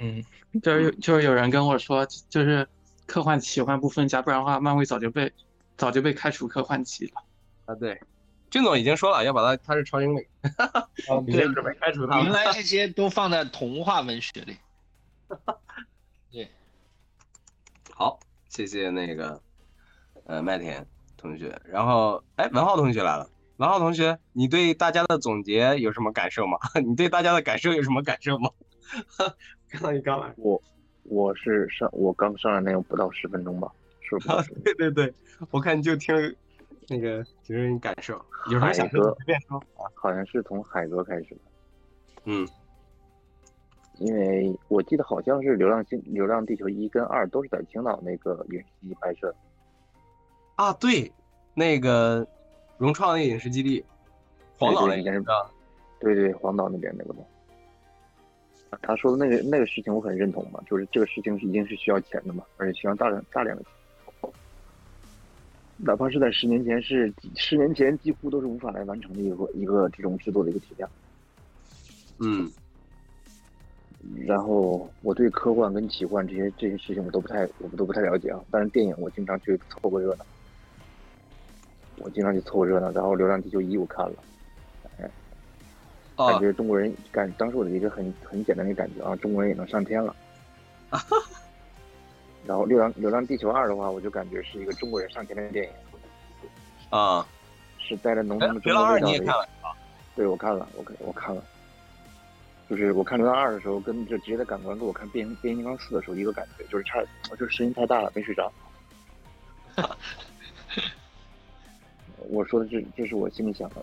[0.00, 0.24] 嗯，
[0.62, 2.66] 就是有就是有人跟我说，就是
[3.06, 5.32] 科幻奇幻不分家，不然的话，漫威早就被
[5.76, 7.12] 早就被开除科幻级了。
[7.66, 8.00] 啊，对。
[8.50, 10.26] 俊总已经说了，要把他他是超英美，
[11.24, 12.20] 对，准备开除他。
[12.20, 14.56] 原来这些都放在童话文学里。
[16.32, 16.50] 对，
[17.94, 18.18] 好，
[18.48, 19.40] 谢谢那个
[20.24, 20.84] 呃麦田
[21.16, 21.56] 同学。
[21.64, 23.30] 然后，哎，文浩同学来了。
[23.58, 26.58] 文浩同学，你对大家的总结有什么感受吗？
[26.84, 28.50] 你对大家的感受有什么感受吗？
[29.70, 30.60] 刚刚你刚来，我
[31.04, 33.70] 我是上我刚上来那有不到十分钟吧，
[34.00, 34.42] 是吧？
[34.64, 35.12] 对对对，
[35.50, 36.14] 我看你就听。
[36.92, 39.86] 那个就是你感受，有什么想说随便说啊。
[39.94, 41.40] 好像是从海哥开始的，
[42.24, 42.48] 嗯，
[44.00, 49.32] 因为我记得好像是《流浪星》《流浪地球》一跟二都是在青岛那个影视基地拍摄。
[50.56, 51.12] 啊，对，
[51.54, 52.26] 那个
[52.76, 53.84] 融创那影视基地，
[54.58, 55.48] 黄岛那边是吧？
[56.00, 57.20] 对对，黄岛那边那个嘛。
[58.82, 63.72] 他说的那个那个事情我很认同嘛，就是这个事情是一定是需要钱的嘛，而且需要大量大量的钱。
[65.82, 70.90] 哪怕是在十年前，是十年前几乎都是无法来完成的一个一个这种制作的一个体量。
[72.18, 72.50] 嗯。
[74.26, 80.24] 然后我对科幻跟奇幻这些这些事情我都不太我都不太了解啊，但是电影我经常去凑个热闹。
[81.98, 84.29] 我经常去凑热闹，然后《流浪地球一》我看了，哎，
[86.28, 90.14] 感觉中国人感当时我的一个很很简单的感觉啊，中国人也能上天了。
[92.46, 95.72] 然后《流浪流浪地球二》的话，我就感觉是一个中国人上天的电影，
[96.88, 97.26] 啊，
[97.78, 99.18] 是带着浓浓的中国味道的。
[99.18, 99.48] 看了
[100.16, 101.44] 对，我看了，我看我看了，
[102.68, 107.00] 就是我看《流浪二》的时候，跟就直接的感官跟我看《变形变形金刚四》的时候一个感觉，就是差，
[107.38, 108.50] 就是声音太大了，没睡着。
[112.28, 113.76] 我说的这这是我心里想的，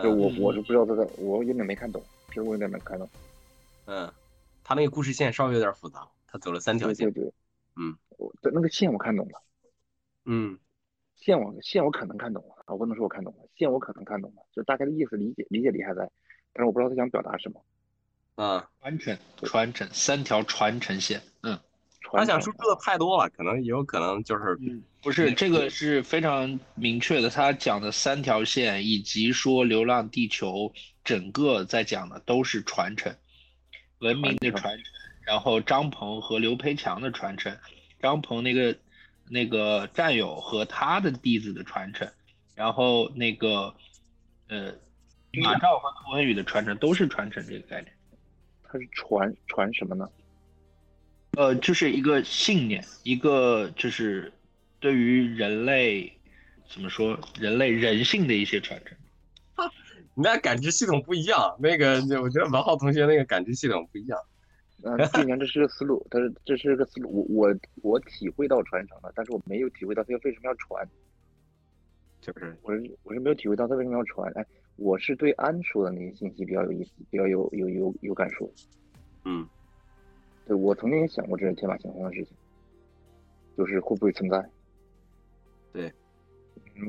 [0.00, 3.08] 就我我是不知道他在，我有点没看懂，其实我有点没看懂。
[3.86, 4.10] 嗯，
[4.62, 7.12] 他那个故事线稍微有点复杂，他走了三条线。
[7.12, 7.32] 对对对。
[7.76, 9.42] 嗯，我的那个线我看懂了，
[10.24, 10.58] 嗯，
[11.16, 16.10] 线我线我可能看懂了，我不能说我看懂了，线我可能看懂了，就大概的意思理解理解力还在，
[16.52, 17.64] 但是我不知道他想表达什么。
[18.34, 21.31] 啊，传承传承三条传承线，嗯，
[22.10, 24.58] 他想输出的太多了，可能也有可能就是，
[25.02, 30.48] 不是这个是非常明确的，他讲的三条线以及说《流浪地球》
[31.04, 33.14] 整个在讲的都是传承，
[34.00, 34.84] 文明的传承。
[35.24, 37.56] 然后张鹏和刘培强的传承，
[38.00, 38.76] 张鹏那个
[39.28, 42.10] 那个战友和他的弟子的传承，
[42.56, 43.72] 然后那个
[44.48, 44.74] 呃
[45.42, 47.92] 马兆和涂文宇的传承都是传承这个概念。
[48.64, 50.08] 他是传传什么呢？
[51.36, 54.30] 呃，就是一个信念，一个就是
[54.80, 56.12] 对于人类
[56.70, 58.96] 怎么说人类人性的一些传承。
[60.14, 64.18] 你那感知系统不一样，那个我觉得王浩同学那个感知系统不一样。
[64.82, 70.86] 嗯， 既然这是个思路，但是这是个思路，我我我体会到传承了，但是我没有体会到他为什么要传，
[72.20, 74.30] 就是我是我是没有体会到他为什么要传。
[74.34, 74.44] 哎，
[74.76, 78.52] 我是对安说的那些信息比较有意思，比较有有有有感受。
[79.24, 79.48] 嗯，
[80.46, 82.36] 对我曾经也想过这是天马行空的事情，
[83.56, 84.44] 就是会不会存在？
[85.72, 85.92] 对，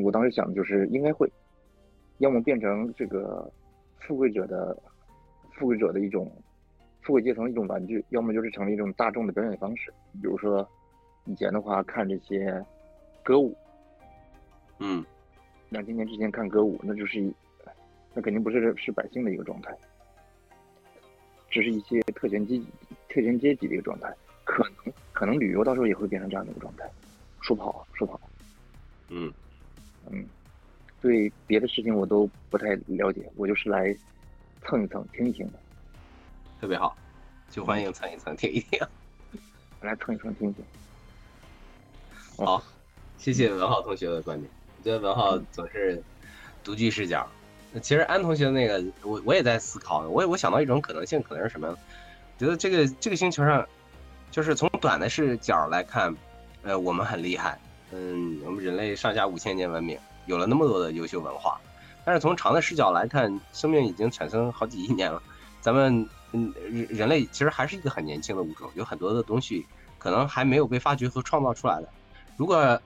[0.03, 1.31] 我当时想的就是应该会，
[2.17, 3.51] 要么变成这个
[3.99, 4.77] 富贵者的
[5.53, 6.31] 富贵者的一种
[7.01, 9.93] 富贵阶层的一种玩具，要么就是成为一种大众的表演方式。
[10.13, 10.67] 比如说
[11.25, 12.63] 以前的话看这些
[13.23, 13.55] 歌舞，
[14.79, 15.05] 嗯，
[15.69, 17.33] 两千年之前看歌舞，那就是一。
[18.15, 19.75] 那肯定不是是百姓的一个状态，
[21.53, 22.65] 只是一些特权阶级、
[23.07, 24.11] 特权阶级的一个状态。
[24.43, 26.89] 可能可能旅游到时候也会变成这样的一个状态，
[27.41, 28.19] 说不好说不好。
[29.07, 29.31] 嗯
[30.11, 30.25] 嗯，
[30.99, 33.95] 对别的事情我都不太了解，我就是来
[34.63, 35.53] 蹭一蹭、听一听的。
[36.59, 36.97] 特别好，
[37.49, 38.79] 就欢迎蹭一蹭、听一听。
[39.79, 40.65] 来蹭一蹭、听一听。
[42.35, 42.61] 好，
[43.17, 44.49] 谢谢文浩同学的观点。
[44.77, 46.03] 我觉得文浩总是
[46.63, 47.25] 独具视角。
[47.81, 51.75] 其实安同学那个，我我也在思考，我我想到一种可能性，可能是什么？
[52.37, 53.65] 觉得这个这个星球上，
[54.29, 56.15] 就是从短的视角来看，
[56.61, 57.59] 呃，我们很厉害，
[57.91, 61.59] 嗯，我们人类上下五千年文明，有了那么多的优秀文化。
[62.05, 65.21] 但是从长的视角来看，生命已经产生好几亿年了，
[65.61, 69.65] 咱们嗯人人类其实还是一个很年轻的物种，有很多的东西
[69.97, 71.87] 可能还没有被发掘和创造出来的。
[72.35, 72.79] 如果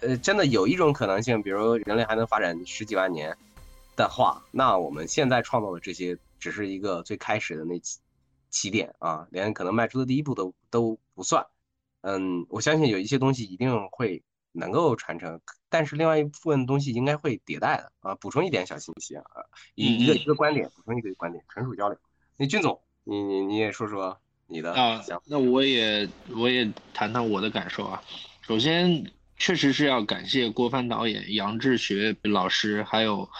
[0.00, 3.36] 呃真的有一种可能性，比如人类还能发展十几万年。
[4.02, 8.00] 的话，那我们现在创造的这些只是一个最开始的那起
[8.50, 11.46] 起点啊，连可能迈出的第一步都都不算。
[12.00, 14.20] 嗯，我相信有一些东西一定会
[14.50, 18.16] 能够传承，但是另外一部分东西应该会迭代的啊。
[18.16, 19.24] 补充一点小信息啊，
[19.76, 21.96] 一一个一个观点，补充一个观点，纯属交流。
[22.36, 24.18] 那俊总，你你你也说说
[24.48, 25.00] 你的啊？
[25.26, 28.02] 那我也我也谈谈我的感受啊。
[28.40, 33.30] 首先，确实是要感谢郭帆导演、杨志学老师，还有。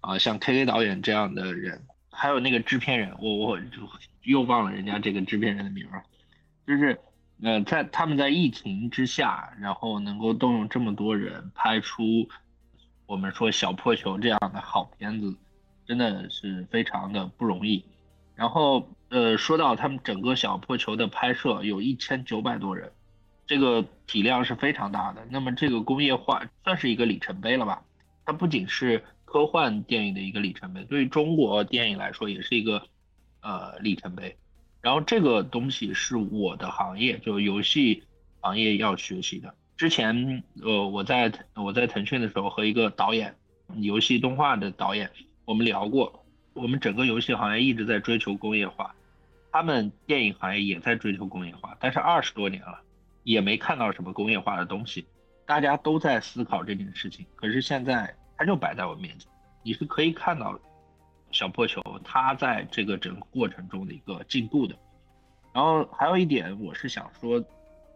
[0.00, 3.58] 啊，像 K K 导演这样的人，还有那个制片人，我我
[4.22, 6.02] 又忘了人家这个制片人的名儿，
[6.66, 6.98] 就是，
[7.42, 12.26] 呃，在他们在疫情之下，然后能够动用这么多人拍出
[13.04, 15.36] 我们说小破球这样的好片子，
[15.86, 17.84] 真的是非常的不容易。
[18.34, 22.90] 然后，呃，说到他们整个小破球的拍摄，有一千九百多人，
[23.46, 25.26] 这个体量是非常大的。
[25.28, 27.82] 那么这个工业化算是一个里程碑了吧？
[28.24, 29.04] 它不仅是。
[29.32, 32.82] 科幻电影的一个里程碑，对于中国电影来说也是一个
[33.42, 34.36] 呃里程碑。
[34.80, 38.02] 然后这个东西是我的行业，就游戏
[38.40, 39.54] 行业要学习的。
[39.76, 43.36] 之前呃我在我在腾讯的时候和一个导演，
[43.76, 45.08] 游戏动画的导演，
[45.44, 48.92] 我们聊过，我们整个游戏行业一直在追求工业化，
[49.52, 52.80] 他们电影行业也在追求工业化，但是二十多年了
[53.22, 55.06] 也没看到什么工业化的东西，
[55.46, 58.12] 大家都在思考这件事情，可是现在。
[58.40, 59.30] 它就摆在我面前，
[59.62, 60.58] 你是可以看到
[61.30, 64.74] 小破球它在这个整个过程中的一个进步的。
[65.52, 67.38] 然后还有一点，我是想说，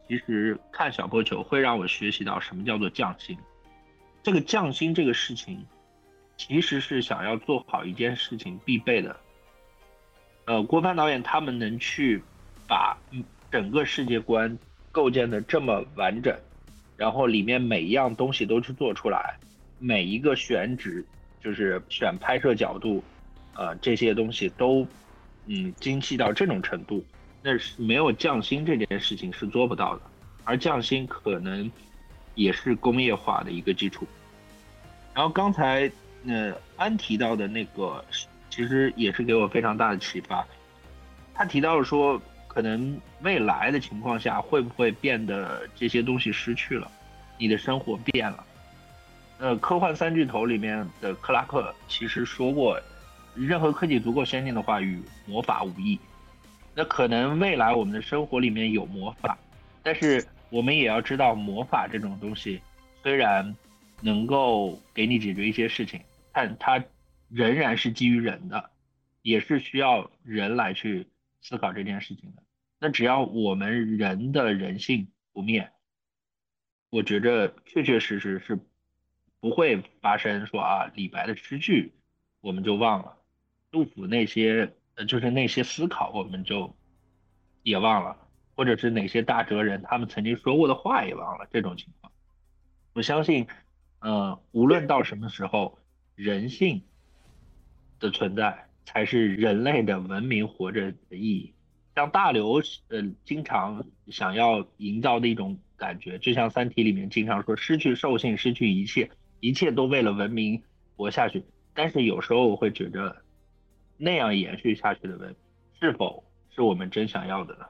[0.07, 3.39] 其实看小破球会让我学习到什么叫做匠心。
[4.23, 5.65] 这个匠心这个事情，
[6.37, 9.17] 其实是想要做好一件事情必备的。
[10.45, 12.23] 呃，郭帆导演他们能去
[12.69, 12.99] 把
[13.51, 14.59] 整个世界观
[14.93, 16.39] 构建的这么完整，
[16.99, 19.39] 然后里面每一样东西都去做出来。
[19.87, 21.05] 每一个选址，
[21.43, 23.05] 就是选拍摄角度，
[23.55, 24.87] 呃，这些东西都，
[25.45, 27.05] 嗯，精细到这种程度，
[27.43, 30.03] 那是没有匠心这件事情是做不到的。
[30.45, 31.71] 而匠心可能
[32.35, 34.07] 也是工业化的一个基础。
[35.13, 35.93] 然后刚才
[36.27, 38.03] 呃安提到的那个，
[38.49, 40.43] 其实也是给我非常大的启发。
[41.35, 46.91] 他提到说，可能未来的情况下会不会变得这些东西失去了，
[47.37, 48.43] 你的生活变了。
[49.45, 52.81] 呃，科幻三巨头里面的克拉克其实说过，
[53.35, 56.01] 任何科技足够先进的话，与魔法无异。
[56.75, 59.39] 那可能未来我们的生活里面有魔法，
[59.83, 62.59] 但是我们也要知道，魔法这种东西
[63.03, 63.55] 虽然
[64.01, 66.01] 能够给你解决一些事情，
[66.33, 66.83] 但它
[67.29, 68.71] 仍然是基于人的，
[69.21, 71.07] 也是需要人来去
[71.43, 72.43] 思考这件事情的。
[72.81, 75.71] 那只要我们人的人性不灭，
[76.89, 78.59] 我觉着确确实实是。
[79.45, 81.93] 不会发生说啊，李白的诗句
[82.41, 83.19] 我们就忘了，
[83.71, 86.75] 杜甫那些呃就是那些思考我们就
[87.63, 88.17] 也忘了，
[88.57, 92.11] 或者是哪些大哲人他们曾经说过的话也忘了这种情况。
[92.95, 93.47] 我相信，
[93.99, 95.79] 呃，无论到什么时候，
[96.15, 96.81] 人性
[98.01, 101.53] 的存在才是人类的文明活着的意义。
[101.95, 109.11] 像大刘呃经常想要营造的一种感觉，就像《三体》里面经常说失去兽性，失去一切。
[109.45, 110.63] 一切都为了文明
[110.97, 111.45] 活下去，
[111.75, 113.15] 但是有时候我会觉得，
[113.99, 115.37] 那样延续下去的文明
[115.79, 117.67] 是否是我们真想要的呢？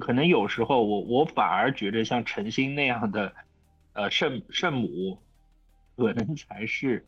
[0.00, 3.34] 可能有时候我我反而觉得像陈星那样的，
[3.92, 5.18] 呃圣圣母，
[5.96, 7.06] 可能才是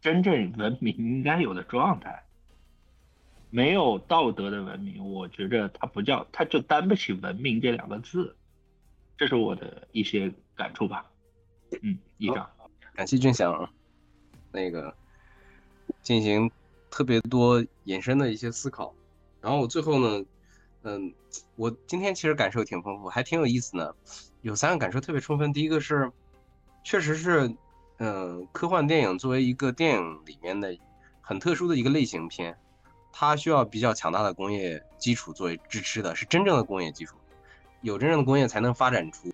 [0.00, 2.22] 真正文明应该有的状态。
[3.50, 8.36] 没有道德的文明，我觉着它不叫，它就担不起文明这两个字。
[9.18, 11.10] 这是我的一些感触吧。
[11.82, 12.48] 嗯，以上。
[12.94, 13.68] 感谢俊祥，
[14.50, 14.94] 那个
[16.02, 16.50] 进行
[16.90, 18.94] 特别多延伸的一些思考。
[19.40, 20.24] 然后我最后呢，
[20.82, 21.14] 嗯，
[21.56, 23.94] 我今天其实感受挺丰富，还挺有意思的。
[24.42, 25.52] 有三个感受特别充分。
[25.52, 26.12] 第一个是，
[26.84, 27.54] 确实是，
[27.98, 30.76] 嗯，科幻电影作为一个电影里面的
[31.20, 32.58] 很特殊的一个类型片。
[33.14, 37.16] 它需要比较强大的工业基础作为支持的，是真正的工业基础，
[37.82, 39.30] 有真正的工业才能发展出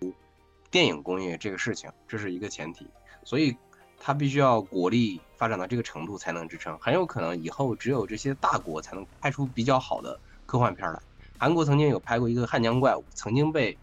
[0.71, 2.87] 电影工业这个事情，这是一个前提。
[3.23, 3.55] 所以
[3.99, 10.99] 它必须要国力发展到这个程度才能支撑，很有可能以后只有这些大国才能拍出比较好的科幻片来。
[11.37, 13.77] 韩国曾经有拍过一个《汉江怪物》，曾经被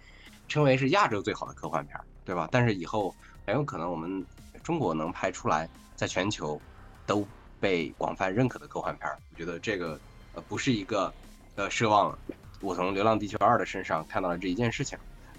[0.48, 2.48] 称为是亚洲最好的科幻片，对吧？
[2.50, 3.14] 但是以后
[3.46, 4.24] 很有可能我们
[4.62, 6.60] 中国能拍出来，在全球
[7.06, 7.26] 都。
[7.58, 9.98] 被广泛认可的科幻片儿，我觉得这个
[10.34, 11.12] 呃不是一个
[11.54, 12.16] 呃奢望。
[12.60, 14.98] 我从《流浪地球二》的身上看到了这一件事情。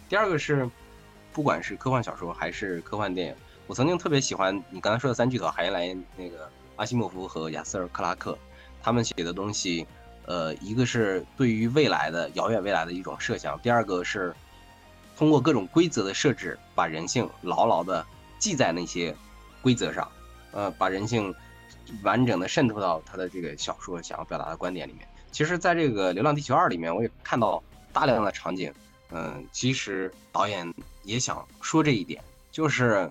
[0.10, 0.68] 第二个是，
[1.34, 3.36] 不管是科幻小说还是科幻电影，
[3.68, 8.38] 我曾经特别喜欢你刚才说的三巨头——海因莱因那个阿西莫夫和亚瑟尔克拉克，
[8.82, 9.86] 他们写的东西，
[10.26, 14.34] 呃，一个是对于未来的遥远未来的一种设想，第二个是
[15.16, 18.06] 通过各种规则的设置，把人性牢牢的
[18.40, 19.16] 记在那些
[19.62, 20.10] 规则上，
[20.52, 21.34] 呃，把人性。
[22.04, 25.08] 完整的渗透到他的这个小说想要表达的观点里面。
[25.32, 27.64] 其实，在这个《流浪地球二》里面，我也看到
[27.94, 28.74] 大量的场景。
[29.10, 30.70] 嗯，其实导演
[31.08, 32.22] 也想说这一点，
[32.52, 33.10] 就是，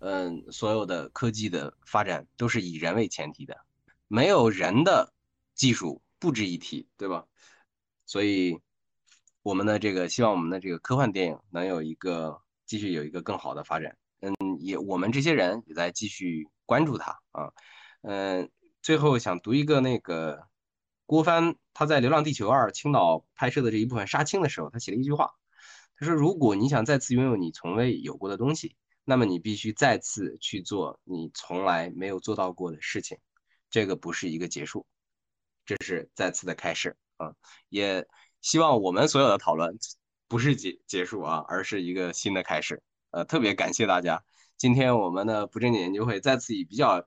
[0.00, 3.56] 嗯，所有的科技的发展都是以人为前提的，
[4.08, 5.14] 没有人的
[5.54, 7.24] 技术不值一提，对吧？
[8.04, 8.60] 所以，
[9.42, 13.96] 我们的这个希望我们的这个科幻电影能有一个继续有一个更好的发展。
[14.18, 17.52] 嗯，也我们这些人也在继续关注它啊。
[18.02, 18.50] 嗯，
[18.82, 20.48] 最后想读一个那个
[21.06, 25.34] 郭帆他在《流浪地球二》青岛拍摄的这一部分杀青的时候，他写了一句话，
[25.98, 33.18] 他说：“如果你想再次拥有你从未有过的东西，那么你必须再次去做你从来没有做到过的事情。
[33.70, 34.86] 这个不是一个结束，
[35.64, 37.34] 这是再次的开始啊！
[37.68, 38.06] 也
[38.40, 39.78] 希望我们所有的讨论
[40.28, 42.82] 不是结结束啊，而是一个新的开始。
[43.10, 44.22] 呃，特别感谢大家，
[44.56, 47.06] 今天我们的不正经研究会再次以比较。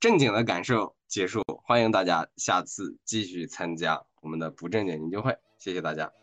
[0.00, 6.21] 正经的感受结束，欢迎大家下次继续参加我们的不正经研究会，谢谢大家。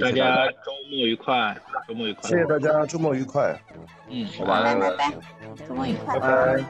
[0.00, 1.56] 大家周末愉快，
[1.86, 2.28] 周末愉快。
[2.28, 3.58] 谢谢大家，周末愉快。
[4.10, 5.12] 嗯，拜拜拜拜，
[5.66, 6.64] 周末愉快，拜拜。